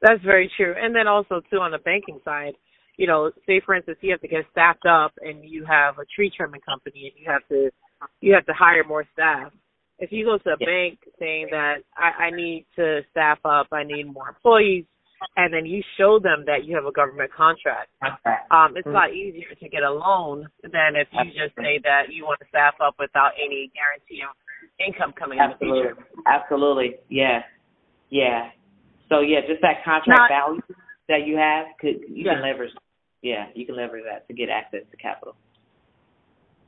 That's 0.00 0.22
very 0.22 0.48
true. 0.56 0.74
And 0.80 0.94
then 0.94 1.08
also 1.08 1.40
too 1.50 1.58
on 1.58 1.72
the 1.72 1.78
banking 1.78 2.20
side, 2.24 2.52
you 2.96 3.08
know, 3.08 3.32
say 3.44 3.60
for 3.66 3.74
instance 3.74 3.98
you 4.02 4.12
have 4.12 4.20
to 4.20 4.28
get 4.28 4.44
staffed 4.52 4.86
up 4.86 5.14
and 5.20 5.44
you 5.44 5.64
have 5.64 5.98
a 5.98 6.04
tree 6.14 6.30
trimming 6.36 6.60
company 6.60 7.10
and 7.10 7.20
you 7.20 7.28
have 7.28 7.42
to 7.48 7.70
you 8.20 8.32
have 8.34 8.46
to 8.46 8.52
hire 8.52 8.84
more 8.84 9.04
staff 9.12 9.50
if 9.98 10.12
you 10.12 10.24
go 10.24 10.38
to 10.38 10.50
a 10.50 10.56
yeah. 10.60 10.66
bank 10.66 10.98
saying 11.18 11.48
that 11.50 11.82
I, 11.96 12.26
I 12.26 12.30
need 12.30 12.66
to 12.76 13.00
staff 13.10 13.38
up, 13.44 13.68
I 13.72 13.84
need 13.84 14.12
more 14.12 14.28
employees, 14.28 14.84
and 15.36 15.52
then 15.52 15.66
you 15.66 15.82
show 15.96 16.20
them 16.22 16.44
that 16.46 16.64
you 16.64 16.76
have 16.76 16.86
a 16.86 16.92
government 16.92 17.32
contract, 17.32 17.90
um, 18.50 18.76
it's 18.76 18.86
mm-hmm. 18.86 18.90
a 18.90 18.92
lot 18.92 19.12
easier 19.12 19.50
to 19.58 19.68
get 19.68 19.82
a 19.82 19.90
loan 19.90 20.46
than 20.62 20.94
if 20.94 21.08
you 21.12 21.24
just 21.34 21.56
say 21.56 21.80
that 21.82 22.12
you 22.12 22.24
want 22.24 22.38
to 22.40 22.46
staff 22.48 22.74
up 22.80 22.94
without 22.98 23.32
any 23.34 23.70
guarantee 23.74 24.22
of 24.22 24.34
income 24.78 25.12
coming 25.18 25.40
Absolutely. 25.40 25.80
in 25.80 25.84
the 25.84 25.94
future. 25.94 26.22
Absolutely. 26.26 26.94
Yeah. 27.08 27.42
Yeah. 28.10 28.50
So 29.08 29.20
yeah, 29.20 29.40
just 29.48 29.62
that 29.62 29.82
contract 29.84 30.06
Not, 30.06 30.30
value 30.30 30.62
that 31.08 31.26
you 31.26 31.36
have 31.36 31.66
could 31.80 32.04
you 32.08 32.26
yeah. 32.26 32.34
can 32.34 32.42
leverage 32.42 32.70
yeah, 33.22 33.46
you 33.54 33.66
can 33.66 33.76
leverage 33.76 34.04
that 34.08 34.28
to 34.28 34.34
get 34.34 34.48
access 34.48 34.82
to 34.90 34.96
capital. 34.96 35.34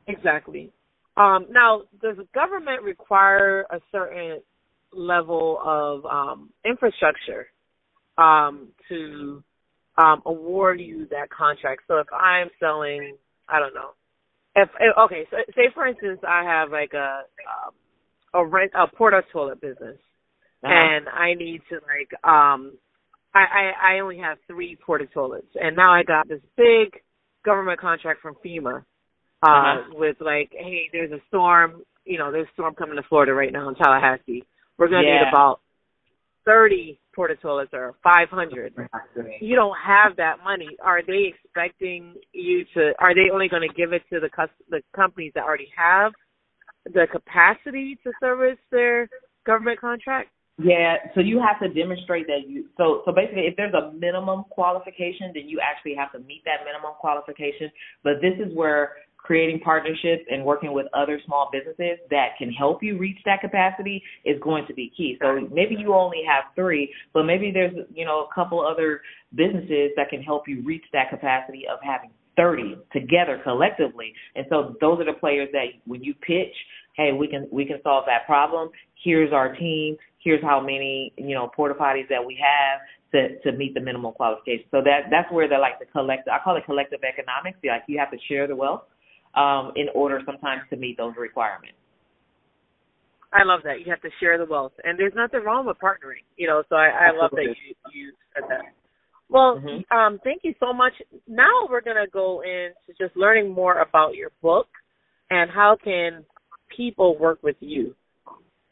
Exactly. 0.09 0.73
Um, 1.20 1.46
now, 1.50 1.83
does 2.00 2.16
the 2.16 2.26
government 2.35 2.83
require 2.83 3.66
a 3.70 3.78
certain 3.92 4.40
level 4.92 5.61
of 5.62 6.06
um, 6.06 6.50
infrastructure 6.64 7.48
um, 8.16 8.68
to 8.88 9.42
um, 9.98 10.22
award 10.24 10.80
you 10.80 11.06
that 11.11 11.28
contract? 11.28 11.83
So 11.88 11.98
if 11.98 12.06
I'm 12.11 12.48
selling, 12.59 13.16
I 13.50 13.59
don't 13.59 13.74
know, 13.74 13.90
if, 14.56 14.70
if 14.80 14.96
okay, 14.96 15.26
so 15.30 15.37
say 15.54 15.68
for 15.74 15.87
instance, 15.87 16.20
I 16.26 16.42
have 16.42 16.70
like 16.70 16.94
a 16.94 17.24
um, 17.44 17.74
a 18.33 18.46
rent 18.46 18.72
a 18.74 18.87
porta 18.87 19.22
toilet 19.30 19.61
business, 19.61 19.98
uh-huh. 20.64 20.72
and 20.72 21.06
I 21.09 21.35
need 21.35 21.61
to 21.68 21.74
like 21.74 22.12
um, 22.24 22.78
I, 23.35 23.40
I 23.40 23.94
I 23.96 24.00
only 24.00 24.18
have 24.18 24.38
three 24.46 24.74
porta 24.74 25.06
toilets, 25.12 25.54
and 25.54 25.76
now 25.76 25.92
I 25.92 26.02
got 26.02 26.28
this 26.28 26.40
big 26.56 26.98
government 27.44 27.78
contract 27.78 28.22
from 28.22 28.37
FEMA 28.44 28.85
uh, 29.42 29.50
uh-huh. 29.50 29.90
with 29.94 30.16
like, 30.20 30.50
hey, 30.53 30.88
there's 30.92 31.12
a 31.12 31.20
storm, 31.29 31.83
you 32.05 32.18
know, 32.18 32.31
there's 32.33 32.46
a 32.46 32.53
storm 32.55 32.74
coming 32.74 32.96
to 32.96 33.03
Florida 33.09 33.33
right 33.33 33.53
now 33.53 33.68
in 33.68 33.74
Tallahassee. 33.74 34.44
We're 34.79 34.88
gonna 34.88 35.07
yeah. 35.07 35.22
need 35.24 35.29
about 35.29 35.61
thirty 36.44 36.98
porta 37.14 37.37
toilets 37.37 37.70
or 37.72 37.94
five 38.03 38.29
hundred. 38.29 38.74
You 39.40 39.57
don't 39.57 39.76
have 39.85 40.16
that 40.16 40.37
money. 40.42 40.76
Are 40.83 41.03
they 41.07 41.33
expecting 41.35 42.14
you 42.33 42.64
to? 42.74 42.92
Are 42.98 43.14
they 43.14 43.31
only 43.33 43.48
going 43.48 43.66
to 43.68 43.74
give 43.74 43.92
it 43.92 44.03
to 44.12 44.20
the 44.20 44.29
cus- 44.29 44.48
the 44.70 44.81
companies 44.94 45.33
that 45.35 45.44
already 45.44 45.68
have 45.76 46.12
the 46.87 47.07
capacity 47.11 47.98
to 48.05 48.12
service 48.20 48.59
their 48.70 49.09
government 49.46 49.81
contract? 49.81 50.31
Yeah, 50.62 50.96
so 51.14 51.20
you 51.20 51.40
have 51.40 51.59
to 51.61 51.72
demonstrate 51.72 52.26
that 52.26 52.46
you 52.46 52.66
so 52.76 53.00
so 53.07 53.12
basically 53.12 53.48
if 53.48 53.57
there's 53.57 53.72
a 53.72 53.92
minimum 53.92 54.44
qualification 54.50 55.33
then 55.33 55.48
you 55.48 55.59
actually 55.59 55.94
have 55.94 56.12
to 56.12 56.18
meet 56.18 56.42
that 56.44 56.66
minimum 56.66 56.92
qualification. 57.00 57.70
But 58.05 58.20
this 58.20 58.37
is 58.37 58.55
where 58.55 58.96
creating 59.22 59.61
partnerships 59.61 60.22
and 60.30 60.44
working 60.44 60.72
with 60.72 60.87
other 60.94 61.20
small 61.26 61.50
businesses 61.52 61.98
that 62.11 62.30
can 62.38 62.50
help 62.50 62.83
you 62.83 62.98
reach 62.98 63.18
that 63.24 63.40
capacity 63.40 64.02
is 64.24 64.40
going 64.42 64.66
to 64.66 64.74
be 64.74 64.92
key. 64.96 65.16
So 65.20 65.46
maybe 65.52 65.76
you 65.78 65.94
only 65.94 66.22
have 66.26 66.44
three, 66.54 66.92
but 67.12 67.24
maybe 67.24 67.50
there's, 67.52 67.74
you 67.94 68.04
know, 68.04 68.26
a 68.30 68.35
couple 68.35 68.61
other 68.61 69.02
businesses 69.35 69.90
that 69.96 70.09
can 70.09 70.22
help 70.22 70.48
you 70.48 70.62
reach 70.64 70.85
that 70.92 71.11
capacity 71.11 71.64
of 71.70 71.78
having 71.83 72.11
30 72.37 72.78
together 72.92 73.40
collectively. 73.44 74.12
And 74.35 74.46
so 74.48 74.74
those 74.80 75.00
are 75.00 75.04
the 75.04 75.18
players 75.18 75.48
that 75.52 75.66
when 75.87 76.02
you 76.02 76.14
pitch, 76.14 76.54
hey, 76.96 77.12
we 77.12 77.28
can 77.28 77.46
we 77.52 77.64
can 77.64 77.80
solve 77.83 78.04
that 78.06 78.26
problem. 78.26 78.70
Here's 79.04 79.33
our 79.33 79.54
team. 79.54 79.96
Here's 80.18 80.42
how 80.42 80.61
many, 80.61 81.12
you 81.16 81.35
know, 81.35 81.50
porta 81.54 81.74
potties 81.74 82.09
that 82.09 82.24
we 82.24 82.38
have 82.40 82.80
to 83.12 83.38
to 83.40 83.56
meet 83.56 83.74
the 83.74 83.80
minimum 83.80 84.12
qualifications. 84.14 84.68
So 84.70 84.78
that 84.83 85.11
that's 85.11 85.30
where 85.33 85.48
the 85.48 85.59
like 85.59 85.78
the 85.78 85.87
collective 85.87 86.33
I 86.33 86.42
call 86.42 86.56
it 86.56 86.64
collective 86.64 87.00
economics. 87.04 87.59
Like 87.64 87.83
you 87.87 87.98
have 87.98 88.11
to 88.11 88.18
share 88.28 88.46
the 88.46 88.56
wealth 88.56 88.83
um, 89.35 89.73
in 89.77 89.87
order 89.95 90.21
sometimes 90.27 90.62
to 90.71 90.77
meet 90.77 90.97
those 90.97 91.14
requirements. 91.19 91.77
I 93.33 93.45
love 93.45 93.61
that. 93.64 93.81
You 93.81 93.87
have 93.90 94.03
to 94.03 94.11
share 94.19 94.38
the 94.38 94.45
wealth, 94.45 94.73
and 94.83 94.99
there's 94.99 95.12
nothing 95.14 95.45
wrong 95.45 95.66
with 95.66 95.77
partnering. 95.79 96.27
You 96.37 96.49
know, 96.49 96.62
so 96.69 96.75
I, 96.75 96.88
I 96.88 97.16
love 97.16 97.31
that 97.33 97.43
you 97.43 97.75
you 97.95 98.12
said 98.35 98.45
that. 98.49 98.75
Well, 99.29 99.62
mm-hmm. 99.64 99.97
um, 99.97 100.19
thank 100.25 100.40
you 100.43 100.55
so 100.59 100.73
much. 100.73 100.93
Now 101.29 101.69
we're 101.69 101.81
gonna 101.81 102.09
go 102.12 102.43
into 102.43 102.99
just 102.99 103.16
learning 103.16 103.53
more 103.53 103.81
about 103.81 104.16
your 104.16 104.31
book 104.43 104.66
and 105.31 105.49
how 105.49 105.77
can 105.83 106.25
people 106.77 107.16
work 107.19 107.40
with 107.43 107.57
you. 107.61 107.95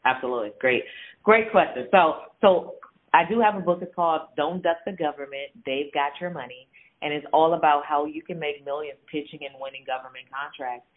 Absolutely, 0.05 0.51
great, 0.59 0.83
great 1.23 1.51
question. 1.51 1.87
So, 1.91 2.13
so 2.41 2.73
I 3.13 3.21
do 3.29 3.39
have 3.39 3.55
a 3.55 3.63
book. 3.63 3.79
It's 3.81 3.95
called 3.95 4.21
"Don't 4.35 4.61
Duck 4.61 4.77
the 4.85 4.91
Government." 4.91 5.51
They've 5.65 5.93
got 5.93 6.19
your 6.19 6.31
money 6.31 6.67
and 7.01 7.13
it's 7.13 7.25
all 7.33 7.53
about 7.53 7.85
how 7.85 8.05
you 8.05 8.21
can 8.21 8.39
make 8.39 8.63
millions 8.65 8.99
pitching 9.11 9.39
and 9.41 9.55
winning 9.59 9.83
government 9.85 10.25
contracts. 10.31 10.87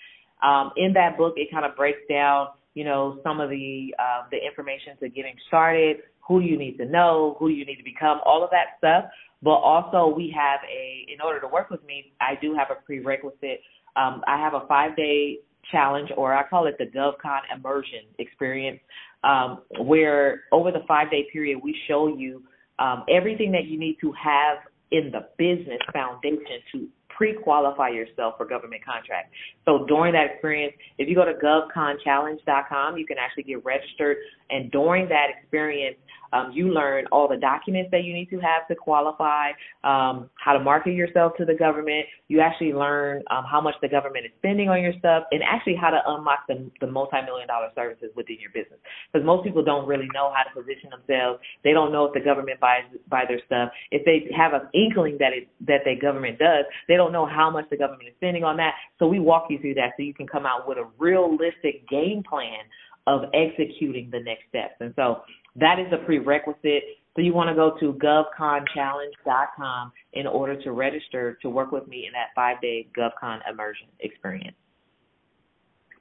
Um, 0.42 0.72
in 0.76 0.92
that 0.94 1.16
book, 1.16 1.34
it 1.36 1.50
kind 1.52 1.64
of 1.64 1.76
breaks 1.76 2.00
down, 2.08 2.48
you 2.74 2.84
know, 2.84 3.20
some 3.22 3.40
of 3.40 3.50
the 3.50 3.94
uh, 3.98 4.22
the 4.30 4.38
information 4.38 4.96
to 5.00 5.08
getting 5.08 5.34
started, 5.48 5.98
who 6.26 6.40
you 6.40 6.58
need 6.58 6.76
to 6.78 6.84
know, 6.84 7.36
who 7.38 7.48
you 7.48 7.64
need 7.64 7.76
to 7.76 7.84
become, 7.84 8.20
all 8.24 8.42
of 8.42 8.50
that 8.50 8.78
stuff. 8.78 9.10
But 9.42 9.58
also, 9.58 10.12
we 10.14 10.34
have 10.36 10.60
a 10.68 11.06
in 11.12 11.20
order 11.20 11.40
to 11.40 11.48
work 11.48 11.70
with 11.70 11.84
me, 11.84 12.12
I 12.20 12.34
do 12.40 12.54
have 12.54 12.68
a 12.70 12.80
prerequisite. 12.84 13.60
Um, 13.94 14.22
I 14.26 14.38
have 14.38 14.54
a 14.54 14.66
five 14.66 14.96
day 14.96 15.38
challenge, 15.70 16.10
or 16.16 16.34
I 16.34 16.48
call 16.48 16.66
it 16.66 16.76
the 16.78 16.86
GovCon 16.86 17.40
immersion 17.54 18.00
experience, 18.18 18.80
um, 19.22 19.62
where 19.80 20.44
over 20.50 20.72
the 20.72 20.82
five 20.88 21.10
day 21.10 21.26
period, 21.32 21.60
we 21.62 21.76
show 21.86 22.08
you 22.08 22.42
um, 22.78 23.04
everything 23.08 23.52
that 23.52 23.66
you 23.66 23.78
need 23.78 23.98
to 24.00 24.12
have 24.12 24.58
in 24.92 25.10
the 25.10 25.26
business 25.38 25.80
foundation 25.92 26.60
to 26.72 26.88
pre-qualify 27.08 27.88
yourself 27.88 28.34
for 28.36 28.46
government 28.46 28.84
contracts. 28.84 29.32
So 29.64 29.84
during 29.86 30.12
that 30.12 30.26
experience, 30.32 30.74
if 30.98 31.08
you 31.08 31.14
go 31.14 31.24
to 31.24 31.34
govconchallenge.com, 31.34 32.96
you 32.96 33.06
can 33.06 33.16
actually 33.18 33.44
get 33.44 33.64
registered. 33.64 34.16
And 34.50 34.70
during 34.70 35.08
that 35.08 35.26
experience, 35.36 35.96
um, 36.32 36.52
you 36.52 36.72
learn 36.72 37.06
all 37.12 37.28
the 37.28 37.36
documents 37.36 37.90
that 37.90 38.04
you 38.04 38.14
need 38.14 38.30
to 38.30 38.38
have 38.40 38.66
to 38.68 38.74
qualify, 38.74 39.50
um, 39.84 40.30
how 40.36 40.52
to 40.52 40.60
market 40.60 40.94
yourself 40.94 41.32
to 41.38 41.44
the 41.44 41.54
government. 41.54 42.06
You 42.28 42.40
actually 42.40 42.72
learn 42.72 43.22
um, 43.30 43.44
how 43.50 43.60
much 43.60 43.74
the 43.82 43.88
government 43.88 44.26
is 44.26 44.32
spending 44.38 44.68
on 44.68 44.82
your 44.82 44.92
stuff, 44.98 45.24
and 45.30 45.42
actually 45.42 45.76
how 45.76 45.90
to 45.90 46.00
unlock 46.06 46.40
the, 46.48 46.70
the 46.80 46.86
multi-million 46.86 47.48
dollar 47.48 47.68
services 47.74 48.10
within 48.16 48.38
your 48.40 48.50
business. 48.50 48.80
Because 49.12 49.24
most 49.26 49.44
people 49.44 49.64
don't 49.64 49.86
really 49.86 50.08
know 50.14 50.32
how 50.34 50.42
to 50.42 50.52
position 50.54 50.90
themselves. 50.90 51.40
They 51.64 51.72
don't 51.72 51.92
know 51.92 52.06
if 52.06 52.14
the 52.14 52.20
government 52.20 52.60
buys 52.60 52.84
buy 53.08 53.24
their 53.28 53.40
stuff. 53.46 53.70
If 53.90 54.04
they 54.04 54.30
have 54.36 54.52
an 54.54 54.68
inkling 54.74 55.18
that 55.18 55.32
it 55.32 55.48
that 55.66 55.84
the 55.84 55.94
government 56.00 56.38
does, 56.38 56.64
they 56.88 56.96
don't 56.96 57.12
know 57.12 57.26
how 57.26 57.50
much 57.50 57.66
the 57.70 57.76
government 57.76 58.08
is 58.08 58.14
spending 58.16 58.44
on 58.44 58.56
that. 58.56 58.74
So 58.98 59.06
we 59.06 59.20
walk 59.20 59.46
you 59.50 59.58
through 59.58 59.74
that 59.74 59.92
so 59.96 60.02
you 60.02 60.14
can 60.14 60.26
come 60.26 60.46
out 60.46 60.66
with 60.66 60.78
a 60.78 60.88
realistic 60.98 61.88
game 61.88 62.22
plan 62.28 62.64
of 63.06 63.22
executing 63.34 64.10
the 64.10 64.20
next 64.20 64.44
steps. 64.48 64.74
And 64.80 64.92
so 64.94 65.22
that 65.56 65.78
is 65.78 65.92
a 65.92 66.04
prerequisite. 66.04 66.84
So 67.14 67.20
you 67.20 67.34
want 67.34 67.50
to 67.50 67.54
go 67.54 67.76
to 67.78 67.98
govconchallenge.com 67.98 69.92
in 70.14 70.26
order 70.26 70.60
to 70.62 70.72
register 70.72 71.38
to 71.42 71.50
work 71.50 71.70
with 71.70 71.86
me 71.86 72.06
in 72.06 72.12
that 72.12 72.28
five 72.34 72.60
day 72.62 72.88
GovCon 72.96 73.40
immersion 73.50 73.88
experience. 74.00 74.56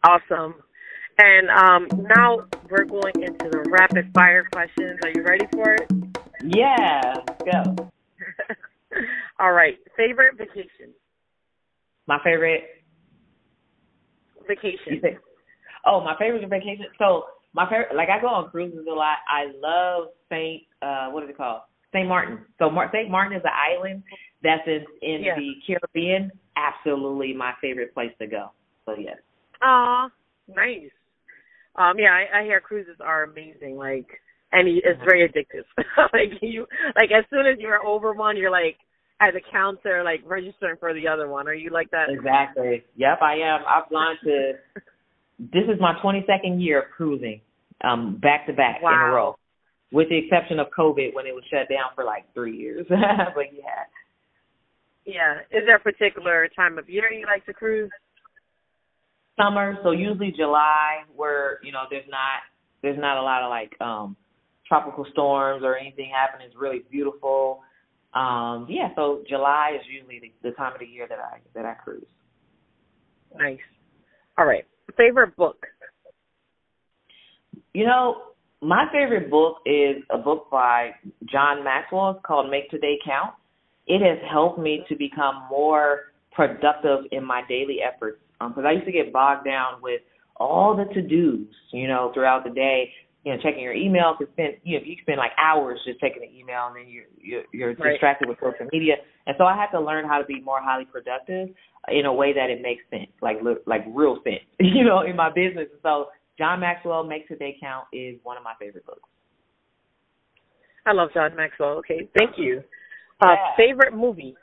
Awesome. 0.03 0.55
And 1.17 1.49
um, 1.49 1.87
now 2.15 2.47
we're 2.69 2.85
going 2.85 3.13
into 3.15 3.49
the 3.49 3.69
rapid 3.69 4.11
fire 4.13 4.47
questions. 4.51 4.99
Are 5.03 5.09
you 5.13 5.23
ready 5.23 5.45
for 5.51 5.75
it? 5.75 5.91
Yeah, 6.45 7.15
go. 7.45 7.91
All 9.39 9.51
right. 9.51 9.77
Favorite 9.97 10.37
vacation? 10.37 10.93
My 12.07 12.19
favorite 12.23 12.63
vacation. 14.47 15.01
Oh, 15.85 16.01
my 16.01 16.15
favorite 16.17 16.47
vacation. 16.49 16.85
So 16.97 17.25
my 17.53 17.65
favorite, 17.69 17.95
like 17.95 18.09
I 18.09 18.21
go 18.21 18.27
on 18.27 18.49
cruises 18.49 18.85
a 18.89 18.93
lot. 18.93 19.17
I 19.27 19.51
love 19.61 20.09
Saint. 20.29 20.63
Uh, 20.81 21.09
what 21.09 21.23
is 21.23 21.29
it 21.29 21.37
called? 21.37 21.61
Saint 21.93 22.07
Martin. 22.07 22.39
So 22.59 22.69
Mar- 22.69 22.89
Saint 22.93 23.09
Martin 23.09 23.37
is 23.37 23.43
an 23.43 23.51
island 23.51 24.03
that's 24.43 24.65
in 24.65 24.85
in 25.01 25.23
yeah. 25.23 25.35
the 25.35 25.53
Caribbean. 25.67 26.31
Absolutely, 26.55 27.33
my 27.33 27.53
favorite 27.61 27.93
place 27.93 28.11
to 28.19 28.27
go. 28.27 28.51
So 28.85 28.95
yes. 28.97 29.17
Aw, 29.61 30.09
nice. 30.47 30.89
Um, 31.75 31.93
yeah, 31.97 32.11
I, 32.11 32.41
I 32.41 32.43
hear 32.43 32.59
cruises 32.59 32.97
are 32.99 33.23
amazing. 33.23 33.77
Like, 33.77 34.07
and 34.51 34.67
it's 34.67 34.85
mm-hmm. 34.85 35.05
very 35.05 35.27
addictive. 35.27 35.63
like 36.13 36.41
you, 36.41 36.65
like 36.95 37.11
as 37.11 37.25
soon 37.29 37.45
as 37.45 37.59
you're 37.59 37.85
over 37.85 38.13
one, 38.13 38.37
you're 38.37 38.51
like 38.51 38.77
at 39.21 39.33
the 39.33 39.41
counter, 39.51 40.03
like 40.03 40.21
registering 40.25 40.77
for 40.79 40.93
the 40.93 41.07
other 41.07 41.29
one. 41.29 41.47
Are 41.47 41.53
you 41.53 41.69
like 41.69 41.91
that? 41.91 42.09
Exactly. 42.09 42.83
Yep, 42.95 43.19
I 43.21 43.33
am. 43.35 43.61
I've 43.67 43.89
gone 43.89 44.15
to 44.23 44.53
this 45.41 45.63
is 45.63 45.79
my 45.79 45.93
22nd 46.03 46.63
year 46.63 46.83
of 46.83 46.91
cruising, 46.95 47.41
um, 47.83 48.19
back 48.21 48.45
to 48.45 48.53
back 48.53 48.81
wow. 48.81 48.91
in 48.91 49.09
a 49.09 49.13
row, 49.13 49.35
with 49.91 50.07
the 50.09 50.17
exception 50.17 50.59
of 50.59 50.67
COVID 50.77 51.15
when 51.15 51.25
it 51.25 51.33
was 51.33 51.43
shut 51.49 51.67
down 51.67 51.89
for 51.95 52.03
like 52.03 52.31
three 52.33 52.55
years. 52.55 52.85
but 52.89 53.45
yeah. 53.51 53.89
Yeah. 55.05 55.39
Is 55.49 55.65
there 55.65 55.77
a 55.77 55.79
particular 55.79 56.47
time 56.55 56.77
of 56.77 56.87
year 56.87 57.11
you 57.11 57.25
like 57.25 57.45
to 57.47 57.53
cruise? 57.53 57.89
Summer, 59.41 59.77
so 59.81 59.91
usually 59.91 60.31
July, 60.37 60.99
where 61.15 61.57
you 61.63 61.71
know 61.71 61.85
there's 61.89 62.05
not 62.07 62.45
there's 62.83 62.99
not 62.99 63.17
a 63.17 63.23
lot 63.23 63.41
of 63.41 63.49
like 63.49 63.71
um 63.81 64.15
tropical 64.67 65.05
storms 65.11 65.63
or 65.65 65.75
anything 65.75 66.11
happening. 66.13 66.47
It's 66.47 66.55
really 66.55 66.83
beautiful. 66.91 67.61
Um, 68.13 68.67
yeah, 68.69 68.89
so 68.95 69.23
July 69.27 69.77
is 69.79 69.87
usually 69.89 70.19
the, 70.19 70.49
the 70.49 70.55
time 70.55 70.73
of 70.73 70.79
the 70.81 70.85
year 70.85 71.07
that 71.07 71.17
I 71.17 71.39
that 71.55 71.65
I 71.65 71.73
cruise. 71.73 72.05
Nice. 73.35 73.57
All 74.37 74.45
right 74.45 74.65
favorite 74.97 75.35
book? 75.35 75.65
You 77.73 77.85
know, 77.85 78.15
my 78.61 78.85
favorite 78.91 79.29
book 79.29 79.57
is 79.65 80.03
a 80.09 80.17
book 80.17 80.47
by 80.51 80.91
John 81.31 81.63
Maxwell. 81.63 82.11
It's 82.11 82.25
called 82.25 82.49
Make 82.49 82.69
Today 82.69 82.97
Count. 83.05 83.33
It 83.87 84.01
has 84.01 84.19
helped 84.31 84.59
me 84.59 84.83
to 84.89 84.95
become 84.95 85.43
more 85.49 86.11
productive 86.31 87.05
in 87.11 87.25
my 87.25 87.41
daily 87.49 87.77
efforts 87.81 88.19
because 88.39 88.59
um, 88.59 88.65
I 88.65 88.71
used 88.71 88.85
to 88.85 88.91
get 88.91 89.11
bogged 89.11 89.45
down 89.45 89.81
with 89.81 90.01
all 90.35 90.75
the 90.75 90.91
to 90.93 91.01
dos, 91.01 91.47
you 91.71 91.87
know, 91.87 92.11
throughout 92.13 92.43
the 92.43 92.49
day. 92.49 92.91
You 93.23 93.33
know, 93.33 93.37
checking 93.43 93.61
your 93.61 93.73
email 93.73 94.15
to 94.19 94.25
spend, 94.33 94.57
you 94.63 94.79
know, 94.79 94.83
you 94.83 94.95
spend 95.01 95.19
like 95.19 95.31
hours 95.37 95.79
just 95.85 95.99
checking 95.99 96.21
the 96.21 96.39
email, 96.39 96.67
and 96.67 96.75
then 96.75 96.87
you're 96.89 97.05
you're, 97.21 97.43
you're 97.53 97.73
right. 97.75 97.93
distracted 97.93 98.27
with 98.27 98.39
social 98.39 98.65
media. 98.71 98.95
And 99.27 99.35
so 99.37 99.45
I 99.45 99.55
had 99.55 99.69
to 99.77 99.79
learn 99.79 100.05
how 100.07 100.17
to 100.17 100.25
be 100.25 100.41
more 100.41 100.59
highly 100.59 100.85
productive 100.85 101.49
in 101.89 102.05
a 102.05 102.13
way 102.13 102.33
that 102.33 102.49
it 102.49 102.61
makes 102.61 102.81
sense, 102.89 103.11
like 103.21 103.37
like 103.67 103.81
real 103.93 104.17
sense, 104.23 104.41
you 104.59 104.83
know, 104.83 105.01
in 105.01 105.15
my 105.15 105.29
business. 105.29 105.67
So 105.83 106.07
John 106.37 106.59
Maxwell 106.59 107.03
Makes 107.03 107.29
Make 107.29 107.39
Today 107.39 107.57
Count 107.61 107.85
is 107.93 108.17
one 108.23 108.37
of 108.37 108.43
my 108.43 108.53
favorite 108.59 108.85
books. 108.85 109.07
I 110.85 110.93
love 110.93 111.09
John 111.13 111.35
Maxwell. 111.35 111.77
Okay, 111.85 112.09
thank 112.17 112.31
you. 112.37 112.63
Uh, 113.21 113.27
yeah. 113.29 113.55
Favorite 113.55 113.95
movie? 113.95 114.35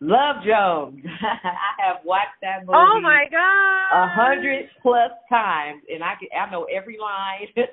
Love 0.00 0.36
Jones. 0.46 1.04
I 1.22 1.86
have 1.86 2.04
watched 2.04 2.40
that 2.40 2.60
movie. 2.60 2.72
Oh 2.74 3.00
my 3.02 3.24
god! 3.30 4.04
A 4.04 4.08
hundred 4.08 4.64
plus 4.82 5.10
times, 5.28 5.82
and 5.92 6.02
I 6.02 6.14
can, 6.18 6.28
I 6.32 6.50
know 6.50 6.64
every 6.64 6.96
line. 6.98 7.48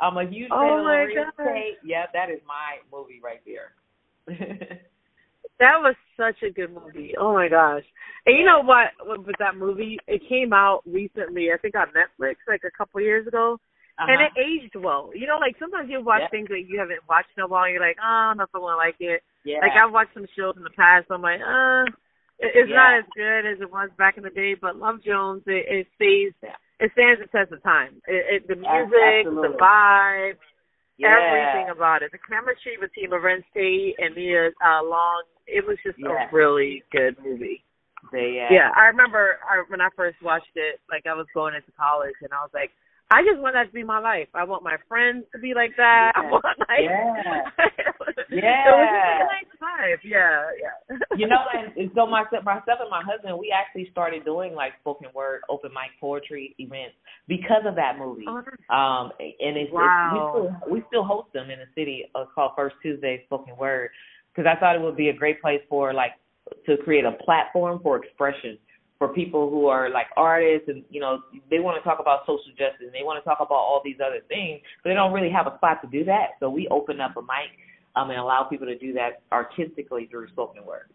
I'm 0.00 0.16
a 0.16 0.28
huge 0.28 0.50
oh 0.50 0.58
fan 0.58 0.84
my 0.84 1.02
of 1.02 1.08
god. 1.14 1.44
estate. 1.44 1.78
Yeah, 1.84 2.06
that 2.12 2.30
is 2.30 2.40
my 2.46 2.82
movie 2.90 3.20
right 3.22 3.40
there. 3.46 3.78
That 5.62 5.78
was 5.78 5.94
such 6.18 6.42
a 6.42 6.50
good 6.50 6.74
movie. 6.74 7.14
Oh 7.14 7.34
my 7.34 7.46
gosh! 7.46 7.84
And 8.26 8.36
you 8.36 8.44
know 8.44 8.66
what? 8.66 8.90
With 9.24 9.36
that 9.38 9.54
movie, 9.54 9.96
it 10.08 10.22
came 10.28 10.52
out 10.52 10.82
recently. 10.86 11.54
I 11.54 11.58
think 11.58 11.76
on 11.76 11.86
Netflix, 11.94 12.42
like 12.48 12.62
a 12.66 12.76
couple 12.76 13.00
years 13.00 13.28
ago, 13.28 13.58
uh-huh. 13.96 14.10
and 14.10 14.18
it 14.22 14.32
aged 14.34 14.74
well. 14.74 15.10
You 15.14 15.28
know, 15.28 15.38
like 15.38 15.54
sometimes 15.60 15.88
you 15.88 16.02
watch 16.02 16.22
things 16.32 16.48
that 16.48 16.66
you 16.66 16.80
haven't 16.80 17.06
watched 17.08 17.30
in 17.36 17.44
a 17.44 17.46
while, 17.46 17.70
and 17.70 17.74
you're 17.74 17.86
like, 17.86 17.98
oh, 18.02 18.02
I 18.02 18.30
don't 18.30 18.38
know 18.38 18.44
if 18.44 18.54
I 18.54 18.58
want 18.58 18.74
to 18.74 18.82
like 18.82 18.98
it. 18.98 19.22
Yeah. 19.44 19.58
Like 19.60 19.72
I've 19.72 19.92
watched 19.92 20.14
some 20.14 20.26
shows 20.36 20.54
in 20.56 20.62
the 20.62 20.76
past, 20.76 21.06
I'm 21.10 21.22
like, 21.22 21.40
uh, 21.40 21.84
it's 22.38 22.70
yeah. 22.70 22.76
not 22.76 22.98
as 22.98 23.06
good 23.14 23.46
as 23.46 23.60
it 23.60 23.70
was 23.70 23.90
back 23.98 24.16
in 24.16 24.22
the 24.22 24.30
day. 24.30 24.54
But 24.54 24.76
Love 24.76 25.02
Jones, 25.04 25.42
it, 25.46 25.66
it 25.68 25.86
stays, 25.94 26.32
it 26.80 26.90
stands 26.92 27.20
the 27.20 27.30
test 27.30 27.52
of 27.52 27.62
time. 27.62 28.02
It, 28.06 28.42
it 28.42 28.48
the 28.48 28.56
music, 28.56 29.26
Absolutely. 29.26 29.48
the 29.48 29.54
vibe, 29.58 30.38
yeah. 30.98 31.14
everything 31.14 31.70
about 31.70 32.02
it. 32.02 32.10
The 32.10 32.22
chemistry 32.22 32.78
between 32.78 33.10
Larenz 33.10 33.46
Tate 33.54 33.94
and 33.98 34.14
Nia 34.14 34.50
uh, 34.62 34.82
Long 34.82 35.22
it 35.46 35.66
was 35.66 35.78
just 35.84 35.98
yeah. 35.98 36.28
a 36.28 36.34
really 36.34 36.82
good 36.92 37.16
movie. 37.22 37.64
They, 38.10 38.42
uh, 38.42 38.52
yeah, 38.52 38.70
I 38.74 38.90
remember 38.90 39.38
I, 39.46 39.62
when 39.68 39.80
I 39.80 39.88
first 39.94 40.18
watched 40.22 40.54
it, 40.54 40.80
like 40.90 41.06
I 41.06 41.14
was 41.14 41.26
going 41.34 41.54
into 41.54 41.70
college, 41.78 42.18
and 42.20 42.32
I 42.32 42.42
was 42.42 42.50
like, 42.52 42.70
I 43.12 43.20
just 43.28 43.40
want 43.44 43.52
that 43.52 43.68
to 43.68 43.72
be 43.76 43.84
my 43.84 44.00
life. 44.00 44.28
I 44.32 44.44
want 44.44 44.64
my 44.64 44.76
friends 44.88 45.24
to 45.32 45.38
be 45.38 45.52
like 45.52 45.76
that. 45.76 46.12
Yeah. 46.16 46.22
I 46.22 46.30
want 46.32 46.44
like 46.64 46.80
yeah, 46.80 47.44
yeah. 48.32 48.64
It 48.64 48.72
was 48.72 48.88
a 48.88 49.28
nice 49.28 49.52
life. 49.60 50.00
Yeah, 50.02 50.48
yeah. 50.56 50.96
you 51.16 51.28
know, 51.28 51.44
and, 51.52 51.76
and 51.76 51.90
so 51.94 52.06
myself, 52.06 52.42
myself 52.42 52.80
and 52.80 52.88
my 52.88 53.02
husband, 53.04 53.36
we 53.36 53.52
actually 53.52 53.88
started 53.92 54.24
doing 54.24 54.54
like 54.54 54.72
spoken 54.80 55.08
word, 55.14 55.42
open 55.50 55.70
mic 55.76 55.92
poetry 56.00 56.54
events 56.56 56.96
because 57.28 57.68
of 57.68 57.76
that 57.76 57.98
movie. 57.98 58.24
Oh, 58.26 58.40
um, 58.74 59.12
and 59.20 59.60
it's, 59.60 59.72
wow. 59.72 60.48
it's 60.48 60.72
we 60.72 60.72
still 60.72 60.72
we 60.72 60.82
still 60.88 61.04
host 61.04 61.28
them 61.34 61.50
in 61.50 61.58
the 61.58 61.68
city. 61.76 62.08
Uh, 62.14 62.24
called 62.34 62.52
First 62.56 62.76
Tuesday 62.80 63.22
Spoken 63.26 63.56
Word 63.58 63.90
because 64.32 64.48
I 64.48 64.58
thought 64.58 64.74
it 64.74 64.80
would 64.80 64.96
be 64.96 65.10
a 65.10 65.14
great 65.14 65.42
place 65.42 65.60
for 65.68 65.92
like 65.92 66.12
to 66.64 66.76
create 66.78 67.04
a 67.04 67.12
platform 67.24 67.80
for 67.82 68.02
expression 68.02 68.56
for 69.02 69.08
people 69.08 69.50
who 69.50 69.66
are 69.66 69.90
like 69.90 70.06
artists 70.16 70.68
and 70.68 70.84
you 70.88 71.00
know 71.00 71.18
they 71.50 71.58
want 71.58 71.76
to 71.76 71.82
talk 71.82 71.98
about 71.98 72.20
social 72.22 72.54
justice 72.54 72.86
and 72.86 72.94
they 72.94 73.02
want 73.02 73.18
to 73.18 73.28
talk 73.28 73.38
about 73.40 73.58
all 73.58 73.82
these 73.84 73.98
other 73.98 74.20
things 74.28 74.60
but 74.78 74.90
they 74.90 74.94
don't 74.94 75.12
really 75.12 75.28
have 75.28 75.48
a 75.48 75.56
spot 75.56 75.82
to 75.82 75.88
do 75.90 76.04
that 76.04 76.38
so 76.38 76.48
we 76.48 76.68
open 76.70 77.00
up 77.00 77.16
a 77.16 77.22
mic 77.22 77.50
um 77.96 78.10
and 78.10 78.20
allow 78.20 78.44
people 78.44 78.64
to 78.64 78.78
do 78.78 78.92
that 78.92 79.26
artistically 79.32 80.06
through 80.06 80.28
spoken 80.28 80.64
word 80.64 80.86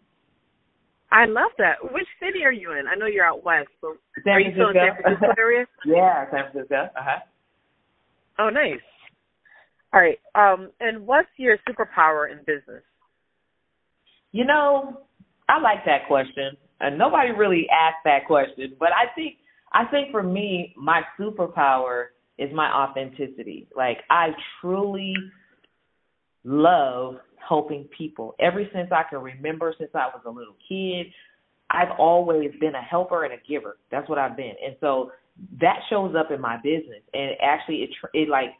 I 1.10 1.24
love 1.24 1.52
that. 1.56 1.76
Which 1.82 2.06
city 2.20 2.44
are 2.44 2.52
you 2.52 2.72
in? 2.72 2.86
I 2.86 2.94
know 2.94 3.06
you're 3.06 3.24
out 3.24 3.42
west, 3.42 3.68
so 3.80 3.94
San 4.24 4.34
are 4.34 4.40
you 4.40 4.52
still 4.52 4.68
in 4.68 4.74
San 4.74 4.92
Francisco 5.00 5.34
area? 5.38 5.64
yeah, 5.86 6.24
San 6.30 6.52
Francisco. 6.52 6.74
Uh 6.74 7.00
huh. 7.00 7.20
Oh, 8.38 8.50
nice. 8.50 8.84
All 9.94 10.02
right. 10.02 10.18
Um, 10.34 10.70
and 10.80 11.06
what's 11.06 11.30
your 11.38 11.56
superpower 11.66 12.30
in 12.30 12.40
business? 12.40 12.84
You 14.32 14.44
know, 14.44 15.00
I 15.48 15.58
like 15.60 15.86
that 15.86 16.06
question. 16.08 16.58
And 16.80 16.96
nobody 16.96 17.30
really 17.32 17.66
asked 17.70 18.04
that 18.04 18.26
question, 18.26 18.74
but 18.78 18.90
I 18.92 19.12
think 19.14 19.36
I 19.72 19.84
think 19.86 20.10
for 20.10 20.22
me, 20.22 20.74
my 20.76 21.02
superpower 21.18 22.06
is 22.38 22.50
my 22.54 22.70
authenticity. 22.72 23.68
Like 23.76 23.98
I 24.10 24.28
truly 24.60 25.14
love 26.44 27.16
helping 27.46 27.84
people. 27.96 28.34
Ever 28.38 28.62
since 28.72 28.90
I 28.92 29.02
can 29.08 29.20
remember, 29.20 29.74
since 29.78 29.90
I 29.94 30.06
was 30.06 30.22
a 30.24 30.30
little 30.30 30.56
kid, 30.68 31.06
I've 31.70 31.98
always 31.98 32.50
been 32.60 32.74
a 32.74 32.82
helper 32.82 33.24
and 33.24 33.34
a 33.34 33.48
giver. 33.48 33.76
That's 33.90 34.08
what 34.08 34.18
I've 34.18 34.36
been, 34.36 34.54
and 34.64 34.76
so 34.80 35.12
that 35.60 35.80
shows 35.90 36.14
up 36.18 36.30
in 36.30 36.40
my 36.40 36.56
business. 36.56 37.02
And 37.12 37.32
actually, 37.42 37.82
it 37.82 37.90
it 38.14 38.28
like 38.28 38.50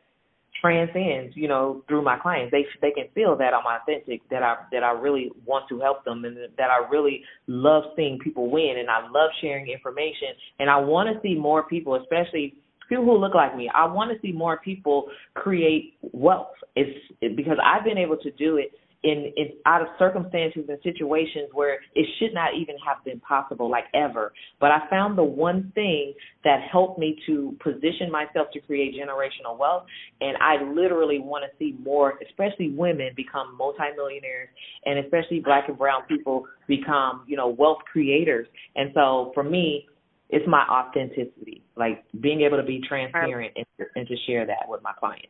transcends, 0.61 1.37
you 1.37 1.49
know, 1.49 1.83
through 1.89 2.03
my 2.03 2.19
clients. 2.19 2.51
They 2.51 2.65
they 2.81 2.91
can 2.91 3.07
feel 3.15 3.37
that 3.37 3.53
I'm 3.55 3.65
authentic, 3.67 4.29
that 4.31 4.43
I 4.43 4.57
that 4.73 4.83
I 4.83 4.93
really 4.93 5.31
want 5.47 5.69
to 5.69 5.81
help 5.81 6.05
them, 6.05 6.25
and 6.25 6.37
that 6.57 6.71
I 6.71 6.89
really 6.89 7.23
love 7.47 7.85
seeing 7.97 8.19
people 8.19 8.51
win, 8.51 8.75
and 8.79 8.91
I 8.91 9.03
love 9.03 9.31
sharing 9.41 9.69
information, 9.69 10.29
and 10.59 10.71
I 10.71 10.79
want 10.79 11.09
to 11.15 11.21
see 11.23 11.35
more 11.35 11.63
people, 11.63 11.95
especially 11.97 12.55
people 12.89 13.05
who 13.05 13.17
look 13.17 13.35
like 13.35 13.57
me. 13.57 13.71
I 13.75 13.87
want 13.87 14.11
to 14.11 14.21
see 14.27 14.33
more 14.33 14.59
people 14.59 15.07
create 15.35 15.95
wealth. 16.13 16.55
It's 16.75 16.99
it, 17.21 17.37
because 17.37 17.59
I've 17.65 17.85
been 17.85 17.99
able 17.99 18.17
to 18.19 18.31
do 18.33 18.57
it 18.57 18.73
in, 19.05 19.33
in 19.37 19.51
out 19.65 19.81
of 19.81 19.89
circumstances 19.99 20.65
and 20.69 20.79
situations 20.83 21.51
where 21.53 21.79
it 21.95 22.07
should 22.19 22.35
not 22.35 22.51
even 22.59 22.75
have 22.85 23.05
been 23.05 23.21
possible, 23.21 23.71
like 23.71 23.85
ever. 23.95 24.33
But 24.61 24.73
I 24.73 24.89
found 24.91 25.17
the 25.17 25.25
one 25.25 25.71
thing 25.75 26.15
that 26.45 26.61
helped 26.71 26.99
me 26.99 27.17
to 27.27 27.57
position 27.63 28.11
myself 28.11 28.49
to 28.55 28.61
create 28.61 28.95
generational 28.95 29.57
wealth, 29.59 29.85
and 30.21 30.37
I 30.39 30.63
literally 30.65 31.21
want 31.21 31.45
to 31.45 31.57
see 31.59 31.77
more, 31.83 32.19
especially 32.29 32.71
women, 32.71 33.11
become 33.15 33.57
multimillionaires, 33.57 34.49
and 34.85 34.99
especially 34.99 35.41
Black 35.41 35.69
and 35.69 35.79
Brown 35.79 36.03
people 36.09 36.47
become, 36.67 37.25
you 37.27 37.37
know, 37.37 37.49
wealth 37.49 37.79
creators. 37.91 38.49
And 38.75 38.91
so 38.95 39.31
for 39.35 39.45
me, 39.45 39.87
it's 40.31 40.47
my 40.47 40.65
authenticity, 40.69 41.63
like 41.77 42.05
being 42.21 42.43
able 42.43 42.59
to 42.59 42.63
be 42.63 42.83
transparent 42.87 43.53
and, 43.57 43.87
and 43.95 44.09
to 44.09 44.15
share 44.27 44.45
that 44.47 44.69
with 44.69 44.83
my 44.83 44.93
clients. 44.99 45.29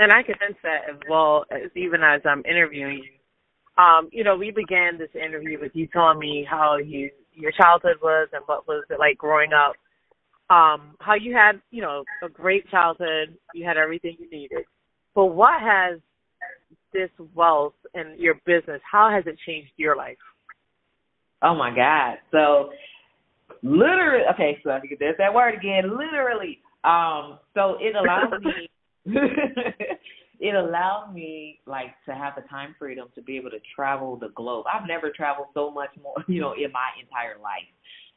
And 0.00 0.10
I 0.10 0.22
can 0.22 0.34
sense 0.38 0.56
that 0.62 0.88
as 0.88 0.96
well 1.10 1.44
as 1.50 1.70
even 1.76 2.02
as 2.02 2.22
I'm 2.24 2.42
interviewing 2.46 3.02
you. 3.04 3.82
Um, 3.82 4.08
you 4.10 4.24
know, 4.24 4.34
we 4.34 4.50
began 4.50 4.96
this 4.96 5.10
interview 5.14 5.60
with 5.60 5.72
you 5.74 5.88
telling 5.88 6.18
me 6.18 6.46
how 6.48 6.78
you 6.78 7.10
your 7.34 7.52
childhood 7.52 7.96
was 8.02 8.28
and 8.32 8.42
what 8.46 8.66
was 8.66 8.82
it 8.88 8.98
like 8.98 9.18
growing 9.18 9.52
up. 9.52 9.74
Um, 10.48 10.96
how 11.00 11.14
you 11.14 11.34
had, 11.34 11.60
you 11.70 11.82
know, 11.82 12.04
a 12.24 12.30
great 12.30 12.68
childhood, 12.70 13.36
you 13.54 13.66
had 13.66 13.76
everything 13.76 14.16
you 14.18 14.30
needed. 14.30 14.64
But 15.14 15.26
what 15.26 15.60
has 15.60 16.00
this 16.94 17.10
wealth 17.34 17.74
and 17.92 18.18
your 18.18 18.36
business, 18.46 18.80
how 18.90 19.10
has 19.10 19.24
it 19.26 19.38
changed 19.46 19.70
your 19.76 19.96
life? 19.96 20.16
Oh 21.42 21.54
my 21.54 21.74
God. 21.76 22.16
So 22.30 22.70
literally 23.62 24.24
okay, 24.32 24.58
so 24.64 24.70
I 24.70 24.80
think 24.80 24.98
there's 24.98 25.18
that 25.18 25.34
word 25.34 25.54
again, 25.54 25.90
literally. 25.90 26.58
Um, 26.84 27.38
so 27.52 27.76
it 27.80 27.94
allows 27.94 28.40
me 28.42 28.70
it 30.40 30.54
allowed 30.54 31.12
me 31.14 31.60
like 31.66 31.94
to 32.06 32.14
have 32.14 32.34
the 32.36 32.42
time 32.48 32.74
freedom 32.78 33.08
to 33.14 33.22
be 33.22 33.36
able 33.36 33.50
to 33.50 33.60
travel 33.74 34.16
the 34.16 34.28
globe. 34.30 34.66
I've 34.72 34.86
never 34.86 35.10
traveled 35.10 35.48
so 35.54 35.70
much 35.70 35.90
more, 36.02 36.16
you 36.28 36.40
know, 36.40 36.52
in 36.52 36.72
my 36.72 36.88
entire 37.00 37.40
life. 37.42 37.68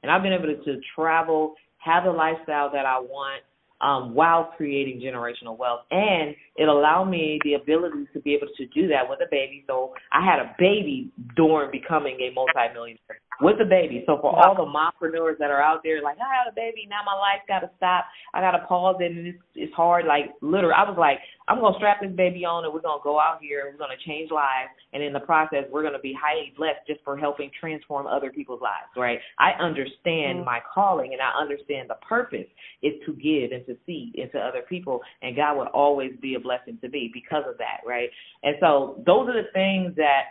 And 0.01 0.11
I've 0.11 0.21
been 0.21 0.33
able 0.33 0.47
to, 0.47 0.79
travel, 0.95 1.55
have 1.77 2.03
the 2.03 2.11
lifestyle 2.11 2.69
that 2.71 2.85
I 2.85 2.99
want, 2.99 3.43
um, 3.83 4.13
while 4.13 4.53
creating 4.55 5.01
generational 5.01 5.57
wealth. 5.57 5.81
And 5.91 6.35
it 6.55 6.67
allowed 6.67 7.05
me 7.05 7.39
the 7.43 7.55
ability 7.55 8.07
to 8.13 8.19
be 8.21 8.33
able 8.33 8.47
to 8.55 8.65
do 8.67 8.87
that 8.87 9.07
with 9.07 9.19
a 9.19 9.29
baby. 9.29 9.63
So 9.67 9.93
I 10.11 10.23
had 10.25 10.39
a 10.39 10.55
baby 10.57 11.11
during 11.35 11.69
becoming 11.71 12.17
a 12.21 12.33
multimillionaire 12.33 13.19
with 13.41 13.59
a 13.59 13.65
baby. 13.65 14.03
So 14.05 14.17
for 14.21 14.31
all 14.31 14.55
the 14.55 14.69
mompreneurs 14.69 15.37
that 15.39 15.49
are 15.49 15.61
out 15.61 15.81
there, 15.83 16.01
like 16.01 16.17
I 16.17 16.29
had 16.29 16.51
a 16.51 16.55
baby, 16.55 16.87
now 16.89 17.01
my 17.05 17.17
life 17.17 17.41
got 17.47 17.59
to 17.59 17.69
stop. 17.77 18.05
I 18.33 18.41
got 18.41 18.51
to 18.51 18.65
pause 18.65 18.97
it, 18.99 19.11
and 19.11 19.27
it's, 19.27 19.43
it's 19.55 19.73
hard. 19.73 20.05
Like 20.05 20.31
literally, 20.41 20.75
I 20.77 20.87
was 20.87 20.97
like, 20.97 21.19
I'm 21.47 21.59
gonna 21.59 21.75
strap 21.77 21.99
this 22.01 22.11
baby 22.15 22.45
on, 22.45 22.63
and 22.63 22.73
we're 22.73 22.81
gonna 22.81 23.03
go 23.03 23.19
out 23.19 23.39
here, 23.41 23.67
and 23.67 23.75
we're 23.75 23.83
gonna 23.83 23.99
change 24.07 24.31
lives, 24.31 24.71
and 24.93 25.03
in 25.03 25.11
the 25.11 25.19
process, 25.19 25.65
we're 25.71 25.83
gonna 25.83 25.99
be 25.99 26.15
highly 26.15 26.53
blessed 26.55 26.87
just 26.87 27.03
for 27.03 27.17
helping 27.17 27.51
transform 27.59 28.07
other 28.07 28.31
people's 28.31 28.61
lives. 28.61 28.87
Right? 28.95 29.19
I 29.39 29.51
understand 29.61 30.39
mm-hmm. 30.39 30.45
my 30.45 30.59
calling, 30.73 31.11
and 31.11 31.21
I 31.21 31.35
understand 31.39 31.89
the 31.89 31.99
purpose 32.07 32.47
is 32.81 32.93
to 33.05 33.13
give 33.13 33.51
and 33.51 33.65
to 33.65 33.72
seed 33.85 34.15
into 34.15 34.39
other 34.39 34.61
people, 34.67 35.01
and 35.21 35.35
God 35.35 35.57
would 35.57 35.69
always 35.69 36.11
be 36.21 36.35
a 36.35 36.39
blessing 36.39 36.77
to 36.81 36.89
me 36.89 37.11
because 37.13 37.43
of 37.47 37.57
that. 37.57 37.81
Right? 37.87 38.09
And 38.43 38.55
so 38.59 39.01
those 39.05 39.29
are 39.29 39.41
the 39.41 39.49
things 39.53 39.95
that 39.95 40.23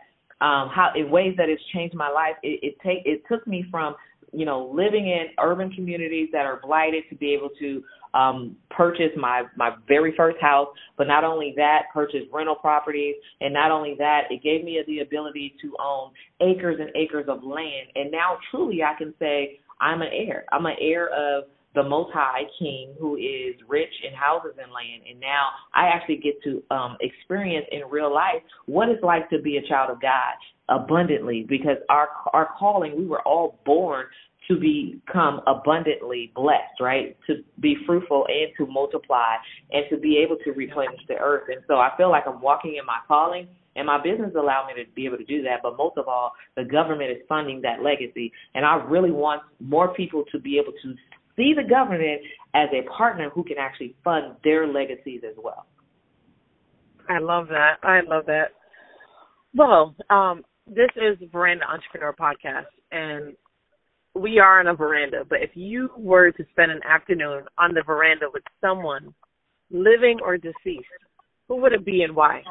um, 0.43 0.69
how 0.75 0.91
in 0.97 1.11
ways 1.11 1.35
that 1.39 1.49
it's 1.49 1.63
changed 1.73 1.95
my 1.95 2.11
life. 2.11 2.35
It, 2.43 2.61
it 2.63 2.77
take 2.85 3.07
it 3.07 3.23
took 3.31 3.47
me 3.47 3.65
from 3.71 3.95
you 4.33 4.45
know 4.45 4.71
living 4.75 5.07
in 5.07 5.27
urban 5.41 5.71
communities 5.71 6.29
that 6.33 6.47
are 6.47 6.61
blighted 6.63 7.05
to 7.11 7.17
be 7.17 7.33
able 7.33 7.51
to 7.61 7.83
um 8.15 8.57
purchase 8.71 9.11
my 9.17 9.45
my 9.57 9.71
very 9.87 10.15
first 10.17 10.39
house 10.41 10.69
but 10.99 11.07
not 11.07 11.25
only 11.25 11.55
that 11.57 11.83
purchase 11.93 12.23
rental 12.33 12.55
properties 12.55 13.15
and 13.41 13.53
not 13.55 13.71
only 13.71 13.95
that 13.99 14.23
it 14.31 14.43
gave 14.43 14.65
me 14.65 14.83
the 14.87 15.01
ability 15.01 15.55
to 15.61 15.75
own 15.79 16.11
acres 16.41 16.79
and 16.81 16.91
acres 16.97 17.27
of 17.29 17.43
land 17.43 17.89
and 17.95 18.11
now 18.11 18.37
truly 18.51 18.83
I 18.83 18.95
can 18.99 19.15
say 19.19 19.61
I'm 19.81 20.03
an 20.03 20.11
heir 20.13 20.45
I'm 20.53 20.67
an 20.67 20.77
heir 20.81 21.09
of 21.09 21.45
the 21.75 21.83
Most 21.83 22.13
High 22.13 22.43
King, 22.59 22.95
who 22.99 23.17
is 23.17 23.55
rich 23.69 23.93
in 24.07 24.15
houses 24.15 24.53
and 24.63 24.73
land, 24.73 25.03
and 25.09 25.19
now 25.21 25.49
I 25.75 25.87
actually 25.87 26.19
get 26.19 26.35
to 26.45 26.63
um, 26.75 26.97
experience 27.01 27.67
in 27.73 27.83
real 27.91 28.13
life 28.13 28.43
what 28.67 28.89
it's 28.89 29.03
like 29.03 29.29
to 29.31 29.41
be 29.41 29.57
a 29.57 29.69
child 29.69 29.91
of 29.91 30.01
God 30.01 30.35
abundantly. 30.69 31.47
Because 31.49 31.77
our 31.89 32.09
our 32.33 32.51
calling, 32.59 32.97
we 32.97 33.07
were 33.07 33.23
all 33.23 33.59
born 33.65 34.07
to 34.49 34.57
become 34.57 35.41
abundantly 35.47 36.33
blessed, 36.35 36.81
right? 36.81 37.17
To 37.27 37.37
be 37.61 37.77
fruitful 37.87 38.27
and 38.29 38.51
to 38.59 38.71
multiply 38.71 39.37
and 39.71 39.85
to 39.91 39.97
be 39.97 40.19
able 40.19 40.37
to 40.45 40.51
replenish 40.53 41.01
the 41.09 41.15
earth. 41.15 41.45
And 41.49 41.63
so 41.69 41.75
I 41.75 41.91
feel 41.97 42.11
like 42.11 42.25
I'm 42.27 42.41
walking 42.41 42.77
in 42.79 42.85
my 42.85 42.99
calling 43.07 43.47
and 43.77 43.87
my 43.87 44.03
business 44.03 44.33
allowed 44.37 44.67
me 44.67 44.83
to 44.83 44.91
be 44.91 45.07
able 45.07 45.19
to 45.19 45.25
do 45.25 45.43
that. 45.45 45.61
But 45.63 45.77
most 45.77 45.97
of 45.97 46.09
all, 46.09 46.33
the 46.57 46.65
government 46.65 47.11
is 47.11 47.19
funding 47.29 47.63
that 47.63 47.83
legacy. 47.83 48.33
And 48.55 48.67
I 48.67 48.77
really 48.77 49.11
want 49.11 49.43
more 49.61 49.95
people 49.95 50.25
to 50.33 50.39
be 50.39 50.59
able 50.59 50.73
to 50.83 50.95
see 51.37 51.55
the 51.55 51.69
government 51.69 52.21
as 52.55 52.69
a 52.73 52.89
partner 52.89 53.31
who 53.31 53.45
can 53.45 53.57
actually 53.59 53.95
fund 54.05 54.37
their 54.45 54.67
legacies 54.67 55.23
as 55.29 55.35
well. 55.43 55.67
I 57.09 57.19
love 57.19 57.49
that. 57.49 57.77
I 57.83 58.01
love 58.01 58.27
that. 58.27 58.53
Well, 59.55 59.95
um, 60.11 60.45
this 60.67 60.91
is 60.97 61.19
Veranda 61.31 61.65
Entrepreneur 61.69 62.15
Podcast, 62.19 62.67
and 62.91 63.35
we 64.15 64.39
are 64.39 64.61
on 64.61 64.69
a 64.69 64.75
veranda. 64.75 65.25
But 65.29 65.43
if 65.43 65.51
you 65.55 65.91
were 65.97 66.31
to 66.31 66.45
spend 66.53 66.71
an 66.71 66.81
afternoon 66.89 67.45
on 67.59 67.75
the 67.75 67.83
veranda 67.83 68.27
with 68.33 68.45
someone, 68.61 69.15
living 69.71 70.19
or 70.23 70.37
deceased, 70.37 70.87
who 71.49 71.57
would 71.57 71.73
it 71.73 71.85
be 71.85 72.03
and 72.03 72.15
why? 72.15 72.43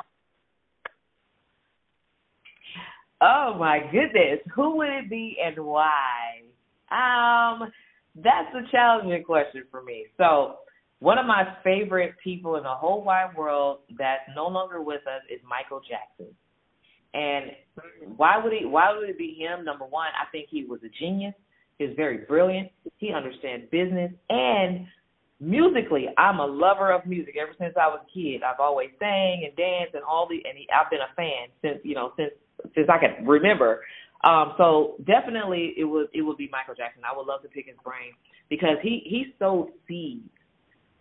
Oh 3.22 3.56
my 3.58 3.80
goodness, 3.92 4.40
who 4.54 4.78
would 4.78 4.90
it 4.90 5.10
be 5.10 5.38
and 5.44 5.64
why? 5.64 6.42
Um, 6.92 7.72
that's 8.16 8.54
a 8.56 8.70
challenging 8.72 9.24
question 9.24 9.64
for 9.72 9.82
me. 9.84 10.06
So, 10.18 10.56
one 11.00 11.18
of 11.18 11.26
my 11.26 11.56
favorite 11.64 12.14
people 12.24 12.58
in 12.58 12.64
the 12.64 12.70
whole 12.70 13.04
wide 13.04 13.36
world 13.36 13.80
that's 13.98 14.22
no 14.36 14.48
longer 14.48 14.82
with 14.82 15.02
us 15.08 15.24
is 15.34 15.40
Michael 15.48 15.82
Jackson. 15.82 16.34
And 17.14 17.52
why 18.18 18.38
would 18.38 18.54
he 18.54 18.66
why 18.66 18.96
would 18.96 19.10
it 19.10 19.18
be 19.18 19.36
him? 19.38 19.66
Number 19.66 19.86
one, 19.86 20.08
I 20.20 20.30
think 20.32 20.48
he 20.50 20.64
was 20.64 20.80
a 20.86 20.90
genius. 21.00 21.34
He's 21.80 21.96
very 21.96 22.20
brilliant. 22.20 22.70
He 22.98 23.12
understands 23.12 23.66
business 23.72 24.12
and 24.30 24.86
musically, 25.42 26.06
I'm 26.18 26.40
a 26.40 26.46
lover 26.46 26.92
of 26.92 27.06
music 27.06 27.36
ever 27.42 27.52
since 27.58 27.74
I 27.76 27.88
was 27.88 28.00
a 28.06 28.14
kid. 28.14 28.44
I've 28.44 28.60
always 28.60 28.90
sang 29.00 29.44
and 29.46 29.58
danced 29.58 29.96
and 29.96 30.04
all 30.04 30.28
the 30.30 30.36
and 30.48 30.58
he, 30.58 30.68
I've 30.70 30.90
been 30.92 31.02
a 31.02 31.14
fan 31.16 31.50
since 31.62 31.80
you 31.84 31.96
know 31.96 32.14
since 32.16 32.32
since 32.76 32.88
I 32.88 33.00
can 33.00 33.26
remember. 33.26 33.82
Um, 34.24 34.54
so 34.58 34.96
definitely 35.06 35.74
it 35.78 35.86
would 35.86 36.08
it 36.14 36.22
would 36.22 36.38
be 36.38 36.50
Michael 36.52 36.76
Jackson. 36.76 37.02
I 37.04 37.16
would 37.16 37.26
love 37.26 37.42
to 37.42 37.50
pick 37.50 37.68
his 37.68 37.78
brain 37.84 38.14
because 38.50 38.78
he 38.82 39.02
he 39.06 39.34
sowed 39.40 39.70
seeds 39.88 40.30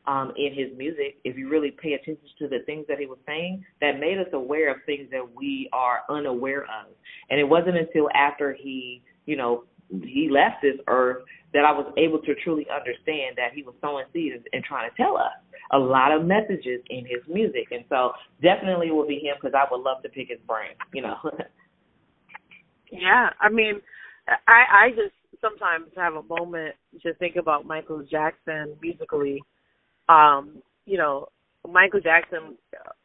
um, 0.06 0.32
in 0.36 0.54
his 0.54 0.76
music. 0.76 1.18
If 1.24 1.36
you 1.36 1.48
really 1.48 1.70
pay 1.70 1.94
attention 1.94 2.24
to 2.38 2.48
the 2.48 2.60
things 2.64 2.86
that 2.88 2.98
he 2.98 3.06
was 3.06 3.18
saying, 3.26 3.64
that 3.80 4.00
made 4.00 4.18
us 4.18 4.28
aware 4.32 4.70
of 4.70 4.78
things 4.86 5.08
that 5.10 5.26
we 5.34 5.68
are 5.72 6.00
unaware 6.08 6.62
of. 6.62 6.92
And 7.28 7.38
it 7.38 7.44
wasn't 7.44 7.76
until 7.76 8.08
after 8.14 8.54
he 8.54 9.02
you 9.26 9.36
know 9.36 9.64
he 9.90 10.28
left 10.30 10.62
this 10.62 10.76
earth 10.86 11.22
that 11.52 11.64
I 11.64 11.72
was 11.72 11.92
able 11.96 12.20
to 12.20 12.34
truly 12.36 12.66
understand 12.70 13.36
that 13.36 13.52
he 13.54 13.62
was 13.62 13.74
sowing 13.80 14.04
seeds 14.12 14.44
and 14.52 14.64
trying 14.64 14.88
to 14.88 14.96
tell 14.96 15.16
us 15.16 15.32
a 15.72 15.78
lot 15.78 16.12
of 16.12 16.24
messages 16.24 16.80
in 16.90 17.04
his 17.04 17.20
music. 17.28 17.68
And 17.70 17.84
so 17.88 18.12
definitely 18.40 18.88
it 18.88 18.94
will 18.94 19.06
be 19.06 19.18
him 19.18 19.34
because 19.40 19.54
I 19.54 19.66
would 19.70 19.82
love 19.82 20.02
to 20.02 20.08
pick 20.08 20.28
his 20.28 20.38
brain, 20.46 20.72
you 20.94 21.02
know. 21.02 21.16
Yeah, 22.90 23.30
I 23.40 23.48
mean, 23.48 23.80
I 24.28 24.86
I 24.86 24.88
just 24.90 25.14
sometimes 25.40 25.86
have 25.96 26.14
a 26.14 26.22
moment 26.22 26.74
to 27.02 27.14
think 27.14 27.36
about 27.36 27.66
Michael 27.66 28.04
Jackson 28.10 28.76
musically. 28.82 29.42
Um, 30.08 30.62
you 30.86 30.98
know, 30.98 31.28
Michael 31.68 32.00
Jackson 32.00 32.56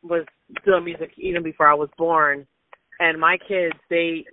was 0.03 0.25
doing 0.65 0.85
music 0.85 1.11
even 1.17 1.43
before 1.43 1.67
I 1.67 1.73
was 1.73 1.89
born, 1.97 2.47
and 2.99 3.19
my 3.19 3.37
kids 3.47 3.75
they 3.89 4.25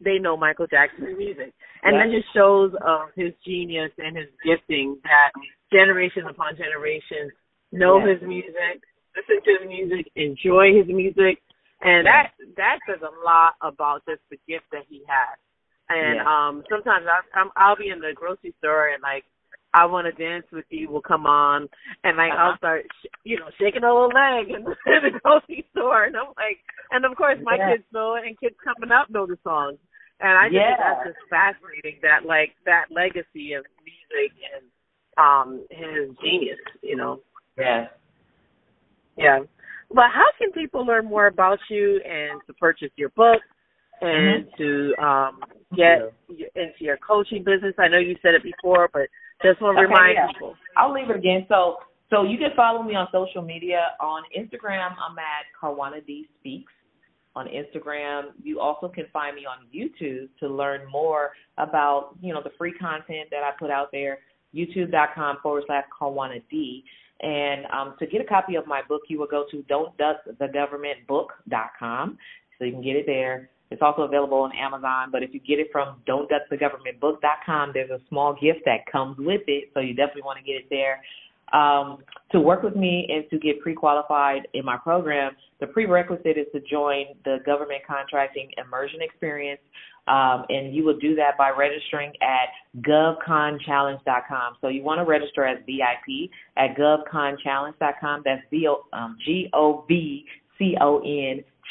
they 0.00 0.18
know 0.18 0.36
Michael 0.36 0.66
Jackson's 0.66 1.16
music, 1.16 1.52
and 1.82 1.94
yeah. 1.94 2.04
that 2.04 2.12
just 2.12 2.26
shows 2.34 2.72
uh, 2.84 3.06
his 3.14 3.32
genius 3.46 3.90
and 3.98 4.16
his 4.16 4.28
gifting 4.44 4.98
that 5.04 5.30
generations 5.72 6.26
upon 6.28 6.56
generations 6.56 7.32
know 7.70 7.98
yeah. 7.98 8.14
his 8.14 8.22
music, 8.22 8.82
listen 9.16 9.42
to 9.44 9.50
his 9.60 9.68
music, 9.68 10.10
enjoy 10.16 10.74
his 10.76 10.88
music, 10.88 11.40
and 11.82 12.06
that 12.06 12.32
that 12.56 12.78
says 12.86 13.02
a 13.02 13.24
lot 13.24 13.54
about 13.60 14.02
just 14.08 14.22
the 14.30 14.38
gift 14.48 14.64
that 14.72 14.86
he 14.88 15.02
has. 15.06 15.38
And 15.88 16.16
yeah. 16.16 16.26
um 16.26 16.62
sometimes 16.70 17.06
I 17.06 17.20
I'm 17.38 17.50
I'll 17.56 17.76
be 17.76 17.90
in 17.90 18.00
the 18.00 18.14
grocery 18.14 18.54
store 18.58 18.88
and 18.88 19.02
like 19.02 19.24
I 19.74 19.86
want 19.86 20.06
to 20.06 20.12
dance 20.12 20.46
with 20.52 20.64
you 20.70 20.90
will 20.90 21.02
come 21.02 21.26
on 21.26 21.68
and 22.04 22.16
like 22.16 22.32
uh-huh. 22.32 22.52
I'll 22.52 22.56
start 22.58 22.86
sh- 23.02 23.14
you 23.24 23.38
know 23.38 23.50
shaking 23.58 23.82
a 23.82 23.92
little 23.92 24.14
leg 24.14 24.48
in 24.54 24.64
the, 24.64 24.76
in 24.86 25.12
the 25.12 25.18
grocery 25.18 25.66
store 25.72 26.04
and 26.04 26.16
I'm 26.16 26.32
like 26.38 26.62
and 26.90 27.04
of 27.04 27.16
course 27.16 27.38
my 27.42 27.56
yeah. 27.56 27.74
kids 27.74 27.84
know 27.92 28.14
it 28.14 28.26
and 28.26 28.38
kids 28.38 28.56
coming 28.62 28.92
up 28.92 29.10
know 29.10 29.26
the 29.26 29.38
song. 29.42 29.76
and 30.20 30.30
I 30.38 30.46
just 30.46 30.54
yeah. 30.54 30.76
think 30.76 30.80
that's 30.86 31.06
just 31.10 31.22
fascinating 31.30 31.98
that 32.02 32.24
like 32.24 32.54
that 32.64 32.94
legacy 32.94 33.54
of 33.54 33.66
music 33.82 34.32
and 34.54 34.64
um 35.18 35.66
his 35.70 36.14
genius 36.22 36.60
you 36.80 36.96
know 36.96 37.20
yeah 37.58 37.88
yeah 39.16 39.40
but 39.94 40.06
how 40.12 40.26
can 40.38 40.50
people 40.52 40.84
learn 40.84 41.06
more 41.06 41.26
about 41.26 41.58
you 41.70 42.00
and 42.04 42.40
to 42.46 42.52
purchase 42.54 42.90
your 42.96 43.10
book 43.10 43.40
and 44.00 44.44
mm-hmm. 44.44 44.62
to 44.62 45.02
um, 45.02 45.40
get 45.76 46.12
yeah. 46.28 46.46
into 46.54 46.80
your 46.80 46.98
coaching 47.06 47.44
business? 47.44 47.74
I 47.78 47.88
know 47.88 47.98
you 47.98 48.16
said 48.22 48.34
it 48.34 48.42
before, 48.42 48.88
but 48.92 49.08
just 49.42 49.60
want 49.60 49.76
to 49.76 49.84
okay, 49.84 49.92
remind 49.92 50.14
yeah. 50.14 50.26
people. 50.32 50.54
I'll 50.76 50.92
leave 50.92 51.10
it 51.10 51.16
again. 51.16 51.46
So, 51.48 51.76
so 52.10 52.22
you 52.22 52.38
can 52.38 52.50
follow 52.54 52.82
me 52.82 52.94
on 52.94 53.08
social 53.12 53.42
media. 53.42 53.92
On 54.00 54.22
Instagram, 54.36 54.90
I'm 54.98 55.18
at 55.18 55.46
Karwanna 55.60 56.04
D 56.06 56.28
Speaks. 56.40 56.72
on 57.34 57.46
Instagram. 57.48 58.32
You 58.42 58.60
also 58.60 58.88
can 58.88 59.06
find 59.12 59.34
me 59.36 59.46
on 59.46 59.66
YouTube 59.74 60.28
to 60.40 60.48
learn 60.48 60.80
more 60.90 61.30
about, 61.58 62.10
you 62.20 62.32
know, 62.34 62.42
the 62.42 62.50
free 62.58 62.72
content 62.72 63.28
that 63.30 63.42
I 63.42 63.50
put 63.58 63.70
out 63.70 63.88
there, 63.92 64.18
youtube.com 64.54 65.38
forward 65.42 65.64
slash 65.66 65.84
Karwanna 65.98 66.42
D. 66.50 66.84
And 67.22 67.66
um, 67.66 67.94
to 68.00 68.06
get 68.06 68.20
a 68.20 68.24
copy 68.24 68.56
of 68.56 68.66
my 68.66 68.82
book, 68.88 69.02
you 69.08 69.16
will 69.18 69.28
go 69.28 69.44
to 69.50 69.64
don'tduckthegovernmentbook.com. 69.70 72.18
So 72.58 72.64
you 72.64 72.72
can 72.72 72.82
get 72.82 72.96
it 72.96 73.06
there. 73.06 73.48
It's 73.70 73.80
also 73.80 74.02
available 74.02 74.38
on 74.38 74.50
Amazon, 74.54 75.10
but 75.10 75.22
if 75.22 75.32
you 75.32 75.40
get 75.40 75.58
it 75.58 75.68
from 75.72 76.02
don'tduckthegovernmentbook.com, 76.06 77.70
there's 77.72 77.90
a 77.90 78.00
small 78.08 78.34
gift 78.34 78.60
that 78.66 78.84
comes 78.90 79.16
with 79.18 79.42
it, 79.46 79.70
so 79.72 79.80
you 79.80 79.94
definitely 79.94 80.22
want 80.22 80.38
to 80.38 80.44
get 80.44 80.56
it 80.56 80.66
there. 80.68 81.00
Um, 81.52 81.98
to 82.32 82.40
work 82.40 82.62
with 82.62 82.76
me 82.76 83.06
and 83.10 83.28
to 83.30 83.38
get 83.38 83.60
pre-qualified 83.60 84.48
in 84.54 84.64
my 84.64 84.78
program, 84.78 85.32
the 85.60 85.66
prerequisite 85.66 86.38
is 86.38 86.46
to 86.52 86.60
join 86.60 87.04
the 87.24 87.38
government 87.44 87.82
contracting 87.86 88.48
immersion 88.56 89.00
experience, 89.02 89.60
um, 90.08 90.44
and 90.48 90.74
you 90.74 90.82
will 90.82 90.98
do 90.98 91.14
that 91.14 91.36
by 91.36 91.50
registering 91.50 92.12
at 92.22 92.48
govconchallenge.com. 92.82 94.54
So 94.60 94.68
you 94.68 94.82
want 94.82 94.98
to 95.00 95.04
register 95.04 95.44
as 95.44 95.58
VIP 95.66 96.30
at 96.56 96.74
govconchallenge.com. 96.76 98.22
That's 98.24 98.42
um, 98.92 99.18
G-O-V-C-O-N 99.24 100.24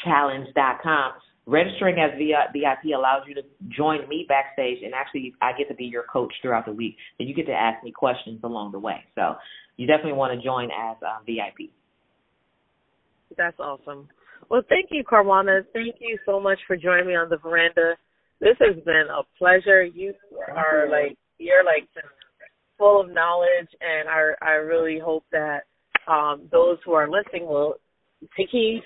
challenge.com. 0.04 1.12
Registering 1.44 1.98
as 1.98 2.12
VIP 2.16 2.94
allows 2.96 3.22
you 3.26 3.34
to 3.34 3.42
join 3.68 4.08
me 4.08 4.24
backstage, 4.28 4.78
and 4.84 4.94
actually, 4.94 5.34
I 5.42 5.50
get 5.58 5.66
to 5.68 5.74
be 5.74 5.86
your 5.86 6.04
coach 6.04 6.32
throughout 6.40 6.66
the 6.66 6.72
week, 6.72 6.96
and 7.18 7.28
you 7.28 7.34
get 7.34 7.46
to 7.46 7.52
ask 7.52 7.82
me 7.82 7.90
questions 7.90 8.38
along 8.44 8.70
the 8.70 8.78
way. 8.78 9.02
So, 9.16 9.34
you 9.76 9.86
definitely 9.86 10.12
want 10.12 10.38
to 10.38 10.44
join 10.44 10.70
as 10.70 10.96
um, 11.02 11.24
VIP. 11.26 11.70
That's 13.36 13.58
awesome. 13.58 14.08
Well, 14.50 14.62
thank 14.68 14.88
you, 14.90 15.02
Karwanna. 15.04 15.62
Thank 15.72 15.96
you 16.00 16.18
so 16.26 16.38
much 16.38 16.58
for 16.66 16.76
joining 16.76 17.06
me 17.06 17.14
on 17.14 17.30
the 17.30 17.38
veranda. 17.38 17.94
This 18.40 18.56
has 18.60 18.76
been 18.84 19.06
a 19.10 19.22
pleasure. 19.38 19.84
You 19.84 20.12
are 20.54 20.88
like 20.90 21.16
you're 21.38 21.64
like 21.64 21.88
full 22.76 23.00
of 23.00 23.10
knowledge, 23.10 23.68
and 23.80 24.08
I 24.08 24.32
I 24.42 24.50
really 24.54 24.98
hope 24.98 25.24
that 25.32 25.62
um, 26.06 26.48
those 26.50 26.78
who 26.84 26.92
are 26.92 27.08
listening 27.08 27.46
will 27.46 27.76
heed 28.36 28.82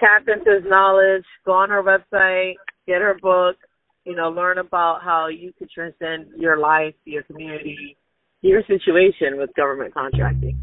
tap 0.00 0.22
into 0.28 0.54
his 0.56 0.64
knowledge, 0.68 1.24
go 1.44 1.52
on 1.52 1.70
her 1.70 1.82
website, 1.82 2.54
get 2.86 3.00
her 3.00 3.16
book, 3.20 3.56
you 4.04 4.14
know, 4.14 4.30
learn 4.30 4.58
about 4.58 5.02
how 5.02 5.28
you 5.28 5.52
could 5.58 5.70
transcend 5.70 6.26
your 6.36 6.58
life, 6.58 6.94
your 7.04 7.22
community, 7.24 7.96
your 8.44 8.62
situation 8.66 9.38
with 9.38 9.52
government 9.54 9.94
contracting. 9.94 10.60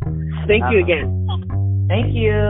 Thank 0.47 0.63
you 0.71 0.79
uh-huh. 0.79 0.85
again. 0.85 1.87
Thank 1.89 2.13
you. 2.13 2.47